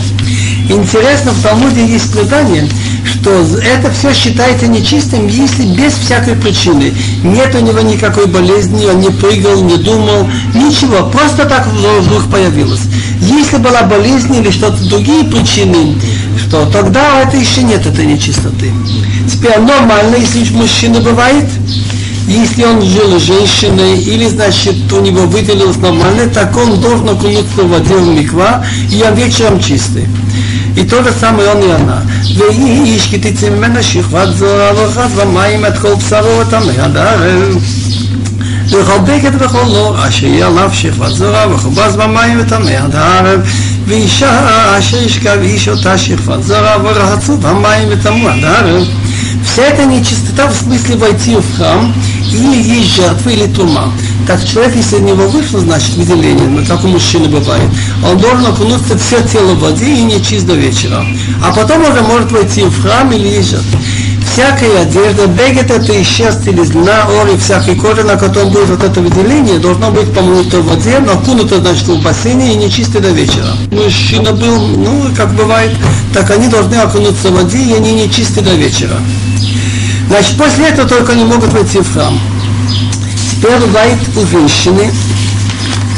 Интересно, 0.70 1.32
в 1.32 1.42
Талмуде 1.42 1.86
есть 1.86 2.14
предание, 2.14 2.68
что 3.06 3.46
это 3.62 3.92
все 3.92 4.14
считается 4.14 4.68
нечистым, 4.68 5.28
если 5.28 5.64
без 5.64 5.94
всякой 5.94 6.36
причины. 6.36 6.93
Нет 7.24 7.56
у 7.56 7.60
него 7.60 7.80
никакой 7.82 8.28
болезни, 8.28 8.86
он 8.86 9.00
не 9.00 9.10
прыгал, 9.10 9.62
не 9.64 9.78
думал, 9.78 10.28
ничего, 10.54 11.10
просто 11.10 11.46
так 11.46 11.68
вдруг 11.68 12.30
появилось. 12.30 12.82
Если 13.22 13.58
была 13.58 13.84
болезнь 13.84 14.36
или 14.36 14.52
что-то 14.52 14.84
другие 14.90 15.24
причины, 15.24 15.96
что 16.38 16.66
тогда 16.66 17.22
это 17.22 17.38
еще 17.38 17.64
нет 17.64 17.86
этой 17.86 18.06
нечистоты. 18.06 18.72
Теперь 19.32 19.60
нормально, 19.60 20.16
если 20.16 20.54
мужчина 20.54 21.00
бывает, 21.00 21.46
если 22.29 22.65
он 22.65 22.83
жил 22.83 23.19
с 23.19 23.23
женщиной, 23.23 24.01
или, 24.01 24.27
значит, 24.27 24.93
у 24.93 25.01
него 25.01 25.23
выделилось 25.23 25.79
нормально, 25.79 26.29
так 26.29 26.57
он 26.57 26.81
должен 26.81 27.09
окунуться 27.09 27.63
в 27.63 27.71
воде 27.71 27.95
в 27.95 28.09
миква, 28.09 28.65
и 28.91 28.97
я 28.97 29.11
вечером 29.13 29.61
чистый. 29.61 30.07
И 30.77 30.85
то 30.85 31.03
же 31.03 31.13
самое 31.13 31.51
он 31.51 31.63
и 31.63 31.71
она. 31.71 32.03
והיא 32.37 32.85
איש 32.85 33.07
כי 33.07 33.19
תצא 33.19 33.51
ממנה 33.51 33.83
שכבת 33.83 34.29
זוהר 34.37 34.77
ורחץ 34.77 35.11
במים 35.17 35.67
את 35.67 35.79
כל 35.79 35.95
בשרו 35.95 36.39
וטמא 36.41 36.73
עד 36.83 36.97
הערב. 36.97 37.57
וכל 38.71 38.99
בגד 39.05 39.43
וכל 39.43 39.65
נור 39.65 40.09
אשר 40.09 40.27
יהיה 40.27 40.47
עליו 40.47 40.71
שכבת 40.73 41.11
זוהר 41.11 41.55
וכובס 41.55 41.95
במים 41.97 42.41
וטמא 42.41 42.71
עד 42.71 42.95
הערב. 42.95 43.41
ואישה 43.87 44.79
אשר 44.79 45.03
ישכב 45.03 45.39
איש 45.43 45.69
אותה 45.69 45.99
שכבת 45.99 46.43
זוהר 46.43 46.79
ורחצו 46.85 47.37
במים 47.37 47.89
וטמאו 47.91 48.29
עד 48.29 48.45
הערב. 48.45 48.87
Вся 49.46 49.64
эта 49.64 49.86
нечистота 49.86 50.48
в 50.48 50.56
смысле 50.56 50.96
войти 50.96 51.36
в 51.36 51.58
храм 51.58 51.94
или 52.32 52.62
есть 52.62 52.96
жертва 52.96 53.30
или 53.30 53.46
тума. 53.48 53.94
Так 54.28 54.44
человек, 54.46 54.76
если 54.76 54.98
у 54.98 55.00
него 55.00 55.28
вышло, 55.28 55.60
значит, 55.60 55.96
выделение, 55.96 56.66
как 56.66 56.84
у 56.84 56.88
мужчины 56.88 57.28
бывает, 57.28 57.70
он 58.04 58.18
должен 58.18 58.46
окунуться 58.48 58.98
все 58.98 59.22
тело 59.22 59.54
в 59.54 59.60
воде 59.60 59.86
и 59.86 60.04
не 60.04 60.24
чист 60.24 60.46
до 60.46 60.54
вечера. 60.54 61.06
А 61.44 61.54
потом 61.54 61.82
уже 61.82 62.02
может 62.02 62.32
войти 62.32 62.64
в 62.64 62.82
храм 62.82 63.12
или 63.12 63.28
есть 63.28 63.52
жертва. 63.52 63.80
Всякая 64.32 64.82
одежда, 64.82 65.28
бегет 65.28 65.70
это 65.70 65.94
из 65.94 66.08
шерсти 66.08 66.50
или 66.50 66.64
длина, 66.64 67.04
ори, 67.22 67.38
всякой 67.38 67.76
кожи, 67.76 68.04
на 68.04 68.16
котором 68.16 68.50
будет 68.50 68.70
вот 68.70 68.84
это 68.84 69.00
выделение, 69.00 69.60
должно 69.60 69.92
быть 69.92 70.12
помыто 70.12 70.60
в 70.62 70.70
воде, 70.70 70.98
но 71.00 71.14
окунуто, 71.14 71.60
значит, 71.60 71.88
в 71.88 72.02
бассейне 72.02 72.54
и 72.54 72.56
не 72.56 72.72
чисто 72.72 73.00
до 73.00 73.10
вечера. 73.10 73.54
Мужчина 73.72 74.32
был, 74.32 74.70
ну, 74.70 75.06
как 75.16 75.36
бывает, 75.36 75.72
так 76.14 76.32
они 76.32 76.48
должны 76.48 76.76
окунуться 76.76 77.30
в 77.30 77.36
воде, 77.36 77.60
и 77.60 77.74
они 77.74 77.92
не 77.94 78.10
чисты 78.10 78.42
до 78.42 78.56
вечера. 78.56 79.00
Значит, 80.08 80.38
после 80.38 80.68
этого 80.68 80.88
только 80.88 81.14
они 81.14 81.24
могут 81.24 81.52
войти 81.54 81.80
в 81.80 81.94
храм. 81.94 82.20
Теперь 83.32 83.58
бывает 83.60 83.98
у 84.16 84.26
женщины, 84.26 84.92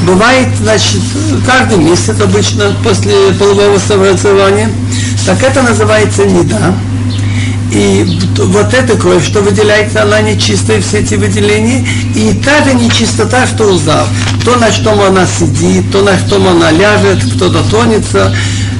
бывает, 0.05 0.47
значит, 0.59 1.01
каждый 1.45 1.77
месяц 1.77 2.19
обычно 2.19 2.75
после 2.83 3.13
полового 3.37 3.77
согласования, 3.77 4.69
так 5.25 5.43
это 5.43 5.61
называется 5.61 6.25
неда. 6.25 6.73
И 7.71 8.05
вот 8.37 8.73
эта 8.73 8.95
кровь, 8.95 9.25
что 9.25 9.41
выделяется, 9.41 10.03
она 10.03 10.21
нечистая, 10.21 10.81
все 10.81 10.99
эти 10.99 11.15
выделения, 11.15 11.85
и 12.15 12.33
та 12.33 12.63
же 12.63 12.73
нечистота, 12.73 13.45
что 13.47 13.65
у 13.65 13.77
зав. 13.77 14.07
То, 14.45 14.55
на 14.55 14.71
чем 14.71 15.01
она 15.01 15.25
сидит, 15.25 15.91
то, 15.91 16.01
на 16.01 16.13
чем 16.29 16.47
она 16.47 16.71
ляжет, 16.71 17.23
кто 17.35 17.49
дотонется, 17.49 18.33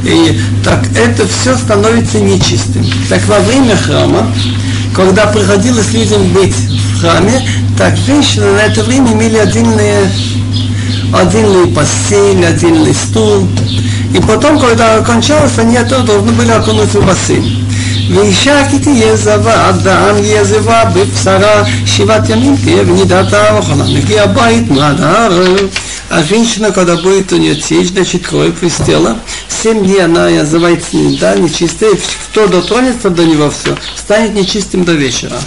и 0.03 0.39
так 0.63 0.85
это 0.95 1.27
все 1.27 1.57
становится 1.57 2.19
нечистым. 2.19 2.85
Так 3.09 3.25
во 3.27 3.39
время 3.39 3.75
храма 3.75 4.31
когда 4.94 5.26
приходилось 5.26 5.92
людям 5.92 6.28
быть 6.32 6.54
в 6.54 7.00
храме, 7.00 7.40
так 7.78 7.96
женщины 7.96 8.52
на 8.52 8.60
это 8.60 8.82
время 8.82 9.12
имели 9.12 9.38
отдельные, 9.38 10.10
отдельную 11.14 11.68
постель, 11.68 12.44
отдельный 12.44 12.94
стул. 12.94 13.48
И 14.14 14.20
потом, 14.20 14.58
когда 14.58 14.98
кончалось, 15.00 15.58
они 15.58 15.76
это 15.76 16.00
должны 16.00 16.32
были 16.32 16.50
окунуться 16.50 17.00
в 17.00 17.06
бассейн. 17.06 17.60
ואישה 18.10 18.70
כי 18.70 18.78
תהיה 18.78 19.16
זבה, 19.16 19.68
אדם 19.68 20.16
יהיה 20.18 20.44
זבה 20.44 20.84
בבשרה, 20.84 21.62
שבעת 21.86 22.28
ימים 22.28 22.56
תהיה 22.64 22.82
ונידתה, 22.82 23.58
וכלה 23.58 23.84
מגיע 23.84 24.26
בית 24.26 24.70
מעד 24.70 25.00
הערב. 25.00 25.68
А 26.12 26.24
женщина, 26.24 26.72
когда 26.72 26.96
будет 26.96 27.32
у 27.32 27.36
нее 27.36 27.54
течь, 27.54 27.90
значит, 27.90 28.26
кровь 28.26 28.64
из 28.64 28.74
тела, 28.84 29.16
семь 29.65 29.83
дней 29.83 30.05
она 30.05 30.29
называется 30.29 30.91
да, 31.19 31.33
нечистой, 31.33 31.99
кто 32.29 32.45
дотронется 32.45 33.09
до 33.09 33.25
него 33.25 33.49
все, 33.49 33.75
станет 33.97 34.35
нечистым 34.35 34.85
до 34.85 34.91
вечера. 34.93 35.41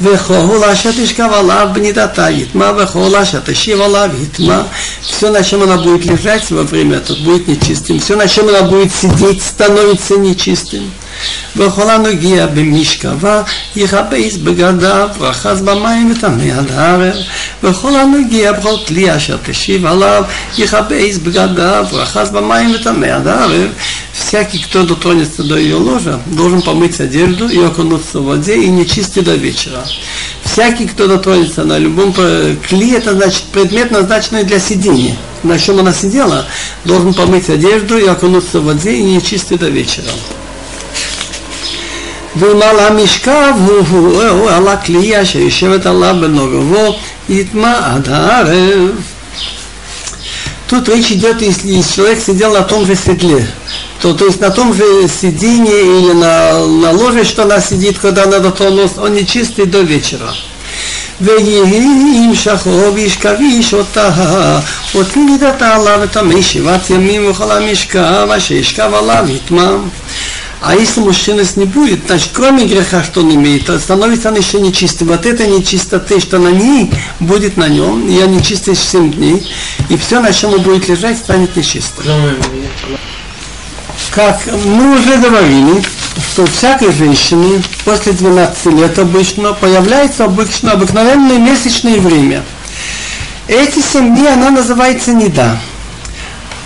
Вехола 0.00 0.74
шатишкава 0.74 1.42
лав 1.42 1.74
бнидата 1.74 2.32
гитма, 2.32 2.72
вехола 2.72 3.26
шатишива 3.26 3.84
лав 3.84 4.18
гитма. 4.18 4.66
Все, 5.02 5.30
на 5.30 5.44
чем 5.44 5.64
она 5.64 5.76
будет 5.76 6.06
лежать 6.06 6.50
во 6.50 6.62
время, 6.62 6.96
это 6.96 7.14
будет 7.16 7.46
нечистым. 7.46 8.00
Все, 8.00 8.16
на 8.16 8.26
чем 8.26 8.48
она 8.48 8.62
будет 8.62 8.90
сидеть, 8.90 9.42
становится 9.42 10.16
нечистым. 10.16 10.90
וכל 11.55 11.89
הנוגע 11.89 12.45
במשכבה 12.45 13.43
יכבס 13.75 14.37
בגדיו 14.43 15.07
ואחז 15.19 15.61
במים 15.61 16.11
וטמא 16.11 16.43
עד 16.57 16.71
הערב 16.71 17.15
וכל 17.63 17.95
הנוגע 17.95 18.51
בכל 18.51 18.75
כלי 18.87 19.15
אשר 19.15 19.37
תשיב 19.45 19.85
עליו 19.85 20.23
יכבס 20.57 21.17
בגדיו 21.23 21.85
ואחז 21.93 22.29
במים 22.29 22.75
וטמא 22.75 23.05
עד 23.05 23.27
הערב 23.27 23.69
всякий, 24.27 24.59
кто 24.59 24.83
дотронется 24.83 25.43
до 25.43 25.57
ее 25.57 25.75
ложа, 25.75 26.19
должен 26.25 26.61
помыть 26.61 26.99
одежду 26.99 27.47
и 27.47 27.59
окунуться 27.59 28.19
в 28.19 28.25
воде 28.25 28.57
и 28.57 28.67
не 28.67 28.85
чистить 28.85 29.23
до 29.23 29.35
вечера. 29.35 29.85
Всякий, 30.43 30.87
кто 30.87 31.07
дотронется 31.07 31.63
на 31.63 31.77
любом 31.77 32.13
кли, 32.67 32.91
это 32.91 33.13
значит 33.13 33.43
предмет, 33.43 33.91
назначенный 33.91 34.43
для 34.43 34.59
сидения. 34.59 35.15
На 35.43 35.57
чем 35.59 35.79
она 35.79 35.93
сидела, 35.93 36.45
должен 36.83 37.13
помыть 37.13 37.49
одежду 37.49 37.97
и 37.97 38.05
окунуться 38.05 38.59
в 38.59 38.65
воде 38.65 38.95
и 38.95 39.03
не 39.03 39.21
чистить 39.21 39.59
до 39.59 39.69
вечера. 39.69 40.11
ועל 42.35 42.79
המשכב 42.79 43.53
הוא, 43.65 43.83
הוא, 43.89 44.23
הוא 44.23 44.49
על 44.49 44.67
הכלי 44.67 45.21
אשר 45.21 45.39
יושבת 45.39 45.85
עליו 45.85 46.15
בנוגבו 46.21 46.95
יטמע 47.29 47.95
עד 47.95 48.09
הערב. 48.09 48.89
Тут 50.67 50.89
речь 50.89 51.11
идет, 51.11 51.41
если 51.41 51.81
человек 51.95 52.21
сидел 52.21 52.53
на 52.53 52.61
том 52.61 52.85
же 52.85 52.93
седле, 52.93 53.47
то, 54.01 54.13
то 54.13 54.25
есть 54.25 54.41
на 54.41 54.51
том 54.51 54.73
же 54.73 55.07
сиденье 55.07 55.81
или 55.81 56.11
на, 56.11 56.65
на 56.67 56.91
ложе, 56.91 57.23
что 57.23 57.43
она 57.43 57.61
сидит, 57.61 57.97
когда 57.97 58.23
она 58.23 58.39
дотронулась, 58.39 58.97
он 58.97 59.13
не 59.13 59.25
чистый 59.25 59.65
до 59.65 59.79
вечера. 59.79 60.33
ויהי 61.21 62.25
ימשכו 62.25 62.93
וישכב 62.93 63.35
איש 63.39 63.73
אותה, 63.73 64.11
ותמידת 64.95 65.61
עליו 65.61 66.03
את 66.03 66.17
המי 66.17 66.43
שבעת 66.43 66.89
ימים 66.89 67.31
וכל 67.31 67.51
המשכב 67.51 68.27
אשר 68.37 68.53
ישכב 68.53 68.91
עליו 68.93 69.25
יטמע. 69.29 69.71
А 70.64 70.76
если 70.76 71.00
мужчина 71.00 71.42
не 71.56 71.64
будет, 71.64 72.06
значит, 72.06 72.30
кроме 72.32 72.66
греха, 72.66 73.02
что 73.02 73.22
он 73.22 73.34
имеет, 73.34 73.68
становится 73.80 74.28
он 74.28 74.36
еще 74.36 74.60
нечистым. 74.60 75.08
Вот 75.08 75.26
этой 75.26 75.48
нечистоты, 75.48 76.20
что 76.20 76.38
на 76.38 76.50
ней, 76.50 76.88
будет 77.18 77.56
на 77.56 77.66
нем, 77.66 78.08
я 78.08 78.26
нечистый 78.26 78.76
7 78.76 79.12
дней, 79.12 79.44
и 79.88 79.96
все, 79.96 80.20
на 80.20 80.32
чем 80.32 80.54
он 80.54 80.62
будет 80.62 80.88
лежать, 80.88 81.18
станет 81.18 81.56
нечистым. 81.56 82.04
Как 84.12 84.40
мы 84.64 85.00
уже 85.00 85.16
говорили, 85.16 85.82
что 86.30 86.42
у 86.42 86.46
всякой 86.46 86.92
женщины 86.92 87.60
после 87.84 88.12
12 88.12 88.66
лет 88.66 88.96
обычно 89.00 89.54
появляется 89.54 90.26
обычно 90.26 90.72
обыкновенное 90.72 91.38
месячное 91.38 91.98
время. 91.98 92.44
Эти 93.48 93.80
7 93.80 94.14
дней 94.14 94.32
она 94.32 94.50
называется 94.50 95.12
неда. 95.12 95.58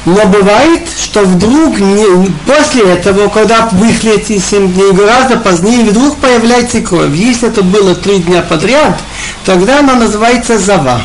Но 0.06 0.24
бывает, 0.26 0.82
что 0.96 1.22
вдруг 1.22 1.80
не, 1.80 2.30
после 2.46 2.92
этого, 2.92 3.28
когда 3.28 3.68
вышли 3.72 4.14
эти 4.14 4.38
7 4.38 4.72
дней, 4.72 4.92
гораздо 4.92 5.36
позднее, 5.36 5.84
вдруг 5.84 6.16
появляется 6.18 6.80
кровь. 6.80 7.12
Если 7.12 7.48
это 7.48 7.62
было 7.62 7.96
три 7.96 8.20
дня 8.20 8.42
подряд, 8.42 9.00
тогда 9.44 9.80
она 9.80 9.96
называется 9.96 10.58
зава. 10.58 11.00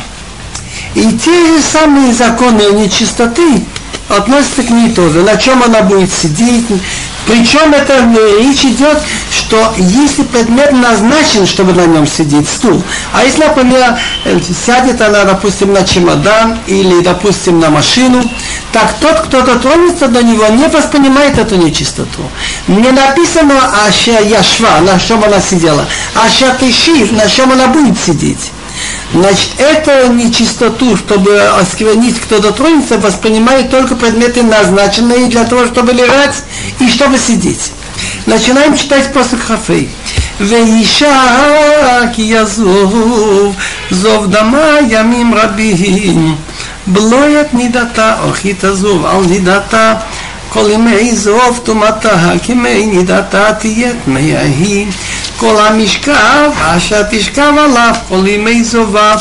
И 0.94 1.02
те 1.18 1.46
же 1.46 1.60
самые 1.60 2.14
законы 2.14 2.62
нечистоты 2.74 3.64
относятся 4.08 4.62
к 4.62 4.70
ней 4.70 4.92
тоже. 4.92 5.22
На 5.22 5.36
чем 5.36 5.64
она 5.64 5.82
будет 5.82 6.12
сидеть, 6.12 6.66
причем 7.26 7.72
это 7.72 7.94
э, 7.94 8.38
речь 8.40 8.64
идет, 8.64 8.98
что 9.30 9.74
если 9.78 10.22
предмет 10.24 10.72
назначен, 10.72 11.46
чтобы 11.46 11.72
на 11.72 11.86
нем 11.86 12.06
сидеть, 12.06 12.48
стул, 12.48 12.82
а 13.12 13.22
если, 13.22 13.44
например, 13.44 13.96
э, 14.24 14.40
сядет 14.66 15.00
она, 15.00 15.24
допустим, 15.24 15.72
на 15.72 15.84
чемодан 15.84 16.58
или, 16.66 17.00
допустим, 17.00 17.60
на 17.60 17.70
машину, 17.70 18.22
так 18.71 18.95
тот, 18.99 19.21
кто 19.21 19.41
дотронется 19.41 20.07
до 20.07 20.23
него, 20.23 20.47
не 20.47 20.67
воспринимает 20.67 21.37
эту 21.37 21.55
нечистоту. 21.55 22.29
Не 22.67 22.91
написано 22.91 23.55
Аша 23.87 24.19
Яшва, 24.21 24.79
на 24.81 24.99
чем 24.99 25.23
она 25.23 25.39
сидела, 25.39 25.85
Аша 26.15 26.55
Тишив, 26.59 27.11
на 27.11 27.27
чем 27.29 27.51
она 27.51 27.67
будет 27.67 27.97
сидеть. 27.99 28.51
Значит, 29.13 29.49
эту 29.57 30.11
нечистоту, 30.13 30.97
чтобы 30.97 31.41
осквернить, 31.59 32.19
кто 32.19 32.39
дотронется, 32.39 32.97
воспринимает 32.99 33.71
только 33.71 33.95
предметы, 33.95 34.43
назначенные 34.43 35.27
для 35.27 35.45
того, 35.45 35.65
чтобы 35.65 35.93
лежать 35.93 36.35
и 36.79 36.89
чтобы 36.89 37.17
сидеть. 37.17 37.71
Начинаем 38.25 38.75
читать 38.77 39.11
после 39.13 39.39
хафей. 39.39 39.89
ואישה 40.39 42.01
כי 42.13 42.21
יזוב, 42.21 43.55
זוב 43.91 44.27
דמה 44.27 44.77
ימים 44.89 45.33
רבים, 45.33 46.35
בלוית 46.87 47.53
נידתה, 47.53 48.15
או 48.23 48.33
כי 48.33 48.53
תזוב 48.59 49.05
על 49.05 49.21
נידתה 49.29 49.93
כל 50.49 50.69
ימי 50.71 51.15
זוב 51.15 51.59
טומאתה, 51.63 52.31
כמי 52.43 52.85
נידתה 52.85 53.53
תהיה 53.53 53.91
טמאה 54.05 54.41
היא. 54.41 54.87
כל 55.37 55.55
המשכב 55.59 56.49
אשר 56.57 57.03
תשכב 57.11 57.53
עליו 57.59 57.93
כל 58.09 58.27
ימי 58.27 58.63
זובה. 58.63 59.15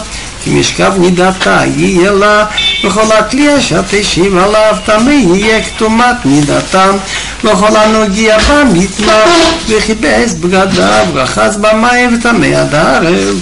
כי 0.47 0.51
משכב 0.51 0.93
נידתה 0.99 1.63
יהיה 1.77 2.11
לה, 2.11 2.45
וכל 2.85 3.13
הכלי 3.13 3.59
אשר 3.59 3.81
תשיב 3.91 4.37
עליו 4.37 4.77
טמא 4.85 5.11
יהיה 5.11 5.63
כתומת 5.63 6.17
נידתם, 6.25 6.97
וכל 7.45 7.77
הנוגע 7.77 8.39
בה 8.39 8.65
מטמא, 8.65 9.25
וכיבס 9.69 10.35
בגדיו, 10.41 11.05
רחץ 11.15 11.57
במים 11.57 12.15
וטמא 12.15 12.47
עד 12.47 12.75
הערב. 12.75 13.41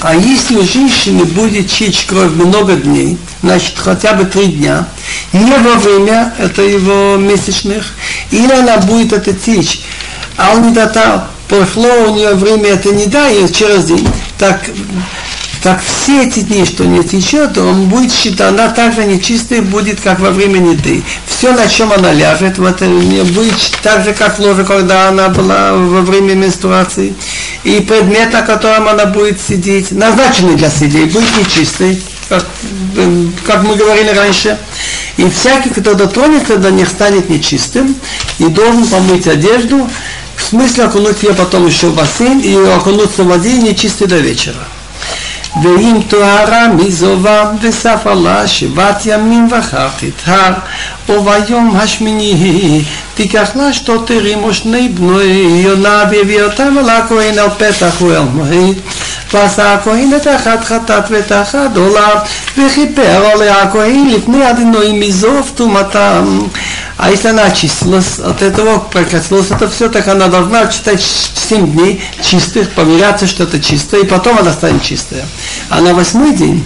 А 0.00 0.14
если 0.14 0.56
у 0.56 0.64
женщины 0.64 1.24
будет 1.24 1.70
чечь 1.70 2.04
кровь 2.06 2.32
много 2.32 2.76
дней, 2.76 3.18
значит 3.42 3.74
хотя 3.76 4.12
бы 4.12 4.24
три 4.26 4.46
дня, 4.46 4.86
не 5.32 5.50
во 5.50 5.74
время 5.74 6.32
это 6.38 6.62
его 6.62 7.16
месячных, 7.16 7.94
или 8.30 8.52
она 8.52 8.78
будет 8.78 9.12
это 9.12 9.32
течь, 9.32 9.80
а 10.36 10.52
он 10.54 10.68
не 10.68 10.74
прошло 11.48 11.88
у 12.06 12.14
нее 12.14 12.34
время 12.34 12.70
это 12.70 12.90
не 12.90 13.06
да, 13.06 13.28
через 13.48 13.86
день, 13.86 14.08
так, 14.38 14.70
так 15.62 15.80
все 15.82 16.24
эти 16.24 16.40
дни, 16.40 16.64
что 16.64 16.84
не 16.84 17.02
течет, 17.02 17.58
он 17.58 17.88
будет 17.88 18.12
считать, 18.12 18.52
она 18.52 18.68
также 18.68 19.04
нечистая 19.04 19.62
будет, 19.62 20.00
как 20.00 20.20
во 20.20 20.30
время 20.30 20.58
неды. 20.58 21.02
Все, 21.26 21.52
на 21.52 21.66
чем 21.66 21.92
она 21.92 22.12
ляжет, 22.12 22.58
вот, 22.58 22.80
будет 22.80 23.54
так 23.82 24.04
же, 24.04 24.12
как 24.12 24.38
в 24.38 24.42
ложе, 24.42 24.64
когда 24.64 25.08
она 25.08 25.28
была 25.28 25.72
во 25.72 26.02
время 26.02 26.34
менструации. 26.34 27.14
И 27.64 27.80
предмет, 27.80 28.32
на 28.32 28.42
котором 28.42 28.88
она 28.88 29.06
будет 29.06 29.40
сидеть, 29.40 29.90
назначенный 29.90 30.54
для 30.54 30.70
сидей, 30.70 31.06
будет 31.06 31.36
нечистый, 31.36 32.00
как, 32.28 32.44
как 33.44 33.64
мы 33.64 33.74
говорили 33.74 34.10
раньше. 34.10 34.58
И 35.16 35.28
всякий, 35.28 35.70
кто 35.70 35.94
дотронется 35.94 36.56
до 36.56 36.70
них, 36.70 36.88
станет 36.88 37.28
нечистым 37.28 37.96
и 38.38 38.46
должен 38.46 38.86
помыть 38.86 39.26
одежду, 39.26 39.88
в 40.36 40.42
смысле 40.42 40.84
окунуть 40.84 41.22
ее 41.24 41.34
потом 41.34 41.66
еще 41.66 41.88
в 41.88 41.96
бассейн 41.96 42.38
и 42.38 42.54
окунуться 42.54 43.24
в 43.24 43.26
воде 43.26 43.54
нечистый 43.58 44.06
до 44.06 44.18
вечера. 44.18 44.68
ואם 45.63 45.99
טוהרה 46.07 46.67
מזובה 46.67 47.51
וסף 47.61 48.07
עלה 48.07 48.47
שבעת 48.47 49.05
ימים 49.05 49.47
ואחר 49.51 49.87
תטהר 49.97 50.53
וביום 51.09 51.75
השמיני 51.75 52.81
תיקח 53.15 53.49
לה 53.55 53.73
שתותרים 53.73 54.43
ושני 54.43 54.89
בנוי 54.89 55.61
יונה 55.65 56.03
והביא 56.11 56.43
אותם 56.43 56.77
אל 56.77 56.89
הכהן 56.89 57.39
על 57.39 57.49
פתח 57.49 58.01
ואל 58.01 58.19
מועד 58.19 58.75
ועשה 59.33 59.73
הכהן 59.73 60.11
את 60.15 60.27
אחת 60.27 60.63
חטאת 60.63 61.03
ואת 61.09 61.31
אחת 61.31 61.77
עולה 61.77 62.09
וכיפר 62.57 63.25
עליה 63.33 63.61
הכהן 63.61 64.07
לפני 64.09 64.49
אדינוי 64.49 64.91
מזוב 64.91 65.51
טומאתם 65.55 66.39
А 66.97 67.09
если 67.09 67.29
она 67.29 67.45
очистилась 67.45 68.19
от 68.19 68.41
этого, 68.41 68.79
прекратилось 68.79 69.51
это 69.51 69.67
все, 69.67 69.89
так 69.89 70.07
она 70.07 70.27
должна 70.27 70.67
читать 70.67 71.01
7 71.01 71.71
дней 71.71 72.03
чистых, 72.21 72.69
поверяться, 72.69 73.27
что 73.27 73.43
это 73.43 73.59
чистое, 73.59 74.01
и 74.01 74.05
потом 74.05 74.37
она 74.37 74.53
станет 74.53 74.83
чистая. 74.83 75.25
А 75.69 75.81
на 75.81 75.93
восьмой 75.93 76.33
день 76.33 76.63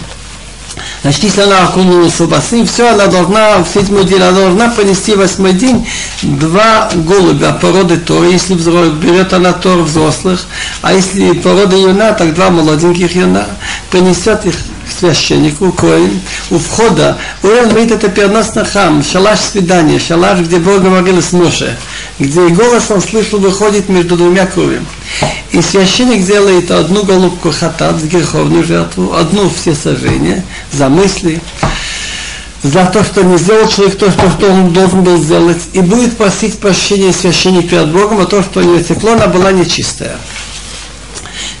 Значит, 1.03 1.23
если 1.25 1.41
она 1.41 1.65
окунулась 1.65 2.17
в 2.17 2.29
бассейн, 2.29 2.65
все, 2.65 2.93
она 2.93 3.07
должна, 3.07 3.61
в 3.61 3.67
седьмой 3.67 4.05
день, 4.05 4.21
она 4.21 4.31
должна 4.31 4.69
принести 4.69 5.15
восьмой 5.15 5.51
день 5.51 5.85
два 6.21 6.89
голубя 6.93 7.51
породы 7.51 7.97
Тор, 7.97 8.23
если 8.23 8.53
берет 8.55 9.33
она 9.33 9.51
Тор 9.51 9.81
взрослых, 9.81 10.47
а 10.81 10.93
если 10.93 11.33
порода 11.33 11.75
юна, 11.75 12.13
так 12.13 12.33
два 12.33 12.49
молоденьких 12.49 13.17
юна, 13.17 13.45
принесет 13.91 14.45
их 14.45 14.55
священнику, 14.91 15.71
коин, 15.71 16.19
у 16.49 16.57
входа, 16.57 17.17
Уэлл 17.41 17.69
говорит, 17.69 17.91
это 17.91 18.09
переносный 18.09 18.65
храм, 18.65 19.03
шалаш 19.03 19.39
свидания, 19.39 19.99
шалаш, 19.99 20.39
где 20.39 20.57
Бог 20.57 20.81
говорил 20.81 21.21
с 21.21 21.33
Моше, 21.33 21.77
где 22.19 22.47
голос 22.49 22.89
он 22.89 23.01
слышал, 23.01 23.39
выходит 23.39 23.89
между 23.89 24.17
двумя 24.17 24.45
кровями. 24.45 24.85
И 25.51 25.61
священник 25.61 26.25
делает 26.25 26.71
одну 26.71 27.03
голубку 27.03 27.51
хатат, 27.51 28.01
греховную 28.03 28.63
жертву, 28.63 29.13
одну 29.15 29.49
все 29.49 29.75
сожжения, 29.75 30.43
за 30.71 30.89
мысли, 30.89 31.41
за 32.63 32.85
то, 32.85 33.03
что 33.03 33.23
не 33.23 33.37
сделал 33.37 33.67
человек 33.67 33.97
то, 33.97 34.09
что, 34.09 34.47
он 34.49 34.71
должен 34.71 35.03
был 35.03 35.17
сделать, 35.17 35.61
и 35.73 35.81
будет 35.81 36.17
просить 36.17 36.57
прощения 36.59 37.11
священник 37.11 37.69
перед 37.69 37.91
Богом, 37.91 38.21
а 38.21 38.25
то, 38.25 38.41
что 38.41 38.61
у 38.61 38.63
него 38.63 38.79
текло, 38.79 39.13
она 39.13 39.27
была 39.27 39.51
нечистая. 39.51 40.17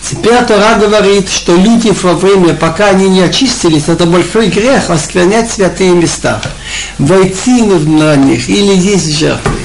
Теперь 0.03 0.43
Тора 0.43 0.75
говорит, 0.79 1.29
что 1.29 1.55
люди 1.55 1.91
во 2.01 2.13
время, 2.13 2.53
пока 2.53 2.87
они 2.87 3.07
не 3.07 3.21
очистились, 3.21 3.87
это 3.87 4.05
большой 4.05 4.47
грех 4.47 4.89
осквернять 4.89 5.49
святые 5.49 5.91
места. 5.91 6.41
Войти 6.97 7.61
на 7.61 8.17
них 8.17 8.49
или 8.49 8.75
есть 8.75 9.17
жертвы. 9.17 9.62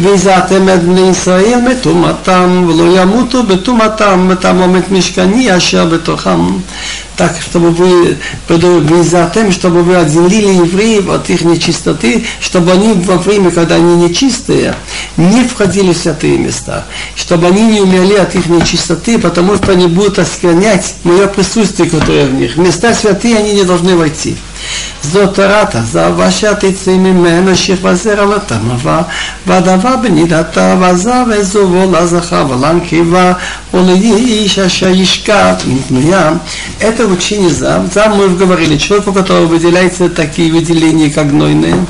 והזעתם 0.00 0.68
את 0.68 0.82
בני 0.82 1.10
ישראל 1.10 1.60
מטומאתם 1.70 2.66
ולא 2.68 3.00
ימותו 3.02 3.42
בטומאתם 3.42 4.28
מטעמם 4.28 4.76
את 4.76 4.90
משכני 4.90 5.56
אשר 5.56 5.84
בתוכם. 5.84 6.40
Так, 7.16 7.34
чтобы 7.40 7.70
вы, 7.70 8.18
вы 8.46 9.02
затем, 9.02 9.50
чтобы 9.50 9.82
вы 9.82 9.96
отделили 9.96 10.66
евреев 10.66 11.08
от 11.08 11.30
их 11.30 11.42
нечистоты, 11.42 12.26
чтобы 12.40 12.72
они 12.72 12.92
во 12.92 13.16
время, 13.16 13.50
когда 13.50 13.76
они 13.76 13.96
нечистые, 13.96 14.74
не 15.16 15.44
входили 15.44 15.94
в 15.94 15.96
святые 15.96 16.36
места, 16.36 16.84
чтобы 17.14 17.46
они 17.46 17.62
не 17.62 17.80
умерли 17.80 18.16
от 18.16 18.34
их 18.34 18.48
нечистоты, 18.48 19.18
потому 19.18 19.56
что 19.56 19.72
они 19.72 19.86
будут 19.86 20.18
осквернять 20.18 20.96
мое 21.04 21.26
присутствие, 21.26 21.88
которое 21.88 22.26
в 22.26 22.34
них. 22.34 22.56
В 22.56 22.58
места 22.58 22.92
святые 22.92 23.38
они 23.38 23.54
не 23.54 23.64
должны 23.64 23.96
войти. 23.96 24.36
זאת 25.02 25.34
תורת 25.34 25.74
הזב 25.74 26.20
אשר 26.20 26.54
תצא 26.54 26.90
ממנו 26.90 27.56
שכבה 27.56 27.94
זרע 27.94 28.36
לתמבה 28.36 29.02
והדבר 29.46 29.96
בנידתה 29.96 30.76
ועזב 30.80 31.24
וזובו 31.30 31.92
לזכר 31.92 32.46
ולנקבה 32.50 33.32
ולאיש 33.74 34.58
אשר 34.58 34.88
ישכב 34.88 35.54
מפנויה. 35.66 36.32
Это 36.80 37.06
учение 37.06 37.50
зав. 37.50 37.92
Зав 37.92 38.08
мы 38.16 38.28
говорили, 38.28 38.76
человек, 38.76 39.06
у 39.08 39.12
которого 39.12 39.46
выделяются 39.46 40.08
такие 40.08 40.52
выделения, 40.52 41.10
как 41.10 41.30
гнойные, 41.30 41.86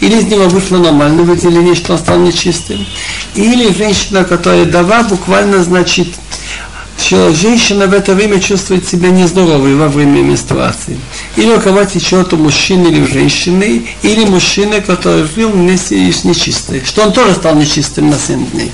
или 0.00 0.16
из 0.18 0.24
него 0.24 0.48
вышло 0.48 0.78
нормальное 0.78 1.24
выделение, 1.24 1.74
что 1.74 1.94
он 1.94 1.98
стал 1.98 2.18
нечистым, 2.18 2.86
или 3.34 3.72
женщина, 3.72 4.24
которая 4.24 4.64
дава, 4.64 5.02
буквально 5.02 5.62
значит 5.62 6.08
что 6.08 6.35
женщина 7.09 7.87
в 7.87 7.93
это 7.93 8.13
время 8.13 8.39
чувствует 8.39 8.87
себя 8.87 9.09
нездоровой 9.09 9.75
во 9.75 9.87
время 9.87 10.21
менструации. 10.21 10.99
Или 11.35 11.51
у 11.51 11.59
кого 11.59 11.83
течет 11.83 12.33
у 12.33 12.37
мужчины 12.37 12.87
или 12.87 13.01
у 13.01 13.07
женщины, 13.07 13.87
или 14.01 14.25
мужчина, 14.25 14.81
который 14.81 15.27
жил 15.35 15.49
вместе 15.49 16.11
с 16.11 16.23
нечистой, 16.23 16.83
что 16.85 17.03
он 17.03 17.13
тоже 17.13 17.33
стал 17.33 17.55
нечистым 17.55 18.09
на 18.09 18.17
7 18.17 18.51
дней. 18.51 18.71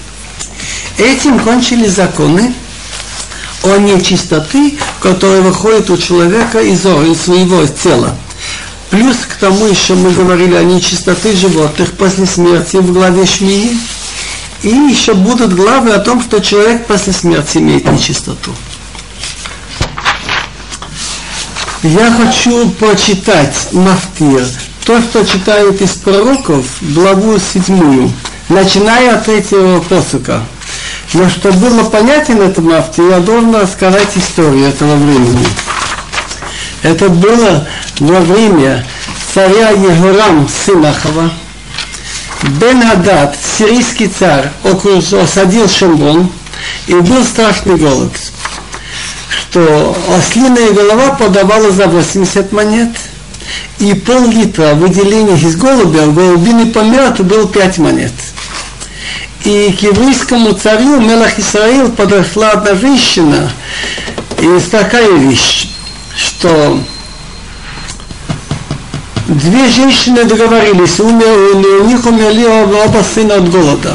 Этим 0.98 1.40
кончили 1.40 1.88
законы 1.88 2.54
о 3.64 3.78
нечистоты, 3.78 4.78
которая 5.00 5.42
выходит 5.42 5.90
у 5.90 5.98
человека 5.98 6.60
из, 6.60 6.86
из 6.86 7.22
своего 7.22 7.66
тела. 7.66 8.16
Плюс 8.90 9.18
к 9.28 9.40
тому 9.40 9.66
еще 9.66 9.96
мы 9.96 10.12
говорили 10.12 10.54
о 10.54 10.64
нечистоте 10.64 11.34
животных 11.36 11.94
после 11.94 12.28
смерти 12.28 12.78
в 12.78 12.94
главе 12.94 13.26
Шмии. 13.26 13.76
И 14.64 14.70
еще 14.70 15.14
будут 15.14 15.54
главы 15.54 15.92
о 15.92 16.00
том, 16.00 16.22
что 16.22 16.40
человек 16.40 16.88
после 16.88 17.12
смерти 17.12 17.58
имеет 17.58 17.90
нечистоту. 17.92 18.52
Я 21.84 22.10
хочу 22.12 22.70
почитать 22.70 23.74
Мафтир, 23.74 24.48
то, 24.86 25.02
что 25.02 25.26
читают 25.26 25.82
из 25.82 25.92
пророков, 25.96 26.66
главу 26.80 27.38
седьмую, 27.40 28.10
начиная 28.48 29.16
от 29.16 29.26
третьего 29.26 29.82
посока. 29.82 30.42
Но 31.12 31.30
чтобы 31.30 31.58
было 31.58 31.84
понятен 31.90 32.42
этот 32.42 32.64
Мафтир, 32.64 33.10
я 33.10 33.20
должен 33.20 33.54
рассказать 33.54 34.16
историю 34.16 34.70
этого 34.70 34.96
времени. 34.96 35.46
Это 36.84 37.10
было 37.10 37.68
во 38.00 38.22
время 38.22 38.86
царя 39.34 39.72
Егорам 39.72 40.48
Сынахова– 40.48 41.34
Бен 42.44 42.84
Адад, 42.84 43.38
сирийский 43.58 44.08
царь, 44.08 44.52
осадил 44.64 45.70
Шамбон, 45.70 46.30
и 46.88 46.94
был 46.94 47.24
страшный 47.24 47.78
голод, 47.78 48.12
что 49.30 49.98
ослиная 50.18 50.72
голова 50.72 51.16
подавала 51.16 51.72
за 51.72 51.88
80 51.88 52.52
монет, 52.52 52.90
и 53.80 53.94
пол-литра 53.94 54.74
выделения 54.74 55.38
из 55.38 55.56
голубя, 55.56 56.08
голубиный 56.08 56.66
помет 56.66 57.22
был 57.22 57.48
5 57.48 57.78
монет. 57.78 58.14
И 59.46 59.74
к 59.80 59.82
еврейскому 59.82 60.52
царю 60.52 61.00
Мелах 61.00 61.40
Исраил 61.40 61.92
подошла 61.92 62.52
одна 62.52 62.76
женщина, 62.76 63.50
и 64.40 64.60
такая 64.70 65.12
вещь, 65.14 65.70
что 66.14 66.78
Две 69.28 69.70
женщины 69.70 70.26
договорились, 70.26 71.00
умерли, 71.00 71.82
у 71.82 71.86
них 71.86 72.06
умерли 72.06 72.44
оба, 72.46 72.76
оба 72.86 73.04
сына 73.04 73.36
от 73.36 73.50
голода. 73.50 73.94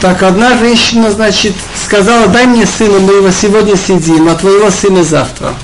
Так 0.00 0.22
одна 0.22 0.56
женщина, 0.56 1.10
значит, 1.10 1.54
сказала, 1.84 2.26
дай 2.28 2.46
мне 2.46 2.64
сына, 2.64 2.98
мы 2.98 3.14
его 3.14 3.30
сегодня 3.30 3.76
сидим, 3.76 4.28
а 4.28 4.34
твоего 4.34 4.70
сына 4.70 5.04
завтра. 5.04 5.54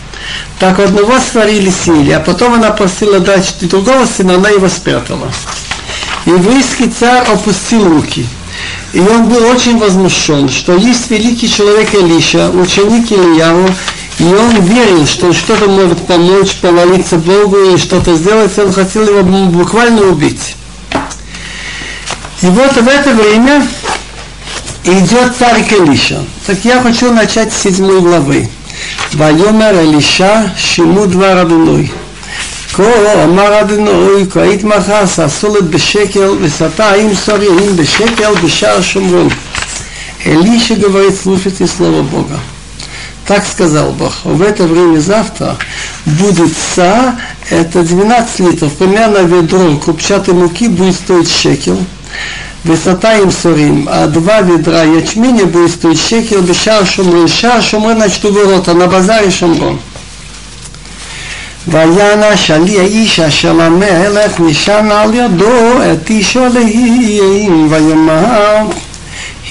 Так 0.58 0.78
одного 0.78 1.14
сварили 1.18 1.70
сели, 1.70 2.10
а 2.10 2.20
потом 2.20 2.54
она 2.54 2.70
просила 2.70 3.18
дать 3.18 3.54
другого 3.62 4.04
сына, 4.04 4.34
она 4.34 4.50
его 4.50 4.68
спрятала. 4.68 5.28
Еврейский 6.26 6.88
царь 6.88 7.24
опустил 7.26 7.88
руки. 7.88 8.26
И 8.92 9.00
он 9.00 9.28
был 9.28 9.42
очень 9.46 9.78
возмущен, 9.78 10.50
что 10.50 10.76
есть 10.76 11.10
великий 11.10 11.48
человек 11.50 11.94
Илиша, 11.94 12.50
ученик 12.50 13.10
Ильяву, 13.10 13.68
и 14.19 14.23
он 14.23 14.61
верил, 14.61 15.05
что 15.05 15.31
что-то 15.31 15.67
может 15.67 16.05
помочь, 16.07 16.55
помолиться 16.55 17.17
Богу 17.17 17.73
и 17.73 17.77
что-то 17.77 18.15
сделать, 18.15 18.57
он 18.57 18.73
хотел 18.73 19.03
его 19.07 19.23
буквально 19.23 20.03
убить. 20.03 20.55
И 22.41 22.47
вот 22.47 22.71
в 22.71 22.87
это 22.87 23.11
время 23.11 23.67
идет 24.83 25.35
царь 25.37 25.63
Келиша. 25.63 26.23
Так 26.45 26.57
я 26.63 26.81
хочу 26.81 27.11
начать 27.11 27.53
с 27.53 27.61
седьмой 27.61 28.01
главы. 28.01 28.49
ויאמר 29.15 29.79
אלישע 29.79 30.41
שימו 30.57 31.05
דבר 31.05 31.41
אדוני. 31.41 31.87
כה 32.73 33.23
אמר 33.23 33.61
אדוני 33.61 34.25
כה 34.29 34.45
יתמחס 34.45 35.19
הסולת 35.19 35.63
בשקל 35.63 36.29
וסתה 36.41 36.93
עם 36.93 37.15
סוריים 37.15 37.75
בשקל 37.75 38.33
בשער 38.43 38.81
שומרון. 38.81 39.29
Элиша 40.25 40.75
говорит, 40.75 41.15
слушайте 41.15 41.67
слово 41.67 42.01
Бога. 42.01 42.37
Так 43.25 43.45
сказал 43.45 43.91
Бог. 43.91 44.13
В 44.23 44.41
это 44.41 44.63
время 44.63 44.99
завтра 44.99 45.57
будет 46.05 46.53
са, 46.75 47.15
это 47.49 47.83
12 47.83 48.39
литров, 48.39 48.73
примерно 48.75 49.17
ведро 49.17 49.75
крупчатой 49.77 50.33
муки 50.33 50.67
будет 50.67 50.95
стоить 50.95 51.29
шекел. 51.29 51.77
Высота 52.63 53.17
им 53.17 53.31
сорим, 53.31 53.87
а 53.91 54.07
два 54.07 54.41
ведра 54.41 54.83
ячменя 54.83 55.45
будет 55.45 55.71
стоить 55.71 55.99
шекел, 55.99 56.41
бешар 56.41 56.85
шумрын. 56.85 57.27
Шар 57.27 57.61
шумрын, 57.61 57.97
значит, 57.97 58.23
у 58.25 58.31
ворота, 58.31 58.73
на 58.73 58.87
базаре 58.87 59.29
шумрон. 59.29 59.79
ויענה 61.67 62.37
שלי 62.37 62.79
האיש 62.79 63.19
אשר 63.19 63.53
למלך 63.53 64.39
נשען 64.39 64.91
על 64.91 65.13
ידו 65.13 65.83
את 65.93 66.09
אישו 66.09 66.45
להיים 66.53 67.67
ויאמר 67.71 68.67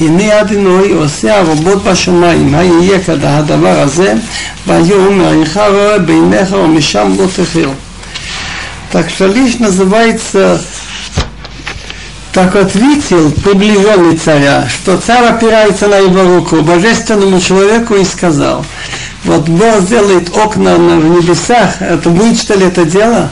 הנה 0.00 0.40
אדינוי 0.40 0.92
עושה 0.92 1.38
הרבות 1.38 1.84
בשמיים, 1.84 2.54
היהיה 2.54 3.00
כדה 3.00 3.38
הדבר 3.38 3.80
הזה, 3.80 4.14
ויאמר, 4.66 5.32
אינך 5.32 5.60
רואה 5.70 5.98
בעיניך 5.98 6.52
ומשם 6.52 7.12
לא 7.18 7.26
תחיר. 7.36 7.70
Так 8.92 9.10
что 9.10 9.26
лишь 9.26 9.58
называется 9.58 10.60
так 12.36 12.54
ответил 12.54 13.30
приближенный 13.30 14.18
царя, 14.18 14.68
что 14.68 14.98
царь 14.98 15.24
опирается 15.24 15.88
на 15.88 15.96
его 15.96 16.36
руку, 16.36 16.56
божественному 16.56 17.40
человеку 17.40 17.94
и 17.94 18.04
сказал, 18.04 18.62
вот 19.24 19.48
Бог 19.48 19.80
сделает 19.80 20.28
окна 20.36 20.74
в 20.76 21.04
небесах, 21.04 21.80
это 21.80 22.10
будет 22.10 22.38
что 22.38 22.52
ли 22.52 22.66
это 22.66 22.84
дело? 22.84 23.30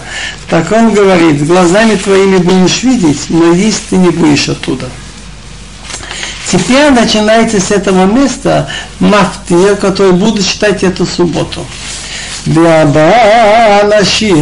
Так 0.49 0.73
он 0.73 0.95
говорит, 0.95 1.47
глазами 1.47 1.97
твоими 1.97 2.39
будешь 2.39 2.83
видеть, 2.83 3.27
но 3.29 3.53
есть 3.53 3.91
ты 3.91 3.99
не 3.99 4.09
будешь 4.09 4.49
оттуда. 4.49 4.89
Теперь 6.51 6.91
начинается 6.91 7.61
с 7.61 7.71
этого 7.71 8.05
места 8.05 8.69
мафтир, 9.01 9.77
который 9.77 10.13
буду 10.13 10.43
читать 10.43 10.83
эту 10.83 11.07
субботу. 11.07 11.67
וארבעה 12.47 13.81
אנשים 13.81 14.37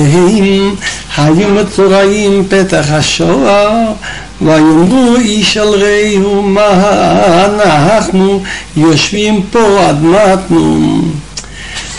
היו 1.17 1.49
מצורעים 1.49 2.49
פתח 2.49 2.85
השוער 2.91 3.93
ויאמרו 4.41 5.17
איש 5.17 5.57
על 5.57 5.69
רעהו 5.69 6.43
מה 6.43 6.71
אנחנו 7.45 8.43
יושבים 8.77 9.43
פה 9.51 9.91
אדמתנו 9.91 11.03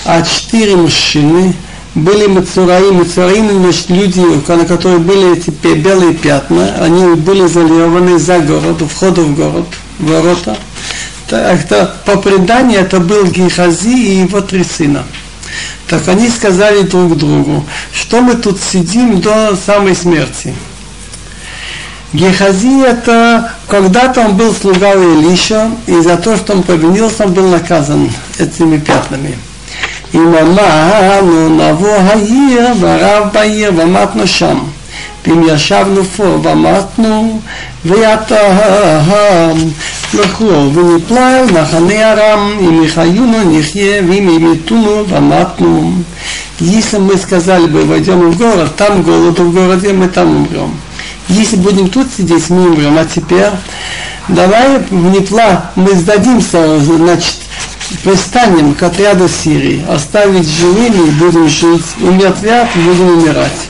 עד 0.06 0.24
четыре 0.26 0.76
мужчины 0.76 1.54
были 1.99 2.27
мацураим, 2.27 2.97
мацураим, 2.97 3.51
значит, 3.63 3.91
люди, 3.91 4.21
на 4.21 4.65
которые 4.65 4.99
были 4.99 5.37
эти 5.37 5.51
белые 5.51 6.15
пятна, 6.15 6.75
они 6.81 7.15
были 7.15 7.47
залированы 7.47 8.19
за 8.19 8.41
город, 8.41 8.83
у 8.83 8.87
входа 8.87 9.23
в 9.23 9.35
город 9.35 9.67
ворота. 9.99 10.57
Это, 11.31 11.95
по 12.07 12.17
преданию 12.17 12.81
это 12.81 13.01
был 13.01 13.27
Гихази 13.27 13.91
и 13.91 14.21
его 14.21 14.41
три 14.41 14.65
сына. 14.65 15.05
Так 15.87 16.07
они 16.09 16.29
сказали 16.29 16.83
друг 16.83 17.17
другу, 17.17 17.65
что 17.93 18.21
мы 18.21 18.35
тут 18.35 18.61
сидим 18.61 19.21
до 19.21 19.57
самой 19.57 19.95
смерти. 19.95 20.55
Гехази 22.13 22.83
это 22.87 23.53
когда-то 23.67 24.23
он 24.23 24.37
был 24.37 24.55
слуга 24.55 24.93
у 24.93 25.21
Илиша, 25.21 25.71
и 25.87 26.01
за 26.01 26.17
то, 26.17 26.37
что 26.37 26.55
он 26.55 26.63
повинился, 26.63 27.25
он 27.25 27.35
был 27.35 27.49
наказан 27.49 28.11
этими 28.39 28.79
пятнами. 28.79 29.37
И 30.12 30.18
мама, 30.18 31.22
ну, 31.22 31.50
наво 31.50 31.96
хаир, 32.10 32.74
варав 32.76 33.34
баир, 33.34 33.72
ваматну 33.72 34.28
шам. 34.28 34.74
ואם 35.28 35.44
ישבנו 35.48 36.04
פה 36.04 36.40
ואמרנו, 36.44 37.40
ויתם 37.86 38.58
לכו 40.14 40.72
ונפלל 40.74 41.46
מחנה 41.52 42.12
ארם, 42.12 42.58
אם 42.60 42.84
יחיונו 42.84 43.38
נחיה, 43.52 44.02
ואם 44.08 44.30
ימתונו 44.30 45.06
ומתנו. 45.08 45.92
Если 46.60 46.98
мы 46.98 47.18
сказали 47.18 47.66
бы, 47.66 47.84
войдем 47.84 48.30
в 48.30 48.38
город, 48.38 48.76
там 48.78 49.02
голод 49.02 49.40
в 49.40 49.52
городе, 49.52 49.92
мы 49.92 50.08
там 50.08 50.28
умрем. 50.38 50.72
Если 51.28 51.56
будем 51.56 51.90
тут 51.90 52.08
сидеть, 52.16 52.50
мы 52.52 52.68
умрем. 52.68 52.96
А 52.98 53.06
теперь 53.06 53.50
давай 54.28 54.78
в 54.78 55.12
Непла 55.12 55.72
мы 55.76 55.94
сдадимся, 55.96 56.80
значит, 56.80 57.38
пристанем 58.03 58.75
к 58.75 58.83
отряду 58.83 59.29
Сирии, 59.29 59.85
оставить 59.89 60.49
живыми, 60.49 61.11
будем 61.11 61.49
жить, 61.49 61.85
умертвят, 62.01 62.69
будем 62.75 63.19
умирать. 63.19 63.69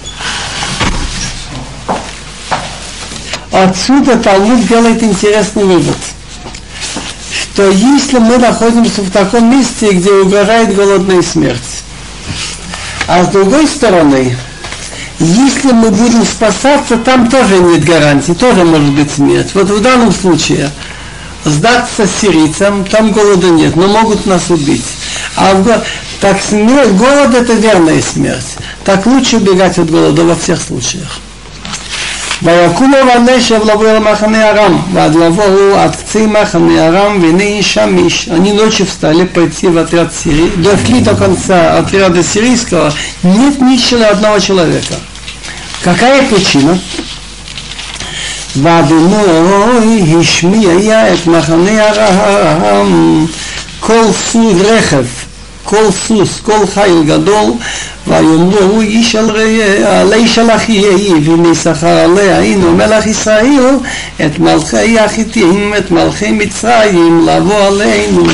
Отсюда 3.52 4.16
Талмуд 4.18 4.66
делает 4.66 5.02
интересный 5.02 5.64
вывод, 5.64 5.96
что 7.30 7.68
если 7.70 8.18
мы 8.18 8.38
находимся 8.38 9.02
в 9.02 9.10
таком 9.10 9.50
месте, 9.50 9.90
где 9.92 10.12
угрожает 10.12 10.74
голодная 10.74 11.22
смерть, 11.22 11.82
а 13.08 13.24
с 13.24 13.28
другой 13.28 13.66
стороны, 13.66 14.36
если 15.18 15.72
мы 15.72 15.90
будем 15.90 16.24
спасаться, 16.24 16.98
там 16.98 17.28
тоже 17.28 17.58
нет 17.58 17.84
гарантии, 17.84 18.32
тоже 18.32 18.64
может 18.64 18.90
быть 18.90 19.10
смерть. 19.10 19.50
Вот 19.54 19.68
в 19.68 19.80
данном 19.80 20.12
случае 20.12 20.70
сдаться 21.44 22.06
сирийцам, 22.06 22.84
там 22.84 23.12
голода 23.12 23.48
нет, 23.48 23.76
но 23.76 23.86
могут 23.88 24.26
нас 24.26 24.50
убить. 24.50 24.84
А 25.36 25.54
в, 25.54 25.82
так 26.20 26.40
смерть, 26.42 26.90
голод 26.92 27.34
это 27.34 27.52
верная 27.54 28.02
смерть. 28.02 28.56
Так 28.84 29.06
лучше 29.06 29.36
убегать 29.36 29.78
от 29.78 29.90
голода 29.90 30.24
во 30.24 30.34
всех 30.34 30.60
случаях. 30.60 31.20
ויקומו 32.42 32.96
בנשב 33.14 33.60
לבוא 33.64 33.90
אל 33.90 33.98
מחנה 33.98 34.50
ארם, 34.50 34.82
ועד 34.92 35.14
לבואו 35.14 35.78
עד 35.78 35.96
קצה 35.96 36.26
מחנה 36.26 36.86
ארם, 36.86 37.22
והנה 37.22 37.62
שם 37.62 37.96
איש. 37.98 38.28
Они 38.28 38.52
ночью 38.52 38.86
встали 38.86 39.24
пойти 39.24 39.66
в 39.66 39.76
отряд 39.76 40.14
Сирии, 40.14 40.52
дошли 40.56 41.00
до 41.00 41.16
конца 41.16 41.78
отряда 41.78 42.22
сирийского, 42.22 42.92
нет 43.24 43.60
ни 43.60 44.02
одного 44.02 44.38
человека. 44.38 44.94
Какая 45.82 46.22
причина? 46.28 46.78
ואדוני 48.62 50.14
השמיע 50.20 51.14
את 51.14 51.26
מחנה 51.26 51.88
ארם 51.90 53.26
כל 53.80 54.04
סוג 54.12 54.60
רכב 54.60 55.04
כל 55.68 55.90
סוס, 55.90 56.40
כל 56.40 56.66
חיל 56.74 57.02
גדול, 57.06 57.52
ויאמרו 58.06 58.58
הוא 58.58 58.82
איש 58.82 59.14
על 59.14 59.30
ראה, 59.30 60.00
עלי 60.00 60.28
שלח 60.28 60.68
יהי, 60.68 61.12
והנה 61.24 61.54
שכר 61.54 61.88
עליה, 61.88 62.40
הנה 62.40 62.70
מלך 62.70 63.06
ישראל, 63.06 63.74
את 64.26 64.38
מלכי 64.38 64.98
החיתים, 64.98 65.74
את 65.78 65.90
מלכי 65.90 66.30
מצרים, 66.30 67.26
לבוא 67.26 67.66
עלינו. 67.66 68.24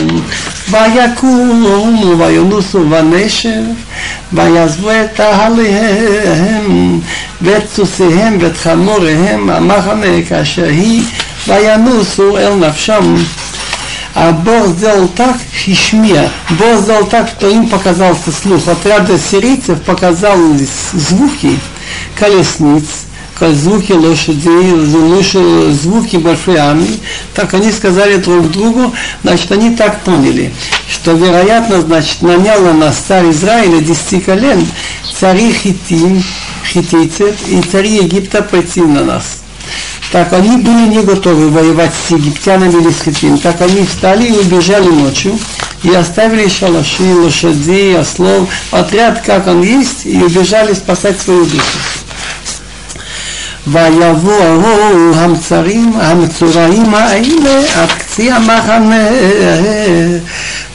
ויקומו 0.70 1.88
וינוסו 2.18 2.90
ונשב, 2.90 3.62
ויעזבו 4.32 4.90
את 4.90 5.20
אהליהם, 5.20 7.00
ואת 7.42 7.68
סוסיהם 7.76 8.38
ואת 8.40 8.56
חמוריהם, 8.56 9.50
המחנה 9.50 10.22
כאשר 10.28 10.68
היא, 10.68 11.02
וינוסו 11.48 12.38
אל 12.38 12.54
נפשם. 12.54 13.14
А 14.14 14.30
Бог 14.30 14.68
сделал 14.68 15.08
так, 15.08 15.36
Хишмия, 15.52 16.30
Бог 16.50 16.80
сделал 16.80 17.06
так, 17.06 17.28
что 17.28 17.48
им 17.48 17.68
показался 17.68 18.30
слух. 18.30 18.68
Отряда 18.68 19.18
сирийцев 19.18 19.82
показались 19.82 20.92
звуки 20.92 21.58
колесниц, 22.16 22.84
звуки 23.40 23.92
лошадей, 23.92 25.72
звуки 25.72 26.16
большой 26.16 26.56
армии, 26.56 27.00
так 27.34 27.52
они 27.54 27.72
сказали 27.72 28.16
друг 28.16 28.50
другу, 28.52 28.94
значит, 29.22 29.50
они 29.50 29.74
так 29.74 30.02
поняли, 30.02 30.54
что, 30.88 31.12
вероятно, 31.12 31.80
значит, 31.80 32.22
нанял 32.22 32.60
на 32.60 32.72
нас 32.72 32.96
царь 32.96 33.30
Израиля 33.30 33.80
десяти 33.80 34.20
колен, 34.20 34.64
цари 35.18 35.52
хитим, 35.52 36.22
хитийцев 36.64 37.34
и 37.48 37.60
цари 37.62 37.96
Египта 37.96 38.42
пойти 38.42 38.80
на 38.80 39.04
нас. 39.04 39.43
Так 40.12 40.32
они 40.32 40.56
были 40.58 40.88
не 40.88 41.02
готовы 41.02 41.48
воевать 41.48 41.92
с 41.94 42.10
египтянами 42.10 42.80
или 42.80 42.90
с 42.90 43.02
хитим. 43.02 43.38
Так 43.38 43.60
они 43.60 43.84
встали 43.84 44.28
и 44.28 44.32
убежали 44.32 44.88
ночью 44.88 45.38
и 45.82 45.94
оставили 45.94 46.48
шалаши, 46.48 47.14
лошадей, 47.14 47.98
ослов, 47.98 48.48
отряд, 48.70 49.22
как 49.24 49.46
он 49.46 49.62
есть, 49.62 50.06
и 50.06 50.22
убежали 50.22 50.72
спасать 50.72 51.20
свою 51.20 51.44
душу. 51.44 51.78
ויבואו 53.67 55.13
המצרים, 55.15 55.93
המצורעים 55.99 56.93
האלה 56.93 57.61
עד 57.75 57.89
קצה 57.97 58.35
המחנה 58.35 59.07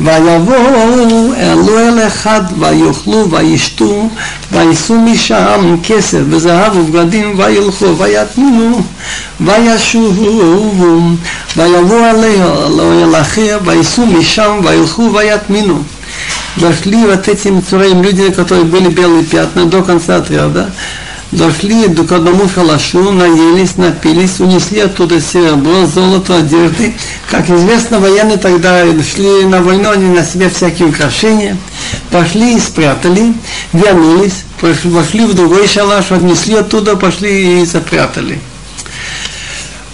ויבואו 0.00 1.32
אלו 1.36 1.78
אל 1.78 2.06
אחד 2.06 2.42
ויאכלו 2.58 3.30
וישתו 3.30 4.08
ויישאו 4.52 4.94
משם 4.94 5.76
כסף 5.82 6.20
וזהב 6.28 6.76
ובגדים 6.76 7.34
וילכו 7.38 7.98
ויתמינו 7.98 8.82
וישובו 9.40 11.00
ויבואו 11.56 12.04
עליה 12.04 12.46
אל 13.04 13.20
אחר 13.20 13.58
ויישאו 13.64 14.06
משם 14.06 14.60
וילכו 14.64 15.10
ויתמינו 15.14 15.82
Дошли 16.56 17.04
вот 17.04 17.26
этим 17.28 17.62
цураим 17.62 18.02
люди, 18.02 18.30
которые 18.30 18.64
были 18.64 18.88
белые 18.88 19.24
пятна 19.24 19.66
до 19.66 19.82
конца 19.82 20.16
отряда, 20.16 20.70
дошли 21.31 21.87
к 21.87 22.11
одному 22.11 22.47
шалашу, 22.49 23.11
наелись, 23.11 23.77
напились, 23.77 24.39
унесли 24.39 24.79
оттуда 24.79 25.21
серебро, 25.21 25.85
золото, 25.85 26.37
одежды. 26.37 26.93
Как 27.29 27.49
известно, 27.49 27.99
военные 27.99 28.37
тогда 28.37 28.83
шли 29.03 29.45
на 29.45 29.61
войну, 29.61 29.91
они 29.91 30.09
на 30.09 30.23
себе 30.23 30.49
всякие 30.49 30.87
украшения. 30.87 31.57
Пошли 32.11 32.55
и 32.55 32.59
спрятали, 32.59 33.33
вернулись, 33.73 34.43
пошли 34.59 35.25
в 35.25 35.33
другой 35.33 35.67
шалаш, 35.67 36.11
отнесли 36.11 36.55
оттуда, 36.55 36.95
пошли 36.95 37.61
и 37.61 37.65
запрятали. 37.65 38.39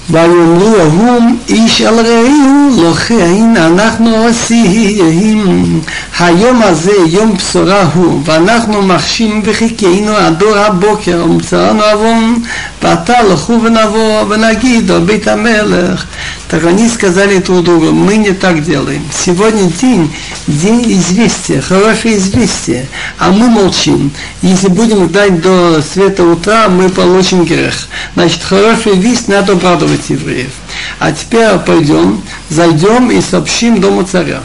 ויאמרו 0.10 0.77
ההום 0.77 1.38
איש 1.49 1.82
על 1.82 1.99
רעהו 1.99 2.82
לא 2.82 2.94
כן 2.94 3.57
אנחנו 3.57 4.15
עושים 4.15 5.86
היום 6.19 6.61
הזה 6.64 6.91
יום 7.07 7.38
בשורה 7.38 7.84
הוא 7.94 8.22
ואנחנו 8.26 8.82
מחשים 8.82 9.41
וחיכינו 9.45 10.15
עד 10.15 10.40
דור 10.40 10.57
הבוקר 10.57 11.23
ומצאנו 11.26 11.84
עוון 11.84 12.40
ועתה 12.84 13.23
לכו 13.23 13.60
ונבוא 13.64 14.22
ונגיד 14.30 14.91
על 14.91 14.99
בית 14.99 15.27
המלך 15.27 16.06
Так 16.50 16.64
они 16.64 16.88
сказали 16.88 17.40
друг 17.40 17.64
другу, 17.64 17.92
мы 17.92 18.18
не 18.18 18.32
так 18.32 18.64
делаем. 18.64 19.04
Сегодня 19.12 19.64
день, 19.82 20.14
день 20.46 20.92
известия, 20.94 21.60
хорошее 21.60 22.18
известие, 22.18 22.88
а 23.18 23.32
мы 23.32 23.50
молчим. 23.50 24.12
Если 24.44 24.68
будем 24.68 25.10
ждать 25.10 25.42
до 25.42 25.82
света 25.82 26.24
утра, 26.24 26.70
мы 26.70 26.90
получим 26.90 27.46
грех. 27.46 27.74
Значит, 28.14 28.44
хорошую 28.44 28.98
весть 28.98 29.28
надо 29.28 29.54
обрадовать 29.54 30.10
евреев. 30.10 30.52
А 31.00 31.12
теперь 31.12 31.58
пойдем, 31.66 32.22
зайдем 32.50 33.10
и 33.10 33.22
сообщим 33.22 33.82
дому 33.82 34.04
царя. 34.04 34.42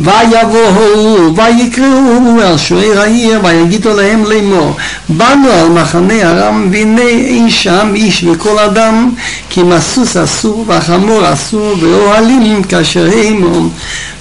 ויבואו 0.00 1.36
ויקראו 1.36 2.40
אל 2.42 2.56
שוער 2.56 3.00
העיר 3.00 3.40
ויגידו 3.44 3.96
להם 3.96 4.24
לאמור 4.24 4.76
באנו 5.08 5.48
על 5.50 5.68
מחנה 5.68 6.22
ארם 6.22 6.68
והנה 6.72 7.02
אין 7.02 7.50
שם 7.50 7.92
איש 7.94 8.24
וכל 8.24 8.58
אדם 8.58 9.10
כי 9.50 9.62
מסוס 9.62 10.16
אסור 10.16 10.64
והחמור 10.66 11.32
אסור 11.32 11.74
ואוהלים 11.80 12.62
כאשר 12.62 13.08
הם 13.24 13.68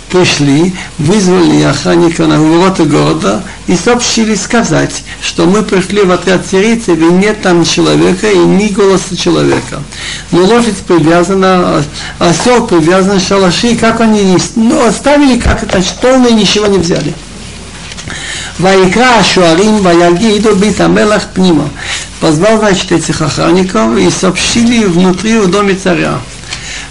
пришли, 0.09 0.73
вызвали 0.97 1.61
охранника 1.63 2.25
на 2.27 2.41
ворота 2.41 2.85
города 2.85 3.43
и 3.67 3.75
сообщили 3.75 4.35
сказать, 4.35 5.03
что 5.21 5.45
мы 5.45 5.63
пришли 5.63 6.03
в 6.03 6.11
отряд 6.11 6.45
сирийцев 6.45 6.97
и 6.97 7.05
нет 7.05 7.41
там 7.41 7.65
человека 7.65 8.29
и 8.29 8.37
ни 8.37 8.69
голоса 8.69 9.15
человека. 9.17 9.81
Но 10.31 10.43
лошадь 10.43 10.77
привязана, 10.77 11.83
осел 12.19 12.65
привязан, 12.67 13.19
шалаши, 13.19 13.75
как 13.75 14.01
они 14.01 14.37
ну, 14.55 14.85
оставили, 14.85 15.39
как 15.39 15.63
это, 15.63 15.81
полное 16.01 16.31
ничего 16.31 16.67
не 16.67 16.77
взяли. 16.77 17.13
ויקרא 18.59 19.05
השוערים 19.05 19.85
ויגידו 19.85 20.55
בית 20.55 20.81
המלך 20.81 21.25
פנימה. 21.33 21.63
позвал, 22.19 22.57
значит, 22.57 22.91
этих 22.91 23.21
охранников 23.21 23.97
и 23.97 24.09
сообщили 24.09 24.85
внутри 24.85 25.37
в 25.37 25.47
доме 25.51 25.75
царя. 25.75 26.19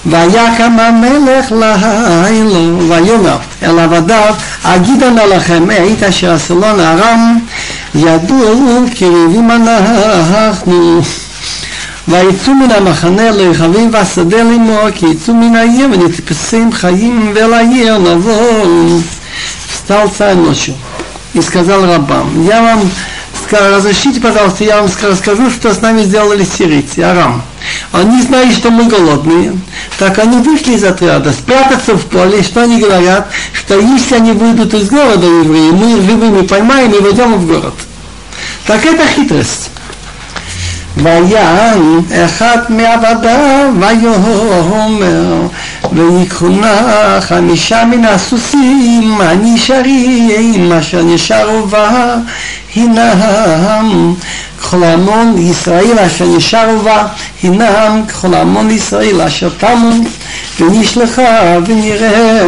ויקם 0.06 0.80
המלך 0.80 1.52
לילה, 1.52 2.84
ויאמר 2.90 3.38
אל 3.64 3.80
עבדיו, 3.80 4.34
אגידה 4.64 5.10
נא 5.10 5.22
לכם 5.22 5.68
עת 5.72 6.04
אשר 6.04 6.34
הסלון 6.34 6.80
הרם, 6.80 7.40
ידעו 7.96 8.84
כי 8.96 9.06
רבים 9.06 9.52
אנחנו. 9.52 11.02
ויצאו 12.08 12.54
מן 12.54 12.72
המחנה 12.72 13.32
לרכבים 13.32 13.90
והשדה 13.94 14.44
לימו, 14.44 14.80
כי 14.96 15.06
יצאו 15.06 15.34
מן 15.34 15.56
העיר 15.56 15.88
ונתפסים 15.92 16.72
חיים 16.72 17.32
ולעיר 17.36 17.98
נבוא. 17.98 19.00
סטלצה 19.76 20.32
אנושו 20.32 20.74
יסקזל 21.36 21.86
רבם. 21.86 22.50
ימם 22.52 22.80
разрешите, 23.52 24.20
пожалуйста, 24.20 24.64
я 24.64 24.82
вам 24.82 24.90
расскажу, 25.02 25.50
что 25.50 25.74
с 25.74 25.82
нами 25.82 26.04
сделали 26.04 26.44
сирийцы, 26.44 27.00
Арам. 27.00 27.42
Они 27.92 28.22
знали, 28.22 28.52
что 28.52 28.72
мы 28.72 28.86
голодные. 28.86 29.58
Так 29.98 30.20
они 30.20 30.38
вышли 30.38 30.74
из 30.74 30.84
отряда, 30.84 31.32
спрятаться 31.32 31.96
в 31.96 32.06
поле, 32.06 32.44
что 32.44 32.62
они 32.62 32.80
говорят, 32.80 33.30
что 33.54 33.80
если 33.80 34.16
они 34.16 34.32
выйдут 34.32 34.74
из 34.74 34.90
города 34.90 35.26
евреи, 35.26 35.72
мы 35.72 36.02
живыми 36.02 36.46
поймаем 36.46 36.94
и 36.94 37.00
войдем 37.00 37.36
в 37.36 37.48
город. 37.48 37.76
Так 38.66 38.86
это 38.86 39.06
хитрость. 39.08 39.72
ויען 40.98 42.00
אחד 42.26 42.58
מעבדיו 42.70 43.72
ויאמר 43.80 45.48
ויקחו 45.94 46.48
נא 46.48 47.20
חמישה 47.22 47.86
מן 47.86 48.06
הסוסים 48.06 49.22
הנשארים 49.22 50.72
אשר 50.74 51.04
נשארו 51.04 51.68
בה 51.68 52.16
הנם 52.76 54.14
ככל 54.60 54.84
המון 54.84 55.36
ישראל 55.38 56.00
אשר 56.00 56.26
נשארו 56.26 56.80
בה 56.80 57.08
הנם 57.44 58.02
ככל 58.08 58.34
המון 58.34 58.72
ישראל 58.72 59.22
אשר 59.22 59.50
תמו 59.50 59.92
ונשלחה 60.60 61.58
ונראה 61.66 62.44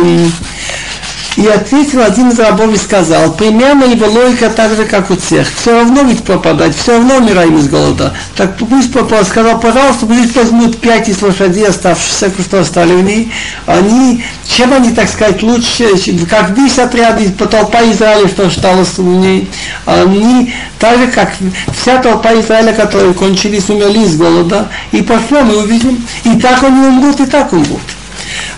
И 1.42 1.48
ответил 1.48 2.04
один 2.04 2.30
из 2.30 2.38
рабов 2.38 2.72
и 2.72 2.78
сказал, 2.78 3.34
примерно 3.34 3.86
его 3.86 4.06
логика 4.06 4.52
так 4.52 4.76
же, 4.76 4.86
как 4.86 5.10
у 5.10 5.18
всех. 5.18 5.48
Все 5.52 5.72
равно 5.72 6.04
ведь 6.04 6.24
пропадать, 6.24 6.76
все 6.76 6.98
равно 6.98 7.16
умираем 7.16 7.58
из 7.58 7.68
голода. 7.68 8.14
Так 8.36 8.58
пусть 8.58 8.94
папа 8.94 9.24
сказал, 9.26 9.60
пожалуйста, 9.60 10.06
пусть 10.06 10.36
возьмут 10.36 10.80
пять 10.80 11.10
из 11.10 11.20
лошадей, 11.20 11.66
оставшихся, 11.66 12.32
что 12.44 12.60
остали 12.60 12.94
в 12.94 13.04
ней. 13.04 13.32
Они, 13.66 14.24
чем 14.46 14.72
они, 14.72 14.92
так 14.92 15.10
сказать, 15.10 15.42
лучше, 15.42 15.88
как 16.30 16.52
весь 16.52 16.78
отряд, 16.78 17.20
толпа 17.50 17.82
Израиля, 17.86 18.28
что 18.28 18.46
осталось 18.46 19.00
в 19.00 19.04
ней. 19.04 19.50
Они, 19.88 20.54
так 20.78 21.00
же, 21.00 21.08
как 21.08 21.34
вся 21.76 21.98
толпа 22.04 22.36
Израиля, 22.36 22.74
которые 22.74 23.16
кончились, 23.16 23.68
умерли 23.68 24.06
из 24.06 24.16
голода. 24.16 24.68
И 24.92 25.02
пошлем, 25.02 25.48
мы 25.48 25.64
увидим. 25.64 26.06
И 26.24 26.40
так 26.40 26.62
они 26.62 26.86
умрут, 26.86 27.20
и 27.20 27.26
так 27.26 27.52
умрут. 27.52 27.82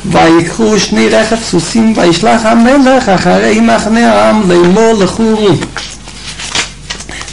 ויקחו 0.07 0.79
שני 0.79 1.09
רכב 1.09 1.37
סוסים 1.51 1.93
וישלח 1.97 2.41
המלך 2.45 3.09
אחרי 3.09 3.61
מחנה 3.61 4.13
העם 4.13 4.51
לאמור 4.51 4.93
לחורו. 4.99 5.51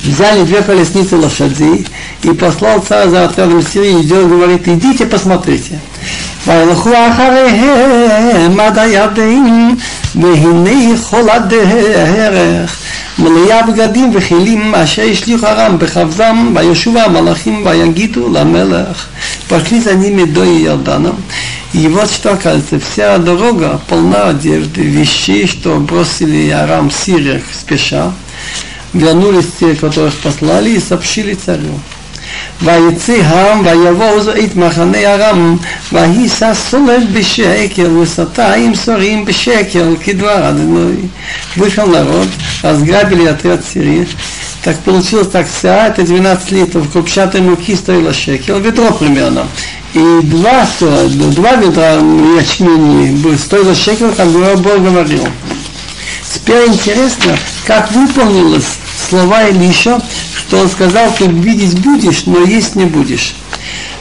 Взяли 0.06 0.44
две 0.44 0.62
колесницы 0.62 1.16
лошадей 1.18 1.88
и 2.22 2.32
послал 2.34 2.80
царь 2.82 3.10
за 3.10 3.26
отрядом 3.26 3.64
Сирии, 3.64 4.02
идет, 4.02 4.30
говорит, 4.30 4.68
идите 4.68 5.06
посмотрите. 5.08 5.80
וילכו 6.48 6.90
אחריהם 7.12 8.60
עד 8.60 8.80
הירדן, 8.80 9.70
והנה 10.16 10.98
כל 11.10 11.30
הדרך 11.30 12.79
מלאה 13.20 13.64
בגדים 13.64 14.12
וכלים 14.14 14.76
אשר 14.76 15.02
השליך 15.12 15.44
הרם 15.44 15.80
בכבדם, 15.80 16.56
וישובו 16.56 17.00
המלאכים 17.00 17.66
ויגידו 17.66 18.30
למלך. 18.30 19.08
Пошли 19.48 19.80
за 19.80 19.94
ними 19.94 20.26
до 20.26 20.44
Иордана, 20.44 21.16
и 21.74 21.88
вот 21.88 22.10
что 22.10 22.34
оказывается, 22.34 22.80
вся 22.80 23.18
дорога 23.20 23.80
полна 23.88 24.30
одежды, 24.30 24.82
вещей, 24.82 25.46
что 25.46 25.80
бросили 25.80 26.50
Арам 26.50 26.90
Сирия 26.90 27.44
спеша, 27.54 28.12
вернулись 28.94 29.48
те, 29.60 29.76
которых 29.76 30.16
послали, 30.16 30.72
и 30.72 30.80
сообщили 30.80 31.36
царю. 31.36 31.80
ויצא 32.62 33.14
העם 33.14 33.66
ויבואו 33.66 34.20
את 34.46 34.56
מחנה 34.56 34.98
ארם 34.98 35.58
ויסע 35.94 36.54
סולת 36.54 37.10
בשקר 37.10 37.90
וסטיים 38.02 38.76
сорим 38.76 39.26
בשקר 39.26 39.86
כדבר 40.04 40.50
אדוני. 40.50 41.08
Вышел 41.58 41.88
народ, 41.88 42.28
разграбили 42.64 43.26
отряд 43.28 43.64
сирии. 43.66 44.08
Так 44.64 44.80
получилось 44.80 45.28
так, 45.28 45.48
вся 45.48 45.88
это 45.88 46.04
12 46.04 46.52
литров 46.52 46.92
крупчатой 46.92 47.42
муки 47.42 47.76
стоило 47.76 48.14
шекел, 48.14 48.60
ведро 48.60 48.92
примерно. 48.92 49.48
И 49.94 50.20
два, 50.24 50.68
два 50.80 51.56
ведра 51.56 51.94
ячмени 51.94 53.38
стоило 53.38 53.76
шекел, 53.76 54.12
как 54.12 54.28
Бог 54.28 54.84
говорил. 54.84 55.26
Теперь 56.34 56.68
интересно, 56.68 57.38
как 57.66 57.92
выполнилось 57.92 58.80
слова 59.08 59.48
Илиша, 59.48 60.02
что 60.50 60.60
он 60.60 60.70
сказал, 60.70 61.14
ты 61.18 61.28
видеть 61.28 61.80
будешь, 61.80 62.26
но 62.26 62.44
есть 62.44 62.76
не 62.76 62.86
будешь. 62.86 63.36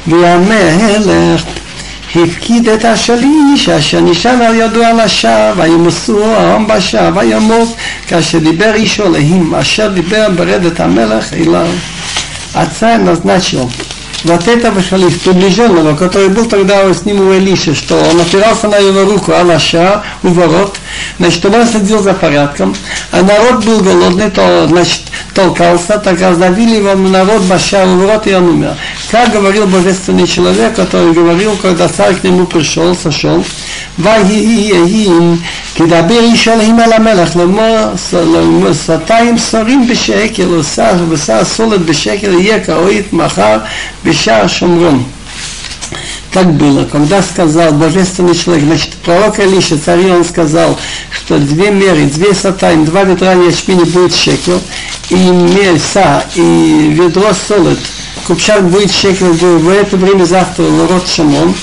והמלך 0.07 1.43
הפקיד 2.17 2.69
את 2.69 2.85
השליש 2.85 3.69
אשר 3.69 4.01
נשען 4.01 4.43
על 4.43 4.55
ידו 4.55 4.85
על 4.85 5.01
השער 5.01 5.53
וימסו 5.57 6.25
העם 6.25 6.67
בשער 6.67 7.11
וימות 7.17 7.69
כאשר 8.09 8.39
דיבר 8.39 8.75
איש 8.75 9.01
אלוהים 9.01 9.55
אשר 9.55 9.89
דיבר 9.89 10.29
ברדת 10.37 10.81
המלך 10.81 11.33
אליו. 11.33 11.67
Отца 12.55 12.99
назначил 12.99 13.69
вот 14.23 14.47
этого 14.47 14.81
шалиф, 14.81 15.21
приближенного, 15.23 15.97
который 15.97 16.29
был 16.29 16.47
тогда 16.47 16.93
с 16.95 17.05
ним 17.05 17.21
у 17.21 17.35
Элиша, 17.35 17.75
что 17.75 17.97
он 17.97 18.21
опирался 18.21 18.69
на 18.69 18.77
его 18.77 19.03
руку, 19.03 19.33
Алаша, 19.33 20.03
у 20.23 20.29
ворот, 20.29 20.79
значит, 21.19 21.45
он 21.45 21.67
следил 21.67 22.03
за 22.03 22.15
порядком, 22.15 22.75
а 23.11 23.23
народ 23.23 23.65
был 23.65 23.81
голодный, 23.81 24.31
то, 24.31 24.67
значит, 24.69 25.03
толкался, 25.35 25.99
так 25.99 26.21
раздавили 26.21 26.77
его 26.77 26.95
народ 26.95 27.43
Баша 27.43 27.85
у 27.87 27.99
ворот, 27.99 28.27
и 28.27 28.35
он 28.35 28.49
умер. 28.49 28.77
Как 29.11 29.33
говорил 29.33 29.67
божественный 29.67 30.27
человек, 30.27 30.75
который 30.75 31.13
говорил, 31.13 31.57
когда 31.57 31.89
царь 31.89 32.15
к 32.15 32.25
нему 32.25 32.47
пришел, 32.47 32.95
сошел, 32.95 33.45
ויהי 33.99 35.09
כדבר 35.75 36.21
איש 36.21 36.49
אלוהים 36.49 36.81
על 36.81 36.93
המלך 36.93 37.37
לאמור 37.37 38.73
שפתיים 38.73 39.39
שרים 39.39 39.89
בשקל 39.89 40.49
ושר 41.09 41.45
סולת 41.45 41.81
בשקל 41.81 42.33
יהיה 42.33 42.61
כאוית 42.61 43.13
מחר 43.13 43.59
בשער 44.05 44.47
שומרון. 44.47 45.05
Так 46.33 46.53
было, 46.55 46.85
когда 46.85 47.23
сказал 47.23 47.73
божественный 47.73 48.35
человек, 48.35 48.65
значит, 48.65 48.93
пророк 49.05 49.39
Илиша, 49.39 49.79
царь, 49.79 50.11
он 50.11 50.25
сказал, 50.25 50.79
что 51.11 51.39
две 51.39 51.71
меры, 51.71 52.07
две 52.07 52.35
сатайн, 52.35 52.85
два 52.85 53.05
ведра 53.05 53.33
ячмени 53.33 53.85
будет 53.85 54.15
шекел, 54.15 54.61
и 55.11 55.15
мяса, 55.15 56.25
и 56.35 56.89
ведро 56.91 57.33
солод, 57.33 57.79
купчак 58.27 58.69
будет 58.69 58.93
шекел, 58.93 59.33
в 59.33 59.69
это 59.69 59.97
время 59.97 60.25
завтра 60.25 60.65
народ 60.65 61.09
Шамон, 61.09 61.55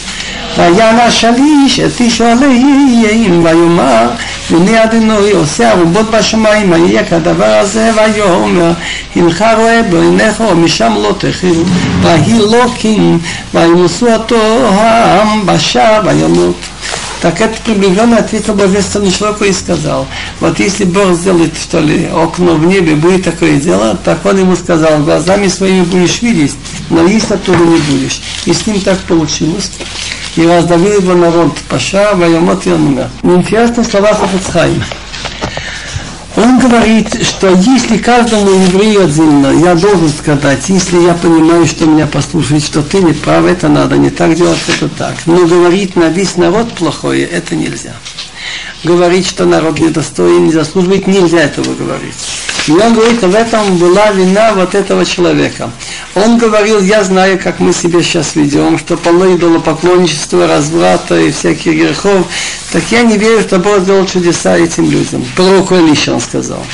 ויען 0.57 0.99
השליש 0.99 1.79
את 1.79 2.01
איש 2.01 2.21
עליהם 2.21 3.43
ויאמר 3.43 4.09
הנה 4.49 4.83
אדינוי 4.83 5.31
עושה 5.31 5.71
ערובות 5.71 6.11
בשמיים 6.11 6.71
ויהיה 6.71 7.05
כדבר 7.05 7.57
הזה 7.59 7.91
ויאמר 7.95 8.71
הנך 9.15 9.45
רואה 9.57 9.81
בעיניך 9.83 10.39
ומשם 10.39 10.93
לא 11.03 11.15
תחיל 11.17 11.63
ויהי 12.01 12.39
לוקים 12.39 13.19
וימוסו 13.53 14.13
אותו 14.13 14.69
העם 14.73 15.45
בשער 15.45 16.01
וימות 16.05 16.55
Так 17.21 17.39
этот 17.39 17.59
приближенный 17.59 18.17
ответил 18.17 18.55
божественному 18.55 19.11
человеку 19.11 19.43
и 19.43 19.53
сказал, 19.53 20.07
вот 20.39 20.57
если 20.57 20.85
Бог 20.85 21.13
сделает, 21.13 21.55
что 21.55 21.79
ли, 21.79 22.07
окно 22.07 22.55
в 22.55 22.65
небе, 22.65 22.95
будет 22.95 23.23
такое 23.23 23.57
дело, 23.57 23.95
так 24.03 24.25
он 24.25 24.39
ему 24.39 24.55
сказал, 24.55 25.03
глазами 25.03 25.47
своими 25.47 25.83
будешь 25.83 26.23
видеть, 26.23 26.55
но 26.89 27.05
есть 27.05 27.29
оттуда 27.29 27.63
не 27.63 27.77
будешь. 27.77 28.23
И 28.45 28.53
с 28.53 28.65
ним 28.65 28.81
так 28.81 28.97
получилось. 29.01 29.71
И 30.36 30.46
раздавил 30.46 31.00
его 31.00 31.14
народ, 31.14 31.56
Паша, 31.68 32.14
Вайомот 32.14 32.66
и 32.66 32.70
он 32.70 32.88
умер. 32.88 33.08
Интересные 33.22 33.84
слова 33.84 34.12
Хафацхайма. 34.12 34.84
Он 36.36 36.58
говорит, 36.58 37.24
что 37.24 37.48
если 37.48 37.96
каждому 37.96 38.50
еврею 38.50 39.04
отдельно, 39.04 39.46
я 39.58 39.74
должен 39.74 40.10
сказать, 40.10 40.68
если 40.68 40.98
я 40.98 41.14
понимаю, 41.14 41.64
что 41.64 41.86
меня 41.86 42.06
послушает, 42.06 42.62
что 42.62 42.82
ты 42.82 42.98
не 42.98 43.14
прав, 43.14 43.46
это 43.46 43.68
надо, 43.68 43.96
не 43.96 44.10
так 44.10 44.34
делать, 44.34 44.58
это 44.68 44.88
так. 44.90 45.14
Но 45.24 45.46
говорить 45.46 45.96
на 45.96 46.10
весь 46.10 46.36
народ 46.36 46.70
плохое, 46.74 47.24
это 47.24 47.56
нельзя. 47.56 47.94
Говорить, 48.84 49.26
что 49.26 49.46
народ 49.46 49.80
недостоин, 49.80 50.44
не 50.44 50.52
заслуживает, 50.52 51.06
нельзя 51.06 51.40
этого 51.40 51.74
говорить. 51.74 52.45
И 52.66 52.72
он 52.72 52.94
говорит, 52.94 53.22
в 53.22 53.34
этом 53.34 53.76
была 53.78 54.10
вина 54.10 54.52
вот 54.54 54.74
этого 54.74 55.04
человека. 55.04 55.70
Он 56.14 56.36
говорил, 56.36 56.80
я 56.80 57.04
знаю, 57.04 57.38
как 57.42 57.60
мы 57.60 57.72
себя 57.72 58.02
сейчас 58.02 58.34
ведем, 58.34 58.78
что 58.78 58.96
полно 58.96 59.36
идолопоклонничества, 59.36 60.48
разврата 60.48 61.18
и 61.20 61.30
всяких 61.30 61.74
грехов. 61.74 62.26
Так 62.72 62.82
я 62.90 63.02
не 63.02 63.16
верю, 63.18 63.40
что 63.40 63.58
Бог 63.58 63.80
сделал 63.80 64.04
чудеса 64.06 64.56
этим 64.56 64.90
людям. 64.90 65.24
Пророку 65.36 65.76
Илиша 65.76 66.14
он 66.14 66.20
сказал. 66.20 66.64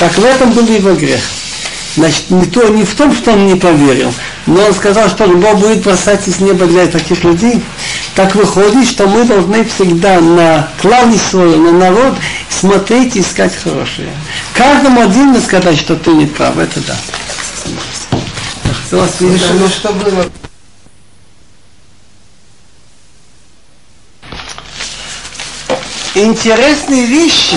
Так 0.00 0.12
в 0.12 0.24
этом 0.24 0.50
был 0.50 0.66
его 0.66 0.94
грех. 0.94 1.20
Значит, 1.96 2.30
не, 2.30 2.44
то, 2.46 2.68
не 2.68 2.84
в 2.84 2.94
том, 2.94 3.14
что 3.14 3.32
он 3.32 3.46
не 3.46 3.56
поверил, 3.56 4.12
но 4.46 4.64
он 4.64 4.72
сказал, 4.74 5.08
что 5.08 5.26
Бог 5.26 5.58
будет 5.58 5.82
бросать 5.82 6.26
из 6.28 6.40
неба 6.40 6.66
для 6.66 6.86
таких 6.86 7.24
людей. 7.24 7.62
Так 8.14 8.34
выходит, 8.34 8.88
что 8.88 9.06
мы 9.06 9.24
должны 9.24 9.64
всегда 9.64 10.20
на 10.20 10.68
клан 10.80 11.16
свой, 11.18 11.56
на 11.56 11.72
народ 11.72 12.14
смотреть 12.48 13.16
и 13.16 13.20
искать 13.20 13.54
хорошее. 13.54 14.10
Каждому 14.54 15.02
отдельно 15.02 15.40
сказать, 15.40 15.78
что 15.78 15.96
ты 15.96 16.10
не 16.10 16.26
прав, 16.26 16.58
это 16.58 16.80
да. 16.80 16.96
Ну, 18.90 19.68
что 19.68 19.92
было? 19.92 20.26
Интересные 26.14 27.06
вещи 27.06 27.56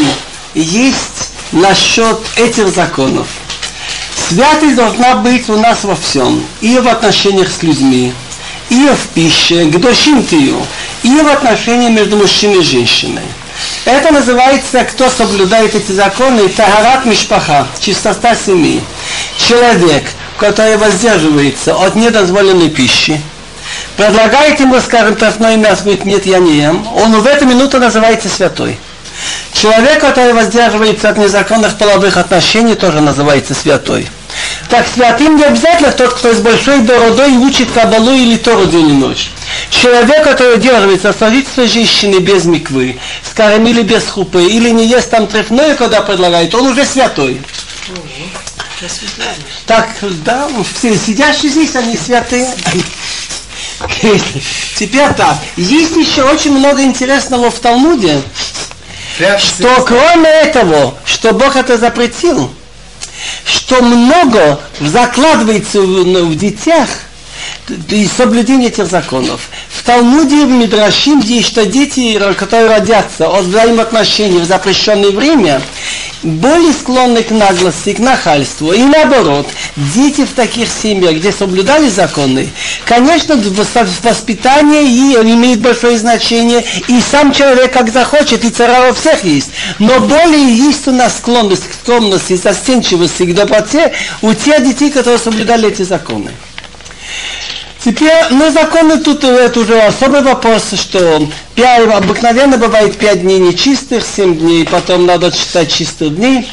есть 0.54 1.32
насчет 1.52 2.20
этих 2.36 2.68
законов. 2.70 3.28
Святость 4.30 4.76
должна 4.76 5.16
быть 5.16 5.50
у 5.50 5.58
нас 5.58 5.84
во 5.84 5.96
всем. 5.96 6.44
И 6.62 6.78
в 6.78 6.88
отношениях 6.88 7.50
с 7.52 7.64
людьми, 7.64 8.14
и 8.74 8.90
в 8.90 9.08
пище, 9.14 9.66
к 9.66 9.80
дошимтию, 9.80 10.58
и 11.04 11.10
в 11.10 11.28
отношениях 11.28 11.92
между 11.92 12.18
мужчиной 12.18 12.60
и 12.60 12.64
женщиной. 12.64 13.22
Это 13.86 14.12
называется, 14.12 14.84
кто 14.84 15.10
соблюдает 15.10 15.76
эти 15.76 15.92
законы, 15.92 16.50
тагарат 16.50 17.06
мишпаха, 17.06 17.68
чистота 17.80 18.36
семьи. 18.36 18.82
Человек, 19.38 20.04
который 20.38 20.78
воздерживается 20.78 21.76
от 21.76 21.96
недозволенной 21.96 22.70
пищи, 22.70 23.22
предлагает 23.96 24.60
ему, 24.60 24.80
скажем, 24.82 25.16
тростное 25.16 25.56
мясо, 25.58 25.84
говорит, 25.84 26.06
нет, 26.06 26.26
я 26.26 26.40
не 26.40 26.58
ем, 26.58 26.88
он 26.96 27.22
в 27.22 27.28
эту 27.28 27.46
минуту 27.46 27.78
называется 27.80 28.28
святой. 28.28 28.80
Человек, 29.54 30.02
который 30.02 30.34
воздерживается 30.34 31.10
от 31.10 31.18
незаконных 31.18 31.78
половых 31.78 32.18
отношений, 32.18 32.74
тоже 32.74 33.02
называется 33.02 33.54
святой. 33.54 34.10
Так 34.70 34.88
святым 34.88 35.36
не 35.36 35.44
обязательно 35.44 35.92
тот, 35.92 36.14
кто 36.14 36.34
с 36.34 36.40
большой 36.40 36.80
бородой 36.80 37.32
учит 37.38 37.72
кабалу 37.72 38.14
или 38.14 38.38
Тору 38.38 38.66
день 38.66 38.90
и 38.90 38.94
ночь. 38.94 39.30
Человек, 39.70 40.24
который 40.24 40.58
держится 40.58 41.14
садится 41.14 41.68
женщины 41.68 42.20
без 42.20 42.46
миквы, 42.46 43.00
скажем, 43.30 43.68
или 43.68 43.82
без 43.84 44.08
хупы, 44.08 44.44
или 44.44 44.70
не 44.70 44.88
ест 44.88 45.12
там 45.12 45.28
трефное, 45.28 45.76
когда 45.76 46.02
предлагает, 46.02 46.54
он 46.56 46.68
уже 46.68 46.86
святой. 46.86 47.42
Так, 49.68 49.90
да, 50.26 50.48
все 50.76 50.98
сидящие 50.98 51.52
здесь, 51.52 51.76
они 51.76 51.96
святые. 51.96 52.48
Теперь 54.76 55.14
так, 55.16 55.38
есть 55.56 55.96
еще 55.96 56.24
очень 56.24 56.58
много 56.58 56.82
интересного 56.84 57.52
в 57.52 57.60
Талмуде, 57.60 58.22
что 59.40 59.84
кроме 59.84 60.30
этого, 60.30 60.96
что 61.06 61.34
Бог 61.34 61.56
это 61.56 61.78
запретил, 61.78 62.54
что 63.46 63.82
много 63.82 64.60
закладывается 64.80 65.82
в, 65.82 66.04
в 66.26 66.36
детях 66.36 66.90
и 67.90 68.08
соблюдение 68.08 68.70
этих 68.70 68.88
законов. 68.88 69.50
В 69.70 69.84
Талмуде, 69.84 70.46
в 70.46 70.50
Мидрашим, 70.50 71.20
есть, 71.20 71.48
что 71.48 71.66
дети, 71.66 72.20
которые 72.36 72.70
родятся 72.70 73.28
от 73.28 73.46
взаимоотношений 73.46 74.40
в 74.40 74.46
запрещенное 74.46 75.12
время, 75.12 75.62
более 76.24 76.74
склонны 76.74 77.24
к 77.24 77.32
наглости, 77.32 77.94
к 77.94 78.00
нахальству. 78.00 78.72
И 78.72 78.82
наоборот, 78.82 79.48
дети 79.76 80.26
в 80.26 80.32
таких 80.32 80.70
семьях, 80.70 81.16
где 81.16 81.32
соблюдали 81.32 81.90
законы, 81.90 82.50
конечно, 82.86 83.36
воспитание 84.04 84.84
и 84.84 85.14
имеет 85.34 85.60
большое 85.60 85.98
значение, 85.98 86.64
и 86.88 87.00
сам 87.02 87.34
человек 87.34 87.74
как 87.74 87.92
захочет, 87.92 88.44
и 88.46 88.50
цара 88.50 88.90
у 88.90 88.94
всех 88.94 89.24
есть. 89.24 89.52
Но 89.80 90.00
более 90.00 90.56
есть 90.56 90.88
у 90.88 90.92
нас 90.92 91.18
склонность 91.18 91.68
к 91.68 91.74
скромности, 91.74 92.36
застенчивости, 92.36 93.24
к 93.24 93.34
доброте 93.34 93.94
у 94.22 94.34
тех 94.34 94.64
детей, 94.64 94.92
которые 94.92 95.20
соблюдали 95.20 95.70
эти 95.70 95.84
законы. 95.84 96.32
Теперь, 97.84 98.28
ну, 98.30 98.50
законы 98.50 98.98
тут 99.00 99.26
это 99.26 99.60
уже 99.60 99.78
особый 99.82 100.22
вопрос, 100.22 100.72
что 100.76 101.28
5, 101.56 101.94
обыкновенно 101.94 102.58
бывает 102.58 102.98
5 102.98 103.22
дней 103.24 103.40
нечистых, 103.40 104.06
7 104.06 104.38
дней, 104.38 104.66
потом 104.66 105.06
надо 105.06 105.34
считать 105.34 105.70
чистых 105.70 106.16
дней. 106.16 106.48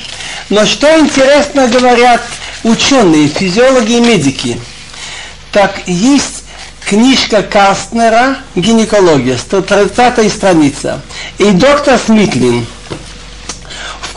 Но 0.49 0.67
что 0.67 0.89
интересно 0.99 1.69
говорят 1.69 2.21
ученые, 2.65 3.29
физиологи 3.29 3.93
и 3.93 4.01
медики. 4.01 4.61
Так, 5.53 5.83
есть 5.87 6.43
книжка 6.85 7.45
Кастнера 7.45 8.39
«Гинекология», 8.57 9.37
130 9.37 10.33
страница. 10.33 11.01
И 11.39 11.53
доктор 11.53 11.97
Смитлин 12.05 12.67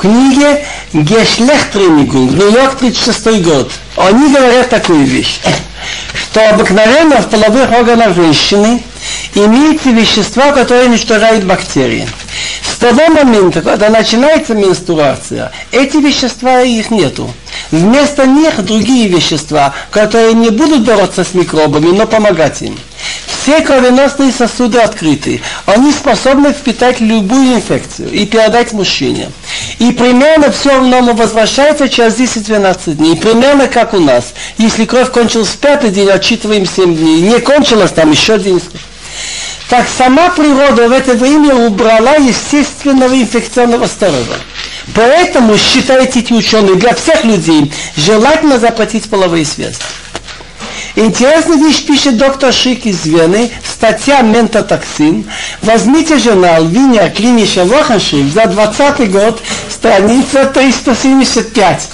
книге 0.03 0.65
«Гешлехтренингунг», 0.91 2.33
Нью-Йорк, 2.33 2.75
36 2.77 3.41
год. 3.41 3.71
Они 3.95 4.33
говорят 4.33 4.69
такую 4.69 5.05
вещь 5.05 5.39
что 6.33 6.49
обыкновенно 6.49 7.21
в 7.21 7.29
половых 7.29 7.71
органах 7.71 8.15
женщины 8.15 8.81
имеются 9.35 9.91
вещества, 9.91 10.51
которые 10.51 10.87
уничтожают 10.87 11.43
бактерии. 11.45 12.07
С 12.63 12.77
того 12.77 13.07
момента, 13.09 13.61
когда 13.61 13.89
начинается 13.89 14.55
менструация, 14.55 15.51
эти 15.71 15.97
вещества 15.97 16.61
их 16.61 16.89
нету. 16.89 17.31
Вместо 17.73 18.27
них 18.27 18.63
другие 18.63 19.07
вещества, 19.07 19.73
которые 19.89 20.33
не 20.33 20.51
будут 20.51 20.81
бороться 20.81 21.23
с 21.23 21.33
микробами, 21.33 21.87
но 21.87 22.05
помогать 22.05 22.61
им. 22.61 22.77
Все 23.25 23.61
кровеносные 23.61 24.31
сосуды 24.31 24.77
открыты. 24.77 25.41
Они 25.65 25.91
способны 25.91 26.53
впитать 26.53 27.01
любую 27.01 27.55
инфекцию 27.55 28.11
и 28.11 28.27
передать 28.27 28.73
мужчине. 28.73 29.31
И 29.79 29.91
примерно 29.91 30.51
все 30.51 30.69
равно 30.69 31.01
возвращается 31.13 31.89
через 31.89 32.13
10-12 32.19 32.93
дней. 32.93 33.17
Примерно 33.17 33.67
как 33.67 33.95
у 33.95 33.99
нас. 33.99 34.35
Если 34.59 34.85
кровь 34.85 35.09
кончилась 35.09 35.47
в 35.47 35.57
пятый 35.57 35.89
день, 35.89 36.11
отчитываем 36.11 36.67
7 36.67 36.95
дней. 36.95 37.21
Не 37.21 37.39
кончилась 37.39 37.91
там 37.91 38.11
еще 38.11 38.37
день. 38.37 38.61
Так 39.69 39.87
сама 39.97 40.29
природа 40.29 40.89
в 40.89 40.91
это 40.91 41.15
время 41.15 41.55
убрала 41.55 42.17
естественного 42.17 43.15
инфекционного 43.15 43.87
сторожа. 43.87 44.37
Поэтому, 44.93 45.57
считают 45.57 46.15
эти 46.15 46.33
ученые, 46.33 46.75
для 46.75 46.93
всех 46.93 47.23
людей 47.23 47.71
желательно 47.95 48.59
запретить 48.59 49.09
половые 49.09 49.45
связи. 49.45 49.77
Интересная 50.95 51.57
вещь 51.57 51.85
пишет 51.85 52.17
доктор 52.17 52.53
Шик 52.53 52.85
из 52.85 53.05
Вены, 53.05 53.51
статья 53.63 54.21
«Ментотоксин». 54.21 55.25
Возьмите 55.61 56.19
журнал 56.19 56.65
«Виня 56.65 57.09
клинища 57.09 57.65
Вохеншрифт» 57.65 58.33
за 58.33 58.45
20 58.45 59.11
год, 59.11 59.41
страница 59.71 60.45
375. 60.45 61.89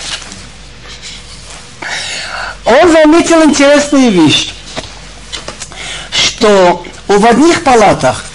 Он 2.66 2.92
заметил 2.92 3.42
интересную 3.44 4.12
вещь, 4.12 4.50
что 6.12 6.86
в 7.08 7.26
одних 7.26 7.64
палатах 7.64 8.26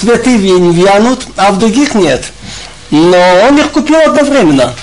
цветы 0.00 0.36
вянут, 0.38 1.26
а 1.36 1.52
в 1.52 1.58
других 1.58 1.94
нет. 1.94 2.24
Но 2.90 3.18
он 3.48 3.58
их 3.58 3.70
купил 3.70 4.00
одновременно. 4.00 4.74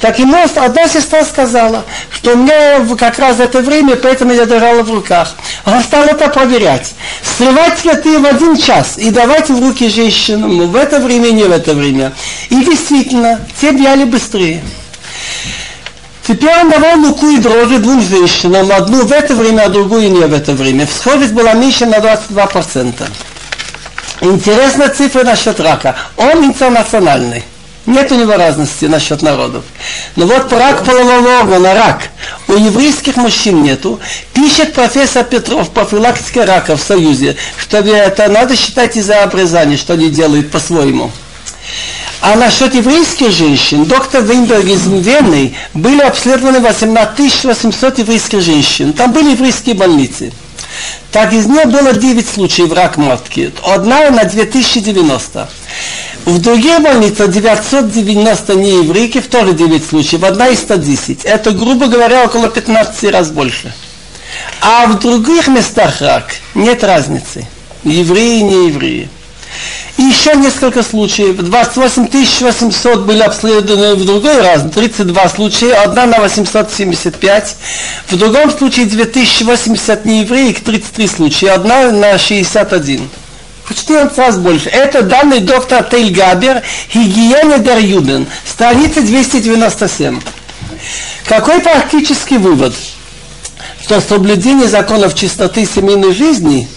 Так 0.00 0.18
ему 0.20 0.36
одна 0.56 0.86
сестра 0.86 1.24
сказала, 1.24 1.84
что 2.10 2.34
у 2.34 2.36
меня 2.36 2.80
как 2.96 3.18
раз 3.18 3.40
это 3.40 3.60
время, 3.60 3.96
поэтому 3.96 4.32
я 4.32 4.46
держала 4.46 4.82
в 4.82 4.94
руках. 4.94 5.34
Он 5.66 5.82
стал 5.82 6.04
это 6.04 6.28
проверять. 6.28 6.94
Срывать 7.36 7.78
цветы 7.78 8.18
в 8.18 8.26
один 8.26 8.56
час 8.56 8.96
и 8.96 9.10
давать 9.10 9.50
в 9.50 9.60
руки 9.60 9.88
женщинам 9.88 10.70
в 10.70 10.76
это 10.76 11.00
время, 11.00 11.30
не 11.30 11.44
в 11.44 11.50
это 11.50 11.74
время. 11.74 12.12
И 12.48 12.64
действительно, 12.64 13.40
те 13.60 13.72
бьяли 13.72 14.04
быстрее. 14.04 14.62
Теперь 16.28 16.60
он 16.60 16.70
давал 16.70 16.96
муку 16.96 17.28
и 17.30 17.38
дрожжи 17.38 17.78
двум 17.78 18.02
женщинам, 18.02 18.70
одну 18.70 19.04
в 19.04 19.12
это 19.12 19.34
время, 19.34 19.62
а 19.62 19.68
другую 19.68 20.12
не 20.12 20.20
в 20.26 20.32
это 20.32 20.52
время. 20.52 20.86
Схожесть 20.86 21.32
была 21.32 21.54
меньше 21.54 21.86
на 21.86 21.96
22%. 21.96 22.92
Интересная 24.20 24.88
цифра 24.88 25.22
насчет 25.22 25.60
рака. 25.60 25.96
Он 26.16 26.44
интернациональный. 26.44 27.44
Нет 27.86 28.12
у 28.12 28.16
него 28.16 28.34
разности 28.34 28.84
насчет 28.84 29.22
народов. 29.22 29.64
Но 30.14 30.26
вот 30.26 30.52
рак 30.52 30.84
полового 30.84 31.40
органа, 31.40 31.72
рак, 31.72 32.02
у 32.46 32.52
еврейских 32.52 33.16
мужчин 33.16 33.62
нету. 33.62 33.98
Пишет 34.34 34.74
профессор 34.74 35.24
Петров, 35.24 35.70
профилактика 35.70 36.44
рака 36.44 36.76
в 36.76 36.82
Союзе, 36.82 37.36
что 37.56 37.78
это 37.78 38.28
надо 38.28 38.56
считать 38.56 38.96
из-за 38.96 39.22
обрезания, 39.22 39.78
что 39.78 39.94
они 39.94 40.10
делают 40.10 40.50
по-своему. 40.50 41.10
А 42.20 42.34
насчет 42.34 42.74
еврейских 42.74 43.30
женщин, 43.30 43.84
доктор 43.84 44.22
Вейнберг 44.22 44.64
из 44.64 44.86
Вены, 44.86 45.54
были 45.72 46.00
обследованы 46.00 46.60
18 46.60 47.44
800 47.44 48.00
еврейских 48.00 48.42
женщин. 48.42 48.92
Там 48.92 49.12
были 49.12 49.30
еврейские 49.30 49.76
больницы. 49.76 50.32
Так 51.12 51.32
из 51.32 51.46
нее 51.46 51.64
было 51.64 51.92
9 51.92 52.28
случаев 52.28 52.72
рак 52.72 52.96
матки. 52.96 53.52
Одна 53.64 54.10
на 54.10 54.24
2090. 54.24 55.48
В 56.24 56.38
других 56.40 56.80
больницах 56.80 57.30
990 57.30 58.54
нееврейки, 58.54 59.20
тоже 59.20 59.54
9 59.54 59.86
случаев, 59.86 60.24
одна 60.24 60.48
из 60.48 60.60
110. 60.60 61.24
Это, 61.24 61.52
грубо 61.52 61.86
говоря, 61.86 62.24
около 62.24 62.48
15 62.48 63.10
раз 63.10 63.30
больше. 63.30 63.72
А 64.60 64.86
в 64.86 64.98
других 64.98 65.48
местах 65.48 66.00
рак 66.00 66.34
нет 66.54 66.84
разницы. 66.84 67.46
Евреи 67.84 68.40
и 68.40 68.42
неевреи. 68.42 69.08
И 69.98 70.02
еще 70.02 70.36
несколько 70.36 70.84
случаев. 70.84 71.38
28 71.38 72.08
800 72.08 73.00
были 73.00 73.20
обследованы 73.20 73.96
в 73.96 74.04
другой 74.04 74.40
раз, 74.40 74.62
32 74.72 75.28
случая, 75.28 75.74
одна 75.74 76.06
на 76.06 76.20
875. 76.20 77.56
В 78.06 78.16
другом 78.16 78.52
случае 78.52 78.86
2080 78.86 80.04
неевреек, 80.04 80.60
33 80.60 81.08
случая, 81.08 81.50
одна 81.50 81.90
на 81.90 82.16
61 82.16 83.10
в 83.64 83.74
14 83.74 84.16
раз 84.18 84.38
больше. 84.38 84.68
Это 84.68 85.02
данный 85.02 85.40
доктор 85.40 85.82
Тейль 85.82 86.14
Габер, 86.14 86.62
Гигиена 86.94 87.58
Дер 87.58 87.78
Юден, 87.78 88.28
страница 88.46 89.02
297. 89.02 90.20
Какой 91.26 91.58
практический 91.58 92.38
вывод? 92.38 92.72
Что 93.82 94.00
соблюдение 94.00 94.68
законов 94.68 95.16
чистоты 95.16 95.66
семейной 95.66 96.14
жизни 96.14 96.68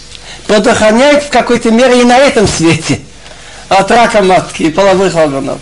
предохраняет 0.48 1.26
в 1.26 1.30
какой-то 1.30 1.70
мере 1.70 2.02
и 2.02 2.04
на 2.04 2.18
этом 2.18 2.48
свете 2.48 3.00
от 3.72 3.90
рака 3.90 4.22
матки 4.22 4.64
и 4.64 4.70
половых 4.70 5.16
органов. 5.16 5.60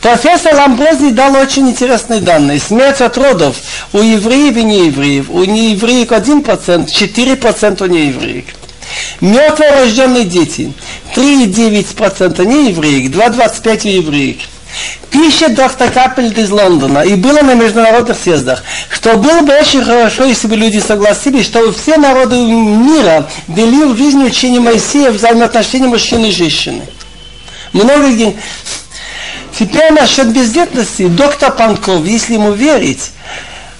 Профессор 0.00 0.54
Ламбрози 0.54 1.10
дал 1.10 1.36
очень 1.36 1.70
интересные 1.70 2.20
данные. 2.20 2.58
Смерть 2.58 3.00
от 3.00 3.16
родов 3.16 3.56
у 3.92 3.98
евреев 3.98 4.56
и 4.56 4.64
неевреев. 4.64 5.30
У 5.30 5.44
неевреев 5.44 6.08
1%, 6.08 6.86
4% 6.86 7.82
у 7.82 7.86
неевреев. 7.86 8.44
Мертворожденные 9.20 10.24
дети 10.24 10.72
3,9% 11.14 12.44
неевреев, 12.44 13.12
2,25% 13.12 13.84
у 13.84 13.88
евреев. 13.88 14.36
Пишет 15.10 15.54
доктор 15.54 15.90
Капельд 15.90 16.36
из 16.38 16.50
Лондона, 16.50 17.00
и 17.00 17.14
было 17.14 17.42
на 17.42 17.54
международных 17.54 18.18
съездах, 18.18 18.64
что 18.90 19.16
было 19.18 19.42
бы 19.42 19.52
очень 19.52 19.84
хорошо, 19.84 20.24
если 20.24 20.48
бы 20.48 20.56
люди 20.56 20.78
согласились, 20.78 21.44
что 21.44 21.70
все 21.72 21.96
народы 21.96 22.36
мира 22.36 23.28
вели 23.46 23.84
в 23.84 23.96
жизни 23.96 24.24
учения 24.24 24.60
Моисея 24.60 25.12
взаимоотношения 25.12 25.86
мужчины 25.86 26.30
и 26.30 26.32
женщины. 26.32 26.82
Много 27.72 28.34
Теперь 29.58 29.92
насчет 29.92 30.28
бездетности. 30.28 31.06
Доктор 31.06 31.52
Панков, 31.52 32.04
если 32.06 32.34
ему 32.34 32.52
верить, 32.52 33.10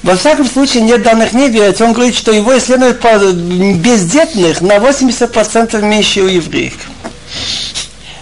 во 0.02 0.16
всяком 0.16 0.46
случае 0.46 0.82
нет 0.82 1.02
данных 1.02 1.32
не 1.32 1.48
верить. 1.48 1.80
Он 1.80 1.92
говорит, 1.92 2.14
что 2.14 2.32
его 2.32 2.56
исследуют 2.58 3.00
по 3.00 3.16
бездетных 3.18 4.60
на 4.60 4.76
80% 4.76 5.80
меньше 5.82 6.20
у 6.22 6.26
евреев. 6.26 6.74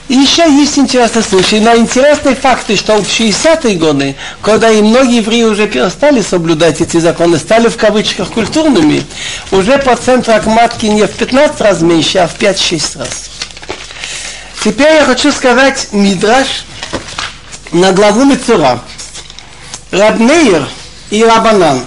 И 0.08 0.14
еще 0.14 0.42
есть 0.42 0.76
интересный 0.76 1.22
случай, 1.22 1.60
но 1.60 1.76
интересные 1.76 2.34
факты, 2.34 2.74
что 2.74 2.96
в 2.96 3.06
60-е 3.06 3.76
годы, 3.76 4.16
когда 4.42 4.68
и 4.68 4.82
многие 4.82 5.18
евреи 5.18 5.44
уже 5.44 5.68
перестали 5.68 6.20
соблюдать 6.20 6.80
эти 6.80 6.96
законы, 6.96 7.38
стали 7.38 7.68
в 7.68 7.76
кавычках 7.76 8.32
культурными, 8.32 9.04
уже 9.52 9.78
процент 9.78 10.28
рак 10.28 10.46
матки 10.46 10.86
не 10.86 11.06
в 11.06 11.12
15 11.12 11.60
раз 11.60 11.80
меньше, 11.80 12.18
а 12.18 12.26
в 12.26 12.36
5-6 12.36 12.98
раз. 12.98 13.30
Теперь 14.62 14.96
я 14.96 15.04
хочу 15.04 15.32
сказать 15.32 15.88
Мидраш 15.92 16.64
на 17.72 17.92
главу 17.92 18.24
Мецура. 18.24 18.82
Рабнеир 19.90 20.68
и 21.08 21.24
Рабанан, 21.24 21.84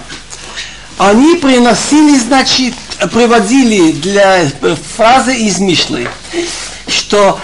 они 0.98 1.36
приносили, 1.36 2.18
значит, 2.18 2.74
приводили 3.14 3.92
для 3.92 4.50
фразы 4.98 5.36
из 5.36 5.60
Мишлы, 5.60 6.10
что 6.88 7.40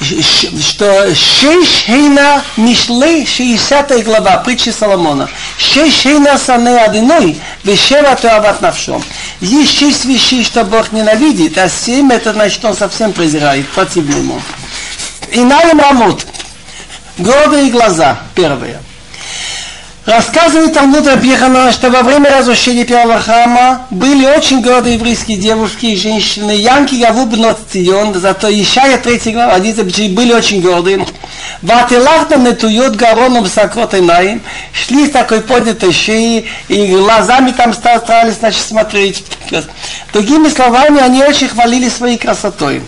что 0.00 1.14
шесть 1.14 1.84
хейна 1.86 2.42
Мишлей, 2.56 3.26
60 3.26 4.02
глава, 4.04 4.38
притчи 4.38 4.70
Соломона. 4.70 5.28
Шесть 5.58 6.02
хейна 6.02 6.38
сане 6.38 6.78
одиной, 6.78 7.40
вешева 7.64 8.16
туават 8.16 8.60
навшом. 8.62 9.04
Есть 9.40 9.78
шесть 9.78 10.04
вещей, 10.06 10.44
что 10.44 10.64
Бог 10.64 10.92
ненавидит, 10.92 11.58
а 11.58 11.68
семь 11.68 12.12
это 12.12 12.32
значит, 12.32 12.64
он 12.64 12.74
совсем 12.74 13.12
презирает, 13.12 13.68
противно 13.68 14.16
ему. 14.16 14.40
И 15.30 15.40
наим 15.40 15.80
рамот. 15.80 16.26
Гордые 17.18 17.70
глаза, 17.70 18.18
первое. 18.34 18.80
Рассказывает 20.06 20.72
Талмуд 20.72 21.06
Рабихана, 21.06 21.70
что 21.72 21.90
во 21.90 22.02
время 22.02 22.30
разрушения 22.30 22.84
первого 22.84 23.20
храма 23.20 23.86
были 23.90 24.24
очень 24.24 24.62
гордые 24.62 24.94
еврейские 24.94 25.36
девушки 25.36 25.86
и 25.86 25.96
женщины. 25.96 26.52
Янки 26.52 26.94
Гавуб 26.94 27.34
Цион, 27.70 28.14
зато 28.14 28.48
Ишая 28.48 28.96
3 28.96 29.32
глава, 29.32 29.52
они 29.52 29.72
были 29.72 30.32
очень 30.32 30.62
гордые. 30.62 31.04
Ватилахта 31.60 32.36
нетуют 32.36 32.96
гароном 32.96 33.46
сокротой 33.46 34.00
наим, 34.00 34.40
шли 34.72 35.06
с 35.06 35.10
такой 35.10 35.42
поднятой 35.42 35.92
шеей 35.92 36.48
и 36.68 36.86
глазами 36.86 37.50
там 37.50 37.74
старались 37.74 38.36
значит, 38.36 38.62
смотреть. 38.62 39.22
Другими 40.14 40.48
словами, 40.48 41.00
они 41.00 41.22
очень 41.22 41.48
хвалили 41.48 41.90
своей 41.90 42.16
красотой. 42.16 42.82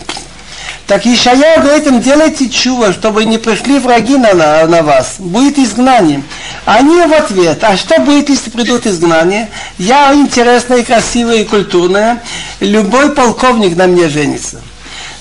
Так 0.93 1.07
Ишая 1.07 1.59
говорит 1.59 1.87
им, 1.87 2.01
делайте 2.01 2.47
чува, 2.47 2.93
чтобы 2.93 3.25
не 3.25 3.39
пришли 3.39 3.79
враги 3.79 4.15
на, 4.15 4.35
на, 4.35 4.67
на 4.67 4.83
вас. 4.83 5.15
Будет 5.17 5.57
изгнание. 5.57 6.21
Они 6.65 7.01
в 7.01 7.11
ответ, 7.11 7.63
а 7.63 7.75
что 7.77 7.99
будет, 7.99 8.29
если 8.29 8.51
придут 8.51 8.85
изгнание? 8.85 9.49
Я 9.79 10.13
интересная, 10.13 10.83
красивая 10.83 11.37
и 11.37 11.45
культурная. 11.45 12.21
Любой 12.59 13.09
полковник 13.09 13.75
на 13.75 13.87
мне 13.87 14.07
женится. 14.07 14.61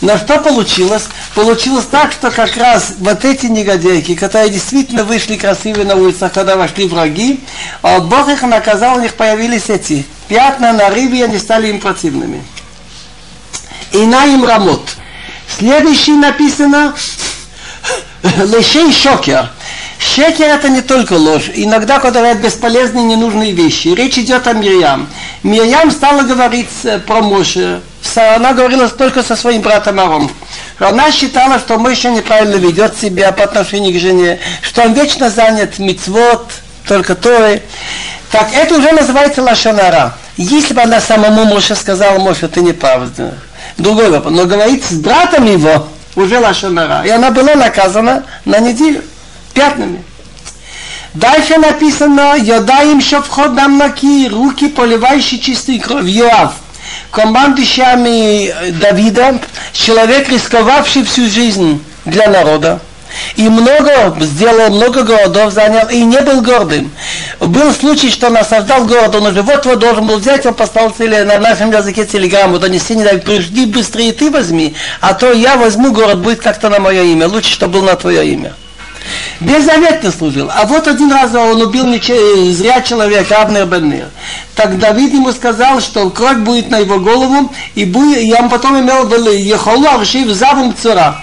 Но 0.02 0.18
что 0.18 0.40
получилось? 0.40 1.04
Получилось 1.34 1.86
так, 1.90 2.12
что 2.12 2.30
как 2.30 2.54
раз 2.58 2.92
вот 2.98 3.24
эти 3.24 3.46
негодяйки, 3.46 4.14
которые 4.14 4.50
действительно 4.50 5.04
вышли 5.04 5.36
красивые 5.36 5.86
на 5.86 5.96
улицах, 5.96 6.34
когда 6.34 6.56
вошли 6.56 6.86
враги, 6.86 7.40
а 7.80 8.00
Бог 8.00 8.28
их 8.28 8.42
наказал, 8.42 8.98
у 8.98 9.00
них 9.00 9.14
появились 9.14 9.70
эти 9.70 10.04
пятна 10.28 10.74
на 10.74 10.90
рыбе, 10.90 11.20
и 11.20 11.22
они 11.22 11.38
стали 11.38 11.68
им 11.68 11.80
противными. 11.80 12.44
И 13.92 14.04
на 14.04 14.26
им 14.26 14.44
рамот. 14.44 14.82
Следующий 15.58 16.12
написано 16.12 16.94
Лешей 18.22 18.92
шокер. 18.92 19.50
Шекер 19.98 20.46
это 20.46 20.68
не 20.68 20.80
только 20.80 21.14
ложь. 21.14 21.50
Иногда, 21.54 21.98
когда 21.98 22.20
говорят 22.20 22.38
бесполезные, 22.38 23.04
ненужные 23.04 23.52
вещи. 23.52 23.88
Речь 23.88 24.18
идет 24.18 24.46
о 24.46 24.52
Мирьям. 24.52 25.08
Мирьям 25.42 25.90
стала 25.90 26.22
говорить 26.22 26.70
э, 26.84 26.98
про 26.98 27.22
Моше. 27.22 27.80
Она 28.16 28.52
говорила 28.52 28.88
только 28.88 29.22
со 29.22 29.36
своим 29.36 29.62
братом 29.62 30.00
Аром. 30.00 30.30
Она 30.78 31.10
считала, 31.12 31.58
что 31.58 31.78
Моше 31.78 32.10
неправильно 32.10 32.56
ведет 32.56 32.98
себя 32.98 33.32
по 33.32 33.44
отношению 33.44 33.96
к 33.96 34.00
жене, 34.00 34.40
что 34.60 34.82
он 34.82 34.92
вечно 34.92 35.30
занят 35.30 35.78
мицвод, 35.78 36.50
только 36.86 37.14
то. 37.14 37.60
Так 38.30 38.48
это 38.54 38.76
уже 38.76 38.92
называется 38.92 39.42
лошанара. 39.42 40.14
Если 40.36 40.74
бы 40.74 40.82
она 40.82 41.00
самому 41.00 41.44
Моше 41.44 41.74
сказала, 41.74 42.18
Моше, 42.18 42.48
ты 42.48 42.60
не 42.60 42.72
прав, 42.72 43.02
другой 43.78 44.10
вопрос. 44.10 44.34
Но 44.34 44.46
говорить 44.46 44.84
с 44.84 44.92
братом 44.94 45.46
его 45.46 45.88
уже 46.16 46.38
лошонара. 46.38 47.02
И 47.04 47.10
она 47.10 47.30
была 47.30 47.54
наказана 47.54 48.24
на 48.44 48.58
неделю 48.58 49.02
пятнами. 49.54 50.02
Дальше 51.14 51.58
написано, 51.58 52.36
Йодаем 52.38 53.00
шовхот 53.00 53.52
нам 53.52 53.76
наки, 53.76 54.28
руки 54.28 54.68
поливающие 54.68 55.40
чистой 55.40 55.78
кровью. 55.78 56.24
Йоав, 56.24 56.54
командующими 57.10 58.72
Давида, 58.80 59.38
человек, 59.72 60.28
рисковавший 60.30 61.04
всю 61.04 61.28
жизнь 61.28 61.84
для 62.06 62.28
народа. 62.28 62.80
И 63.36 63.48
много 63.48 64.16
сделал, 64.20 64.70
много 64.70 65.02
городов 65.02 65.52
занял, 65.52 65.89
и 65.89 66.02
не 66.02 66.20
был 66.20 66.43
гордым. 66.43 66.90
Был 67.40 67.72
случай, 67.72 68.10
что 68.10 68.28
он 68.28 68.36
осаждал 68.36 68.84
город, 68.84 69.14
он 69.14 69.26
уже 69.26 69.43
вот-вот 69.43 69.78
должен 69.78 70.06
был 70.06 70.18
взять, 70.18 70.47
он 70.47 70.55
послал 70.55 70.90
цели, 70.90 71.22
на 71.22 71.39
нашем 71.39 71.70
языке 71.70 72.05
телеграмму, 72.06 72.59
донесение, 72.59 73.05
да, 73.05 73.18
пришли 73.18 73.66
быстрее 73.66 74.12
ты 74.12 74.30
возьми, 74.30 74.74
а 75.01 75.14
то 75.14 75.32
я 75.32 75.56
возьму 75.56 75.93
город, 75.93 76.18
будет 76.18 76.40
как-то 76.40 76.68
на 76.68 76.78
мое 76.78 77.02
имя, 77.02 77.28
лучше, 77.28 77.52
чтобы 77.52 77.80
был 77.80 77.82
на 77.82 77.97
твое 77.97 78.26
имя. 78.26 78.55
Беззаветно 79.40 80.12
служил. 80.12 80.48
А 80.55 80.64
вот 80.66 80.86
один 80.86 81.10
раз 81.12 81.34
он 81.34 81.60
убил 81.60 81.86
зря 82.52 82.80
человека, 82.82 83.43
Абнер 83.43 83.66
Беннер. 83.66 84.09
Так 84.55 84.78
Давид 84.78 85.12
ему 85.12 85.32
сказал, 85.32 85.80
что 85.80 86.09
кровь 86.10 86.39
будет 86.39 86.70
на 86.70 86.78
его 86.78 86.98
голову, 87.01 87.52
и, 87.74 87.84
будет, 87.84 88.18
и 88.18 88.32
он 88.32 88.48
потом 88.48 88.78
имел 88.80 89.09
Ехолу 89.32 89.86
Аршив 89.89 90.28
Завум 90.28 90.74
Цура. 90.80 91.16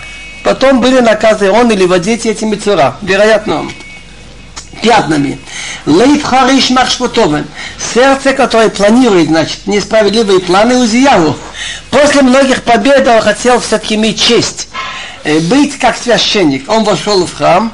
Потом 0.43 0.81
были 0.81 0.99
наказы 0.99 1.51
он 1.51 1.69
или 1.71 1.83
его 1.83 1.97
дети 1.97 2.29
этими 2.29 2.55
цура. 2.55 2.95
Вероятно, 3.01 3.69
пятнами. 4.81 5.39
Лейф 5.85 6.23
Хариш 6.23 6.69
Махшпутовен. 6.69 7.47
Сердце, 7.93 8.33
которое 8.33 8.69
планирует, 8.69 9.27
значит, 9.27 9.67
несправедливые 9.67 10.39
планы 10.39 10.77
Узияву. 10.77 11.35
После 11.91 12.21
многих 12.21 12.63
побед 12.63 13.07
он 13.07 13.21
хотел 13.21 13.59
все-таки 13.59 13.95
иметь 13.95 14.21
честь. 14.21 14.69
Э, 15.23 15.39
быть 15.39 15.77
как 15.77 15.97
священник. 15.97 16.69
Он 16.69 16.83
вошел 16.83 17.25
в 17.25 17.33
храм, 17.33 17.73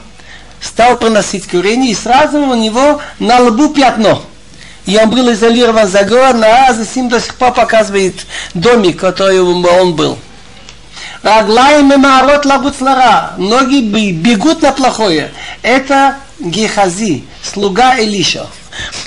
стал 0.61 0.97
приносить 0.97 1.47
курение, 1.47 1.91
и 1.91 1.95
сразу 1.95 2.39
у 2.39 2.55
него 2.55 2.99
на 3.19 3.39
лбу 3.39 3.69
пятно. 3.69 4.23
И 4.85 4.97
он 4.97 5.09
был 5.09 5.31
изолирован 5.31 5.87
за 5.87 6.03
город, 6.03 6.35
а 6.43 6.73
затем 6.73 7.09
до 7.09 7.19
сих 7.19 7.35
пор 7.35 7.53
показывает 7.53 8.25
домик, 8.53 8.99
который 8.99 9.41
он 9.41 9.95
был. 9.95 10.17
Раглаем 11.25 11.91
и 11.91 11.95
маарот 11.95 12.45
лагуцлара. 12.45 13.31
Ноги 13.37 13.81
бегут 13.81 14.61
на 14.61 14.71
плохое. 14.71 15.31
Это 15.63 16.17
Гехази, 16.39 17.23
слуга 17.41 17.95
Илиша. 17.95 18.45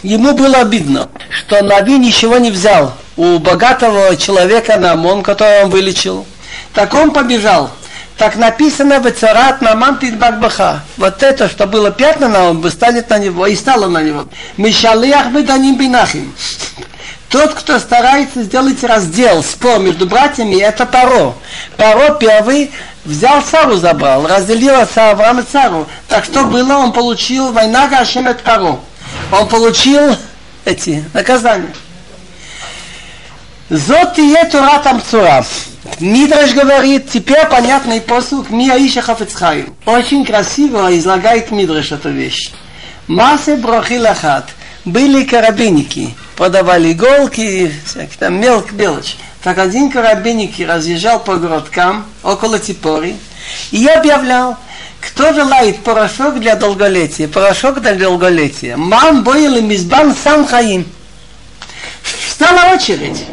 Ему 0.02 0.32
было 0.32 0.56
обидно, 0.56 1.08
что 1.30 1.62
Нави 1.62 1.96
ничего 1.96 2.38
не 2.38 2.50
взял 2.50 2.92
у 3.16 3.38
богатого 3.38 4.16
человека 4.16 4.78
на 4.78 4.92
Амон, 4.94 5.22
которого 5.22 5.66
он 5.66 5.70
вылечил. 5.70 6.26
Так 6.74 6.92
он 6.94 7.12
побежал. 7.12 7.70
Так 8.16 8.34
написано 8.34 8.98
в 8.98 9.08
царат 9.12 9.62
на 9.62 9.76
мантит 9.76 10.18
бакбаха. 10.18 10.82
Вот 10.96 11.22
это, 11.22 11.48
что 11.48 11.68
было 11.68 11.92
пятна 11.92 12.26
на 12.26 12.50
он, 12.50 12.68
станет 12.68 13.08
на 13.10 13.18
него 13.18 13.46
и 13.46 13.54
стало 13.54 13.86
на 13.86 14.02
него. 14.02 14.26
Мишалиях 14.56 15.28
бинахим. 15.28 16.34
Тот, 17.28 17.52
кто 17.54 17.78
старается 17.78 18.42
сделать 18.42 18.82
раздел, 18.82 19.42
спор 19.42 19.80
между 19.80 20.06
братьями, 20.06 20.56
это 20.56 20.86
Паро. 20.86 21.34
Паро 21.76 22.14
первый 22.14 22.70
взял 23.04 23.42
цару 23.42 23.76
забрал, 23.76 24.26
разделил 24.26 24.74
отца 24.80 25.10
Авраама 25.10 25.42
цару. 25.42 25.86
Так 26.08 26.24
что 26.24 26.44
было? 26.44 26.74
Он 26.74 26.92
получил 26.92 27.52
война 27.52 27.86
Гашемет 27.88 28.42
Паро. 28.42 28.80
Он 29.30 29.48
получил 29.48 30.16
эти 30.64 31.04
наказания. 31.12 31.74
Зот 33.68 34.18
и 34.18 34.34
Тура 34.50 34.80
там 34.82 35.02
цура. 35.02 35.44
Мидраш 36.00 36.54
говорит, 36.54 37.10
теперь 37.10 37.46
понятный 37.46 38.00
посук 38.00 38.48
Мия 38.48 38.76
Иша 38.78 39.02
Хафецхай. 39.02 39.66
Очень 39.84 40.24
красиво 40.24 40.96
излагает 40.96 41.50
Мидраш 41.50 41.92
эту 41.92 42.08
вещь. 42.08 42.52
Массе 43.06 43.56
брохилахат. 43.56 44.48
Были 44.86 45.24
карабинники, 45.24 46.14
продавали 46.38 46.92
иголки, 46.92 47.74
всякие 47.84 48.16
там 48.16 48.40
мелк 48.40 48.70
белочь. 48.70 49.16
Так 49.42 49.58
один 49.58 49.90
карабинник 49.90 50.54
разъезжал 50.60 51.18
по 51.18 51.34
городкам 51.34 52.06
около 52.22 52.60
Типори 52.60 53.16
и 53.72 53.84
объявлял, 53.88 54.56
кто 55.00 55.32
желает 55.32 55.80
порошок 55.80 56.38
для 56.38 56.54
долголетия, 56.54 57.26
порошок 57.26 57.80
для 57.80 57.94
долголетия. 57.94 58.76
Мам 58.76 59.24
боил 59.24 59.60
мизбан 59.60 60.14
сам 60.14 60.46
хаим. 60.46 60.86
Встала 62.02 62.72
очередь. 62.72 63.24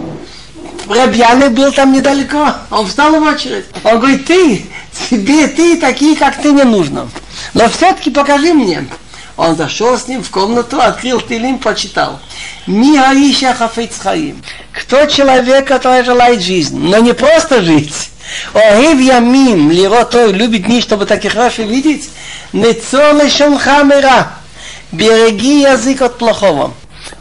Рабьяный 0.90 1.50
был 1.50 1.72
там 1.72 1.94
недалеко. 1.94 2.54
Он 2.72 2.88
встал 2.88 3.20
в 3.20 3.24
очередь. 3.24 3.66
Он 3.84 4.00
говорит, 4.00 4.26
ты, 4.26 4.66
тебе, 5.12 5.48
ты 5.48 5.78
такие, 5.78 6.16
как 6.16 6.42
ты, 6.42 6.52
не 6.52 6.64
нужно. 6.64 7.08
Но 7.54 7.70
все-таки 7.70 8.10
покажи 8.10 8.52
мне. 8.52 8.88
Он 9.38 9.56
зашел 9.56 9.98
с 9.98 10.08
ним 10.08 10.24
в 10.24 10.30
комнату, 10.30 10.80
открыл 10.80 11.20
тылим, 11.20 11.60
почитал. 11.60 12.20
Миаиша 12.68 13.54
хафейцхаим. 13.54 14.42
Кто 14.72 15.06
человек, 15.08 15.68
который 15.68 16.06
желает 16.06 16.42
жизнь, 16.42 16.78
но 16.78 17.00
не 17.00 17.14
просто 17.14 17.62
жить. 17.62 18.12
Огив 18.54 19.00
ямим, 19.00 19.72
лирот 19.72 20.12
той, 20.12 20.32
любит 20.32 20.64
дни, 20.64 20.82
чтобы 20.82 21.06
так 21.06 21.24
и 21.26 21.30
хорошо 21.30 21.64
видеть. 21.64 22.10
Нецо 22.54 23.12
лешонха. 23.12 24.32
Береги 24.92 25.62
язык 25.62 26.02
от 26.02 26.18
плохого. 26.18 26.74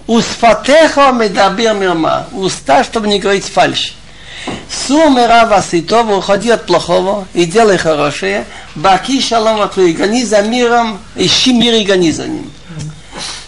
Усфатеха 0.07 1.11
медабир 1.13 1.75
мирма. 1.75 2.27
Уста, 2.33 2.85
чтобы 2.85 3.09
не 3.09 3.19
говорить 3.19 3.47
фальшь. 3.47 3.95
Сумера 4.75 5.47
васитова, 5.47 6.17
уходи 6.17 6.51
от 6.51 6.67
плохого 6.67 7.27
и 7.33 7.45
делай 7.45 7.79
хорошее. 7.79 8.45
Баки 8.75 9.21
шалом 9.21 9.61
атлуи, 9.61 9.93
гони 9.93 10.25
за 10.25 10.43
миром, 10.43 10.99
ищи 11.17 11.53
мир 11.53 11.75
и 11.75 11.85
гони 11.85 12.11
за 12.11 12.27
ним. 12.27 12.51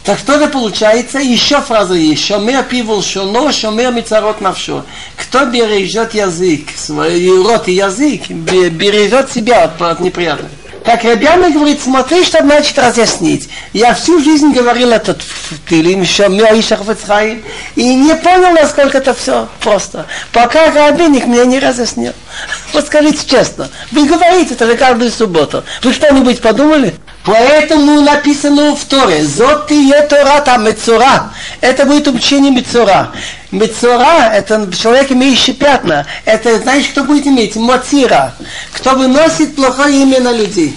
Так 0.04 0.20
что 0.20 0.38
же 0.38 0.46
получается? 0.46 1.18
Еще 1.18 1.60
фраза 1.60 1.94
есть. 1.94 2.24
Шомер 2.24 2.62
пивул 2.62 3.02
шоно, 3.02 3.52
шомер 3.52 3.90
мицарот 3.92 4.40
навшо. 4.40 4.84
Кто 5.16 5.46
бережет 5.46 6.14
язык, 6.14 6.68
свой 6.76 7.28
рот 7.42 7.66
и 7.66 7.72
язык, 7.72 8.28
бережет 8.30 9.32
себя 9.32 9.64
от, 9.64 9.82
от 9.82 9.98
неприятных. 9.98 10.50
Как 10.86 11.02
Рабьяна 11.02 11.50
говорит, 11.50 11.82
смотри, 11.82 12.24
что 12.24 12.38
значит 12.42 12.78
разъяснить. 12.78 13.48
Я 13.72 13.92
всю 13.92 14.20
жизнь 14.20 14.52
говорил 14.52 14.92
этот 14.92 15.20
Тилим, 15.68 16.00
еще 16.00 16.28
Миаишахвецхаим, 16.28 17.42
и 17.74 17.94
не 17.96 18.14
понял, 18.14 18.52
насколько 18.52 18.98
это 18.98 19.12
все 19.12 19.48
просто. 19.60 20.06
Пока 20.30 20.70
Рабиник 20.70 21.26
мне 21.26 21.44
не 21.44 21.58
разъяснил. 21.58 22.12
Вот 22.72 22.86
скажите 22.86 23.26
честно, 23.26 23.68
вы 23.90 24.06
говорите 24.06 24.54
это 24.54 24.76
каждую 24.76 25.10
субботу. 25.10 25.64
Вы 25.82 25.92
что-нибудь 25.92 26.40
подумали? 26.40 26.94
Поэтому 27.24 28.02
написано 28.02 28.76
в 28.76 28.84
Торе, 28.84 29.24
зот 29.24 29.72
и 29.72 29.92
Тора 30.08 30.40
там 30.42 30.64
Мецура. 30.64 31.32
Это 31.60 31.84
будет 31.84 32.06
учение 32.06 32.52
Мецура. 32.52 33.10
Мецура– 33.56 34.30
это 34.34 34.70
человек, 34.70 35.10
имеющий 35.10 35.54
пятна. 35.54 36.06
Это, 36.26 36.58
знаешь, 36.58 36.88
кто 36.88 37.04
будет 37.04 37.26
иметь? 37.26 37.56
Моцира. 37.56 38.34
Кто 38.72 38.90
выносит 38.90 39.56
плохое 39.56 40.02
имя 40.02 40.20
на 40.20 40.32
людей. 40.32 40.76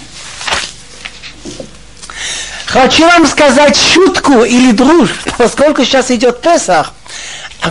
Хочу 2.64 3.04
вам 3.04 3.26
сказать 3.26 3.76
шутку 3.76 4.44
или 4.44 4.72
дружбу, 4.72 5.30
поскольку 5.38 5.84
сейчас 5.84 6.10
идет 6.10 6.40
Песах, 6.40 6.94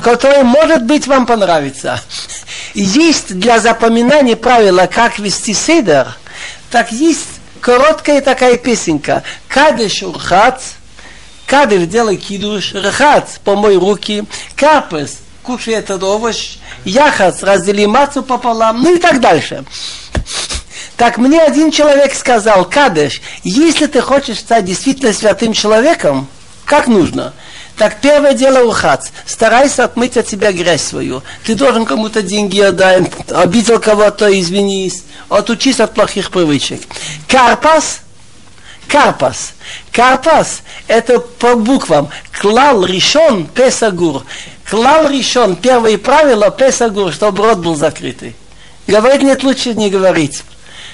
который, 0.03 0.43
может 0.43 0.83
быть, 0.83 1.07
вам 1.07 1.25
понравится. 1.25 1.99
Есть 2.75 3.35
для 3.39 3.59
запоминания 3.59 4.35
правила, 4.35 4.87
как 4.93 5.17
вести 5.17 5.55
седер, 5.55 6.15
так 6.69 6.91
есть 6.91 7.39
короткая 7.61 8.21
такая 8.21 8.57
песенка. 8.57 9.23
Кадыш 9.47 10.03
урхац, 10.03 10.61
кадыш 11.49 11.87
делай 11.87 12.17
кидуш, 12.17 12.75
рхац, 12.75 13.39
помой 13.43 13.77
руки, 13.77 14.23
карпес, 14.55 15.17
кушай 15.41 15.73
этот 15.73 16.03
овощ, 16.03 16.57
яхац, 16.85 17.41
раздели 17.41 17.87
мацу 17.87 18.21
пополам, 18.21 18.83
ну 18.83 18.95
и 18.95 18.99
так 18.99 19.19
дальше. 19.19 19.65
Так 20.95 21.17
мне 21.17 21.41
один 21.41 21.71
человек 21.71 22.13
сказал, 22.13 22.65
Кадыш, 22.65 23.21
если 23.43 23.87
ты 23.87 24.01
хочешь 24.01 24.39
стать 24.39 24.65
действительно 24.65 25.13
святым 25.13 25.53
человеком, 25.53 26.27
как 26.65 26.87
нужно? 26.87 27.33
Так 27.77 28.01
первое 28.01 28.33
дело 28.33 28.67
ухац. 28.67 29.07
Старайся 29.25 29.85
отмыть 29.85 30.17
от 30.17 30.27
себя 30.27 30.51
грязь 30.51 30.83
свою. 30.83 31.23
Ты 31.45 31.55
должен 31.55 31.85
кому-то 31.85 32.21
деньги 32.21 32.59
отдать, 32.59 33.09
обидел 33.29 33.79
кого-то, 33.79 34.27
извинись. 34.39 35.03
Отучись 35.29 35.79
от 35.79 35.93
плохих 35.93 36.31
привычек. 36.31 36.81
Карпас, 37.29 38.01
Карпас. 38.89 39.53
Карпас– 39.91 40.63
это 40.87 41.19
по 41.19 41.55
буквам. 41.55 42.09
Клал 42.41 42.83
решен 42.83 43.45
Песагур. 43.45 44.25
Клал 44.69 45.09
решен. 45.09 45.55
Первое 45.55 45.97
правило 45.97 46.49
Песагур, 46.49 47.13
чтобы 47.13 47.45
рот 47.45 47.59
был 47.59 47.75
закрытый. 47.75 48.35
Говорить 48.87 49.21
нет, 49.21 49.43
лучше 49.43 49.75
не 49.75 49.91
говорить. 49.91 50.43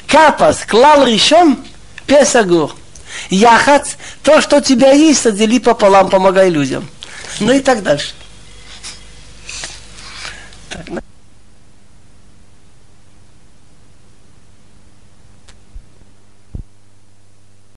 Карпас. 0.07 0.65
Клал 0.65 1.05
решен 1.05 1.57
Песагур. 2.05 2.75
Яхац– 3.29 3.91
то, 4.23 4.41
что 4.41 4.57
у 4.57 4.61
тебя 4.61 4.91
есть, 4.91 5.21
содели 5.21 5.59
пополам, 5.59 6.09
помогай 6.09 6.49
людям. 6.49 6.87
Ну 7.39 7.53
и 7.53 7.59
так 7.61 7.81
дальше. 7.81 8.13
Так. 10.69 10.85